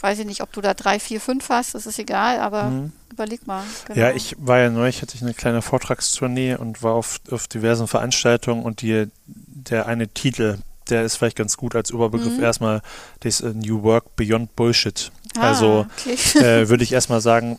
weiß 0.00 0.18
ich 0.20 0.26
nicht, 0.26 0.42
ob 0.42 0.52
du 0.52 0.60
da 0.60 0.74
drei, 0.74 0.98
vier, 1.00 1.20
fünf 1.20 1.48
hast, 1.48 1.74
das 1.74 1.86
ist 1.86 1.98
egal, 1.98 2.38
aber 2.40 2.64
Mhm. 2.64 2.92
überleg 3.12 3.46
mal. 3.46 3.64
Genau. 3.86 3.98
Ja, 3.98 4.10
ich 4.12 4.36
war 4.38 4.58
ja 4.58 4.70
neulich, 4.70 5.02
hatte 5.02 5.14
ich 5.16 5.22
eine 5.22 5.34
kleine 5.34 5.62
Vortragstournee 5.62 6.54
und 6.56 6.82
war 6.82 6.92
auf, 6.94 7.20
auf 7.30 7.48
diversen 7.48 7.86
Veranstaltungen 7.88 8.62
und 8.62 8.82
die, 8.82 9.06
der 9.26 9.86
eine 9.86 10.08
Titel, 10.08 10.58
der 10.88 11.02
ist 11.04 11.16
vielleicht 11.16 11.36
ganz 11.36 11.56
gut 11.56 11.74
als 11.74 11.90
Überbegriff 11.90 12.36
Mhm. 12.38 12.42
erstmal, 12.44 12.80
das 13.20 13.40
ist 13.40 13.54
New 13.56 13.82
Work 13.82 14.16
Beyond 14.16 14.54
Bullshit. 14.56 15.10
Ah, 15.36 15.48
also 15.48 15.86
okay. 15.98 16.16
äh, 16.38 16.68
würde 16.68 16.84
ich 16.84 16.92
erstmal 16.92 17.20
sagen, 17.20 17.58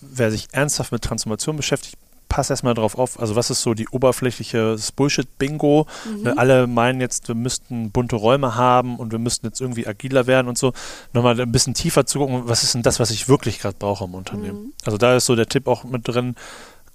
wer 0.00 0.30
sich 0.30 0.48
ernsthaft 0.52 0.92
mit 0.92 1.02
Transformation 1.02 1.56
beschäftigt, 1.56 1.96
passt 2.28 2.50
erstmal 2.50 2.74
drauf 2.74 2.98
auf. 2.98 3.20
Also 3.20 3.36
was 3.36 3.50
ist 3.50 3.62
so 3.62 3.74
die 3.74 3.88
oberflächliche 3.88 4.76
Bullshit-Bingo? 4.96 5.86
Mhm. 6.04 6.22
Ne, 6.22 6.38
alle 6.38 6.66
meinen 6.66 7.00
jetzt, 7.00 7.28
wir 7.28 7.34
müssten 7.34 7.90
bunte 7.90 8.16
Räume 8.16 8.56
haben 8.56 8.96
und 8.96 9.12
wir 9.12 9.18
müssten 9.18 9.46
jetzt 9.46 9.60
irgendwie 9.60 9.86
agiler 9.86 10.26
werden 10.26 10.48
und 10.48 10.58
so. 10.58 10.72
Nochmal 11.12 11.40
ein 11.40 11.52
bisschen 11.52 11.74
tiefer 11.74 12.06
zu 12.06 12.18
gucken, 12.18 12.42
was 12.44 12.62
ist 12.62 12.74
denn 12.74 12.82
das, 12.82 13.00
was 13.00 13.10
ich 13.10 13.28
wirklich 13.28 13.58
gerade 13.58 13.76
brauche 13.78 14.04
im 14.04 14.14
Unternehmen? 14.14 14.64
Mhm. 14.66 14.72
Also 14.84 14.98
da 14.98 15.16
ist 15.16 15.26
so 15.26 15.36
der 15.36 15.48
Tipp 15.48 15.66
auch 15.66 15.84
mit 15.84 16.06
drin, 16.08 16.34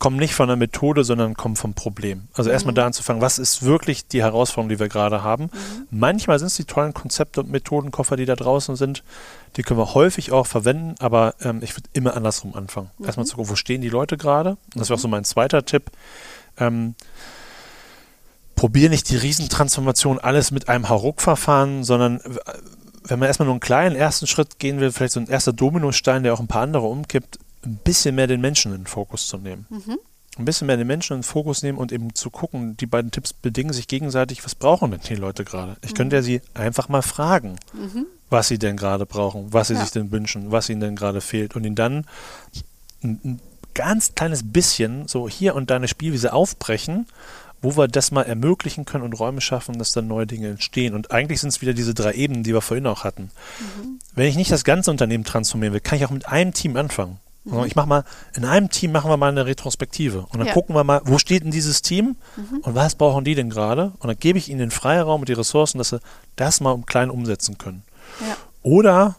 komm 0.01 0.17
nicht 0.17 0.33
von 0.33 0.47
der 0.47 0.57
Methode, 0.57 1.03
sondern 1.03 1.35
komm 1.35 1.55
vom 1.55 1.75
Problem. 1.75 2.27
Also 2.33 2.49
erstmal 2.49 2.71
Mhm. 2.71 2.77
da 2.77 2.85
anzufangen, 2.87 3.21
was 3.21 3.37
ist 3.37 3.61
wirklich 3.61 4.07
die 4.07 4.23
Herausforderung, 4.23 4.69
die 4.69 4.79
wir 4.79 4.89
gerade 4.89 5.21
haben? 5.21 5.43
Mhm. 5.43 5.87
Manchmal 5.91 6.39
sind 6.39 6.47
es 6.47 6.55
die 6.55 6.63
tollen 6.65 6.95
Konzepte 6.95 7.41
und 7.41 7.51
Methodenkoffer, 7.51 8.15
die 8.15 8.25
da 8.25 8.35
draußen 8.35 8.75
sind. 8.75 9.03
Die 9.57 9.61
können 9.61 9.79
wir 9.79 9.93
häufig 9.93 10.31
auch 10.31 10.47
verwenden, 10.47 10.95
aber 10.97 11.35
ähm, 11.41 11.59
ich 11.61 11.77
würde 11.77 11.87
immer 11.93 12.15
andersrum 12.15 12.55
anfangen. 12.55 12.89
Mhm. 12.97 13.05
Erstmal 13.05 13.27
zu 13.27 13.35
gucken, 13.35 13.51
wo 13.51 13.55
stehen 13.55 13.81
die 13.81 13.89
Leute 13.89 14.17
gerade? 14.17 14.57
Und 14.73 14.77
das 14.77 14.89
wäre 14.89 14.97
auch 14.97 15.01
so 15.01 15.07
mein 15.07 15.23
zweiter 15.23 15.65
Tipp. 15.65 15.91
Ähm, 16.57 16.95
probier 18.55 18.89
nicht 18.89 19.07
die 19.07 19.17
Riesentransformation 19.17 20.17
alles 20.17 20.49
mit 20.49 20.67
einem 20.67 20.89
Hauruck-Verfahren, 20.89 21.83
sondern 21.83 22.21
äh, 22.21 22.39
wenn 23.03 23.19
man 23.19 23.27
erstmal 23.27 23.45
nur 23.45 23.53
einen 23.53 23.59
kleinen 23.59 23.95
ersten 23.95 24.25
Schritt 24.25 24.57
gehen 24.57 24.79
will, 24.79 24.91
vielleicht 24.91 25.13
so 25.13 25.19
ein 25.19 25.27
erster 25.27 25.53
Dominostein, 25.53 26.23
der 26.23 26.33
auch 26.33 26.39
ein 26.39 26.47
paar 26.47 26.63
andere 26.63 26.87
umkippt, 26.87 27.37
ein 27.65 27.77
bisschen 27.83 28.15
mehr 28.15 28.27
den 28.27 28.41
Menschen 28.41 28.73
in 28.73 28.81
den 28.81 28.87
Fokus 28.87 29.27
zu 29.27 29.37
nehmen. 29.37 29.65
Mhm. 29.69 29.97
Ein 30.37 30.45
bisschen 30.45 30.67
mehr 30.67 30.77
den 30.77 30.87
Menschen 30.87 31.13
in 31.13 31.19
den 31.19 31.23
Fokus 31.23 31.61
nehmen 31.61 31.77
und 31.77 31.91
eben 31.91 32.15
zu 32.15 32.29
gucken, 32.29 32.77
die 32.77 32.85
beiden 32.85 33.11
Tipps 33.11 33.33
bedingen 33.33 33.73
sich 33.73 33.87
gegenseitig, 33.87 34.43
was 34.45 34.55
brauchen 34.55 34.91
denn 34.91 35.01
die 35.07 35.15
Leute 35.15 35.43
gerade? 35.43 35.75
Ich 35.81 35.93
könnte 35.93 36.15
ja 36.15 36.21
sie 36.21 36.41
einfach 36.53 36.87
mal 36.89 37.01
fragen, 37.01 37.57
Mhm. 37.73 38.05
was 38.29 38.47
sie 38.47 38.57
denn 38.57 38.77
gerade 38.77 39.05
brauchen, 39.05 39.51
was 39.51 39.67
sie 39.67 39.73
Ja. 39.75 39.81
sich 39.81 39.91
denn 39.91 40.11
wünschen, 40.11 40.51
was 40.51 40.69
ihnen 40.69 40.79
denn 40.81 40.95
gerade 40.95 41.19
fehlt 41.21 41.55
und 41.55 41.65
ihnen 41.65 41.75
dann 41.75 42.05
ein, 43.03 43.19
ein 43.25 43.39
ganz 43.73 44.15
kleines 44.15 44.51
bisschen 44.51 45.07
so 45.07 45.27
hier 45.29 45.53
und 45.55 45.69
da 45.69 45.75
eine 45.75 45.87
Spielwiese 45.87 46.33
aufbrechen, 46.33 47.07
wo 47.61 47.77
wir 47.77 47.87
das 47.87 48.11
mal 48.11 48.23
ermöglichen 48.23 48.85
können 48.85 49.03
und 49.03 49.13
Räume 49.13 49.39
schaffen, 49.41 49.77
dass 49.77 49.91
dann 49.91 50.07
neue 50.07 50.25
Dinge 50.27 50.47
entstehen. 50.49 50.95
Und 50.95 51.11
eigentlich 51.11 51.41
sind 51.41 51.49
es 51.49 51.61
wieder 51.61 51.73
diese 51.73 51.93
drei 51.93 52.13
Ebenen, 52.13 52.43
die 52.43 52.53
wir 52.53 52.61
vorhin 52.61 52.87
auch 52.87 53.03
hatten. 53.03 53.31
Mhm. 53.59 53.99
Wenn 54.15 54.27
ich 54.27 54.35
nicht 54.35 54.51
das 54.51 54.63
ganze 54.63 54.89
Unternehmen 54.91 55.23
transformieren 55.25 55.73
will, 55.73 55.79
kann 55.81 55.97
ich 55.99 56.05
auch 56.05 56.09
mit 56.09 56.27
einem 56.27 56.53
Team 56.53 56.75
anfangen. 56.77 57.17
Also 57.45 57.65
Ich 57.65 57.75
mache 57.75 57.87
mal, 57.87 58.03
in 58.35 58.45
einem 58.45 58.69
Team 58.69 58.91
machen 58.91 59.09
wir 59.09 59.17
mal 59.17 59.29
eine 59.29 59.45
Retrospektive 59.45 60.27
und 60.29 60.37
dann 60.39 60.47
Ja. 60.47 60.53
gucken 60.53 60.75
wir 60.75 60.83
mal, 60.83 61.01
wo 61.05 61.17
steht 61.17 61.43
denn 61.43 61.51
dieses 61.51 61.81
Team 61.81 62.15
und 62.61 62.75
was 62.75 62.95
brauchen 62.95 63.23
die 63.23 63.33
denn 63.35 63.49
gerade? 63.49 63.93
Und 63.99 64.07
dann 64.07 64.17
gebe 64.19 64.37
ich 64.37 64.49
ihnen 64.49 64.59
den 64.59 64.71
Freiraum 64.71 65.21
und 65.21 65.29
die 65.29 65.33
Ressourcen, 65.33 65.79
dass 65.79 65.89
sie 65.89 65.99
das 66.35 66.61
mal 66.61 66.73
im 66.73 66.85
Kleinen 66.85 67.09
umsetzen 67.11 67.57
können. 67.57 67.83
Ja. 68.19 68.35
Oder 68.61 69.15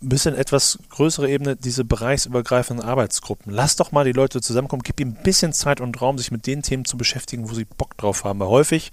ein 0.00 0.08
bisschen 0.08 0.34
etwas 0.36 0.78
größere 0.90 1.28
Ebene, 1.28 1.56
diese 1.56 1.84
bereichsübergreifenden 1.84 2.86
Arbeitsgruppen. 2.86 3.52
Lass 3.52 3.76
doch 3.76 3.90
mal 3.92 4.04
die 4.04 4.12
Leute 4.12 4.40
zusammenkommen, 4.40 4.82
gib 4.84 5.00
ihnen 5.00 5.16
ein 5.18 5.22
bisschen 5.22 5.52
Zeit 5.52 5.80
und 5.80 6.00
Raum, 6.00 6.18
sich 6.18 6.30
mit 6.30 6.46
den 6.46 6.62
Themen 6.62 6.84
zu 6.84 6.96
beschäftigen, 6.96 7.50
wo 7.50 7.54
sie 7.54 7.64
Bock 7.64 7.96
drauf 7.98 8.24
haben. 8.24 8.38
Weil 8.40 8.48
häufig 8.48 8.92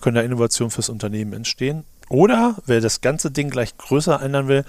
können 0.00 0.16
da 0.16 0.22
Innovationen 0.22 0.70
fürs 0.72 0.88
Unternehmen 0.88 1.32
entstehen. 1.32 1.84
Oder 2.10 2.56
wer 2.66 2.80
das 2.80 3.00
ganze 3.00 3.30
Ding 3.30 3.48
gleich 3.48 3.78
größer 3.78 4.20
ändern 4.20 4.48
will, 4.48 4.64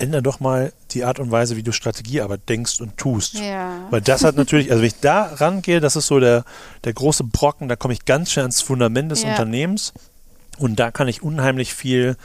ändere 0.00 0.22
doch 0.22 0.40
mal 0.40 0.72
die 0.92 1.04
Art 1.04 1.18
und 1.20 1.30
Weise, 1.30 1.56
wie 1.56 1.62
du 1.62 1.72
Strategiearbeit 1.72 2.48
denkst 2.48 2.80
und 2.80 2.96
tust. 2.96 3.34
Ja. 3.34 3.76
Weil 3.90 4.00
das 4.00 4.24
hat 4.24 4.36
natürlich, 4.36 4.70
also 4.70 4.80
wenn 4.82 4.88
ich 4.88 5.00
da 5.00 5.24
rangehe, 5.34 5.80
das 5.80 5.96
ist 5.96 6.06
so 6.06 6.20
der, 6.20 6.44
der 6.84 6.92
große 6.92 7.24
Brocken, 7.24 7.68
da 7.68 7.76
komme 7.76 7.94
ich 7.94 8.04
ganz 8.04 8.32
schnell 8.32 8.44
ans 8.44 8.62
Fundament 8.62 9.10
des 9.12 9.22
Ja. 9.22 9.30
Unternehmens 9.30 9.92
und 10.58 10.80
da 10.80 10.90
kann 10.90 11.08
ich 11.08 11.22
unheimlich 11.22 11.74
viel 11.74 12.16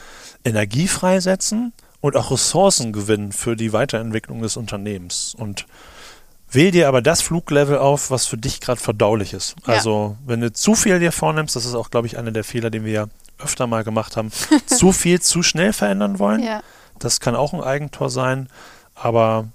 Energie 0.43 0.87
freisetzen 0.87 1.73
und 2.01 2.15
auch 2.15 2.31
Ressourcen 2.31 2.93
gewinnen 2.93 3.31
für 3.31 3.55
die 3.55 3.73
Weiterentwicklung 3.73 4.41
des 4.41 4.57
Unternehmens. 4.57 5.35
Und 5.37 5.65
wähl 6.51 6.71
dir 6.71 6.87
aber 6.87 7.01
das 7.01 7.21
Fluglevel 7.21 7.77
auf, 7.77 8.11
was 8.11 8.25
für 8.25 8.37
dich 8.37 8.61
gerade 8.61 8.79
verdaulich 8.79 9.33
ist. 9.33 9.55
Ja. 9.65 9.73
Also 9.73 10.15
wenn 10.25 10.41
du 10.41 10.53
zu 10.53 10.75
viel 10.75 10.99
dir 10.99 11.11
vornimmst, 11.11 11.55
das 11.55 11.65
ist 11.65 11.75
auch, 11.75 11.89
glaube 11.89 12.07
ich, 12.07 12.17
einer 12.17 12.31
der 12.31 12.43
Fehler, 12.43 12.69
den 12.69 12.85
wir 12.85 12.91
ja 12.91 13.05
öfter 13.39 13.67
mal 13.67 13.83
gemacht 13.83 14.15
haben, 14.17 14.31
zu 14.65 14.91
viel 14.91 15.19
zu 15.21 15.43
schnell 15.43 15.73
verändern 15.73 16.19
wollen. 16.19 16.43
ja. 16.43 16.61
Das 16.99 17.19
kann 17.19 17.35
auch 17.35 17.53
ein 17.53 17.61
Eigentor 17.61 18.09
sein, 18.09 18.49
aber 18.95 19.47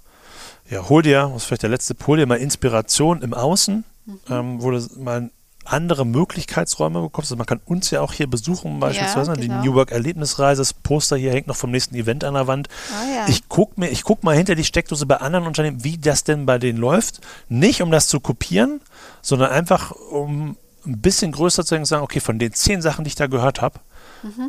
ja, 0.69 0.87
hol 0.89 1.01
dir, 1.01 1.29
das 1.33 1.43
ist 1.43 1.45
vielleicht 1.45 1.63
der 1.63 1.69
letzte, 1.69 1.95
hol 2.07 2.17
dir 2.17 2.25
mal 2.27 2.35
Inspiration 2.37 3.21
im 3.21 3.33
Außen, 3.33 3.83
Mhm. 4.05 4.19
ähm, 4.31 4.61
wo 4.63 4.71
du 4.71 4.79
mal 4.97 5.29
andere 5.63 6.07
Möglichkeitsräume 6.07 7.01
bekommst. 7.01 7.27
Also 7.31 7.37
man 7.37 7.45
kann 7.45 7.61
uns 7.65 7.91
ja 7.91 8.01
auch 8.01 8.13
hier 8.13 8.25
besuchen, 8.27 8.79
beispielsweise 8.79 9.31
Ja, 9.31 9.37
die 9.37 9.47
genau. 9.47 9.63
New 9.63 9.73
Work 9.75 9.91
Erlebnisreise. 9.91 10.59
Das 10.61 10.73
Poster 10.73 11.17
hier 11.17 11.31
hängt 11.31 11.45
noch 11.45 11.55
vom 11.55 11.69
nächsten 11.69 11.93
Event 11.95 12.23
an 12.23 12.33
der 12.33 12.47
Wand. 12.47 12.67
Ah, 12.91 13.15
ja. 13.15 13.25
Ich 13.27 13.47
guck 13.47 13.77
mir, 13.77 13.89
ich 13.89 14.03
guck 14.03 14.23
mal 14.23 14.35
hinter 14.35 14.55
die 14.55 14.63
Steckdose 14.63 15.05
bei 15.05 15.17
anderen 15.17 15.45
Unternehmen, 15.45 15.83
wie 15.83 15.99
das 15.99 16.23
denn 16.23 16.47
bei 16.47 16.57
denen 16.57 16.79
läuft. 16.79 17.21
Nicht 17.47 17.83
um 17.83 17.91
das 17.91 18.07
zu 18.07 18.19
kopieren, 18.19 18.81
sondern 19.21 19.51
einfach 19.51 19.91
um 19.91 20.57
ein 20.85 20.99
bisschen 20.99 21.31
größer 21.31 21.63
zu 21.63 21.85
sagen, 21.85 22.03
okay, 22.03 22.21
von 22.21 22.39
den 22.39 22.53
zehn 22.53 22.81
Sachen, 22.81 23.03
die 23.05 23.09
ich 23.09 23.15
da 23.15 23.27
gehört 23.27 23.61
habe, 23.61 23.79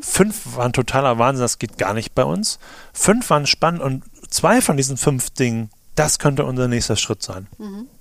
fünf 0.02 0.56
waren 0.56 0.72
totaler 0.72 1.18
Wahnsinn, 1.18 1.42
das 1.42 1.58
geht 1.58 1.78
gar 1.78 1.94
nicht 1.94 2.14
bei 2.14 2.24
uns. 2.24 2.58
Fünf 2.92 3.28
waren 3.30 3.46
spannend 3.46 3.82
und 3.82 4.04
zwei 4.28 4.60
von 4.60 4.76
diesen 4.76 4.96
fünf 4.96 5.30
Dingen, 5.30 5.70
das 5.94 6.18
könnte 6.18 6.44
unser 6.44 6.68
nächster 6.68 6.96
Schritt 6.96 7.22
sein. 7.22 7.46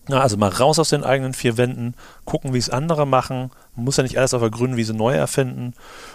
Ja, 0.07 0.21
also 0.21 0.37
mal 0.37 0.49
raus 0.49 0.79
aus 0.79 0.89
den 0.89 1.03
eigenen 1.03 1.33
vier 1.33 1.57
Wänden, 1.57 1.93
gucken, 2.25 2.53
wie 2.53 2.57
es 2.57 2.69
andere 2.69 3.05
machen. 3.05 3.51
Man 3.75 3.85
muss 3.85 3.97
ja 3.97 4.03
nicht 4.03 4.17
alles 4.17 4.33
auf 4.33 4.41
der 4.41 4.49
grünen 4.49 4.77
Wiese 4.77 4.93
neu 4.93 5.13
erfinden. 5.13 5.73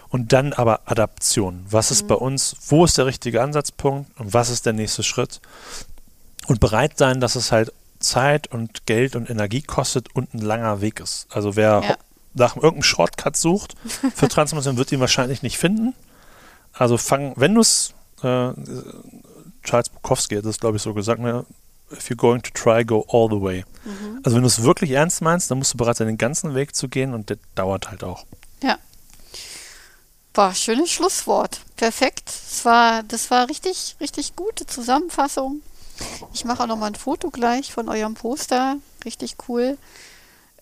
Und 0.09 0.33
dann 0.33 0.53
aber 0.53 0.81
Adaption. 0.87 1.65
Was 1.71 1.91
ist 1.91 2.09
bei 2.09 2.15
uns, 2.15 2.57
wo 2.69 2.85
ist 2.85 2.99
der 2.99 3.07
richtige 3.07 3.43
Ansatzpunkt 3.43 4.11
und 4.19 4.33
was 4.35 4.51
ist 4.51 4.67
der 4.67 4.73
nächste 4.73 5.03
Schritt? 5.03 5.41
Und 6.47 6.61
bereit 6.61 6.97
sein, 6.99 7.21
dass 7.21 7.37
es 7.37 7.53
halt 7.53 7.73
Zeit 7.99 8.49
und 8.49 8.87
Geld 8.87 9.17
und 9.17 9.31
Energie 9.31 9.63
kostet 9.63 10.15
und 10.15 10.33
ein 10.35 10.41
langer 10.41 10.81
Weg 10.81 11.01
ist. 11.01 11.27
Also 11.31 11.57
wer 11.57 11.83
Ja. 11.89 11.97
Nach 12.37 12.57
irgendeinem 12.57 12.83
Shortcut 12.83 13.37
sucht 13.37 13.75
für 14.15 14.29
Transformation, 14.29 14.77
wird 14.77 14.93
ihn 14.93 15.01
wahrscheinlich 15.01 15.43
nicht 15.43 15.59
finden. 15.59 15.95
Also 16.73 16.99
fang, 16.99 17.33
wenn 17.37 17.55
du 17.55 17.61
es, 17.61 17.95
äh, 18.23 18.51
Charles 19.63 19.89
Bukowski 19.89 20.37
hat 20.37 20.45
das, 20.45 20.61
glaube 20.61 20.77
ich, 20.77 20.83
so 20.83 20.95
gesagt, 20.95 21.21
ne? 21.21 21.45
if 21.91 22.09
you're 22.11 22.17
going 22.17 22.41
to 22.43 22.51
try, 22.53 22.85
go 22.85 23.05
all 23.09 23.29
the 23.29 23.41
way. 23.41 23.65
Also 24.25 24.37
wenn 24.37 24.43
du 24.43 24.49
es 24.49 24.63
wirklich 24.63 24.91
ernst 24.91 25.23
meinst, 25.23 25.51
dann 25.51 25.59
musst 25.59 25.75
du 25.75 25.79
bereit 25.79 25.97
sein, 25.97 26.09
den 26.09 26.19
ganzen 26.19 26.55
Weg 26.55 26.75
zu 26.75 26.89
gehen 26.89 27.15
und 27.15 27.31
der 27.31 27.39
dauert 27.55 27.91
halt 27.91 28.03
auch. 28.03 28.27
Ja. 28.63 28.79
Boah, 30.33 30.55
schönes 30.55 30.91
Schlusswort. 30.91 31.61
Perfekt. 31.77 32.29
Das 32.29 32.65
war, 32.65 33.03
das 33.05 33.31
war 33.31 33.49
richtig, 33.49 33.97
richtig 34.01 34.37
gute 34.37 34.67
Zusammenfassung. 34.67 35.63
Ich 36.35 36.45
mache 36.45 36.65
auch 36.65 36.67
nochmal 36.67 36.91
ein 36.91 36.97
Foto 36.97 37.31
gleich 37.31 37.73
von 37.73 37.89
eurem 37.89 38.15
Poster. 38.15 38.77
Richtig 39.05 39.37
cool. 39.49 39.79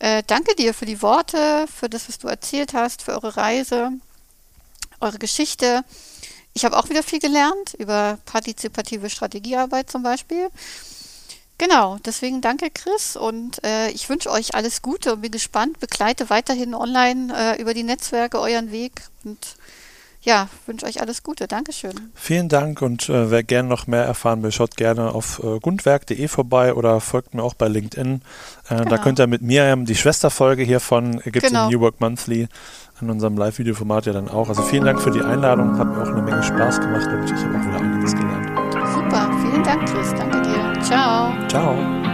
Äh, 0.01 0.23
danke 0.27 0.55
dir 0.57 0.75
für 0.75 0.87
die 0.87 1.03
Worte, 1.03 1.67
für 1.69 1.89
das, 1.89 2.09
was 2.09 2.19
du 2.19 2.29
erzählt 2.29 2.75
hast, 2.75 3.03
für 3.03 3.13
eure 3.13 3.37
Reise, 3.37 3.93
eure 5.01 5.19
Geschichte. 5.19 5.85
Ich 6.53 6.65
habe 6.65 6.77
auch 6.77 6.89
wieder 6.89 7.03
viel 7.03 7.21
gelernt 7.21 7.75
über 7.75 8.19
partizipative 8.25 9.11
Strategiearbeit 9.11 9.91
zum 9.91 10.03
Beispiel. 10.03 10.49
Genau, 11.57 11.99
deswegen 12.05 12.41
danke 12.41 12.69
Chris 12.71 13.17
und 13.17 13.63
äh, 13.65 13.89
ich 13.91 14.09
wünsche 14.09 14.31
euch 14.31 14.57
alles 14.57 14.83
Gute 14.83 15.13
und 15.13 15.21
bin 15.21 15.31
gespannt, 15.31 15.79
begleite 15.79 16.29
weiterhin 16.29 16.75
online 16.75 17.33
äh, 17.33 17.61
über 17.61 17.75
die 17.75 17.85
Netzwerke 17.85 18.41
euren 18.41 18.73
Weg 18.73 19.03
und 19.23 19.39
ja, 20.25 20.49
wünsche 20.67 20.87
euch 20.87 21.01
alles 21.01 21.23
Gute. 21.23 21.47
Dankeschön. 21.47 21.93
Vielen 22.15 22.49
Dank 22.49 22.83
und 22.83 23.09
äh, 23.09 23.31
wer 23.31 23.43
gerne 23.43 23.69
noch 23.69 23.87
mehr 23.87 24.05
erfahren 24.05 24.43
will, 24.43 24.51
schaut 24.53 24.77
gerne 24.77 25.13
auf 25.15 25.41
äh, 25.45 25.59
gundwerk.de 25.61 26.27
vorbei 26.29 26.75
oder 26.75 27.01
folgt 27.01 27.35
mir 27.35 27.43
auch 27.43 27.55
bei 27.55 27.69
LinkedIn. 27.69 28.23
Äh, 28.69 28.77
Da 28.77 28.83
Genau. 28.85 29.03
könnt 29.03 29.21
ihr 29.21 29.27
mit 29.27 29.43
Miriam 29.43 29.85
die 29.85 29.95
Schwesterfolge 29.95 30.63
hiervon, 30.65 31.21
gibt 31.21 31.37
es 31.37 31.43
Genau. 31.45 31.67
im 31.67 31.73
New 31.73 31.81
Work 31.81 32.01
Monthly 32.01 32.49
in 33.01 33.11
unserem 33.11 33.37
Live-Video-Format 33.37 34.07
ja 34.07 34.13
dann 34.13 34.29
auch. 34.29 34.49
Also 34.49 34.63
vielen 34.63 34.85
Dank 34.85 35.01
für 35.01 35.11
die 35.11 35.21
Einladung, 35.21 35.77
hat 35.79 35.89
mir 35.89 36.03
auch 36.03 36.07
eine 36.09 36.23
Menge 36.23 36.43
Spaß 36.43 36.81
gemacht 36.81 37.07
und 37.09 37.25
ich 37.25 37.33
habe 37.45 37.59
auch 37.59 37.67
wieder 37.67 37.81
einiges 37.81 38.13
gelernt. 38.15 38.49
Super, 38.95 39.31
vielen 39.43 39.63
Dank 39.65 39.89
Chris, 39.89 40.15
danke 40.17 40.43
dir. 40.43 40.81
Ciao. 40.83 41.33
Ciao. 41.49 42.14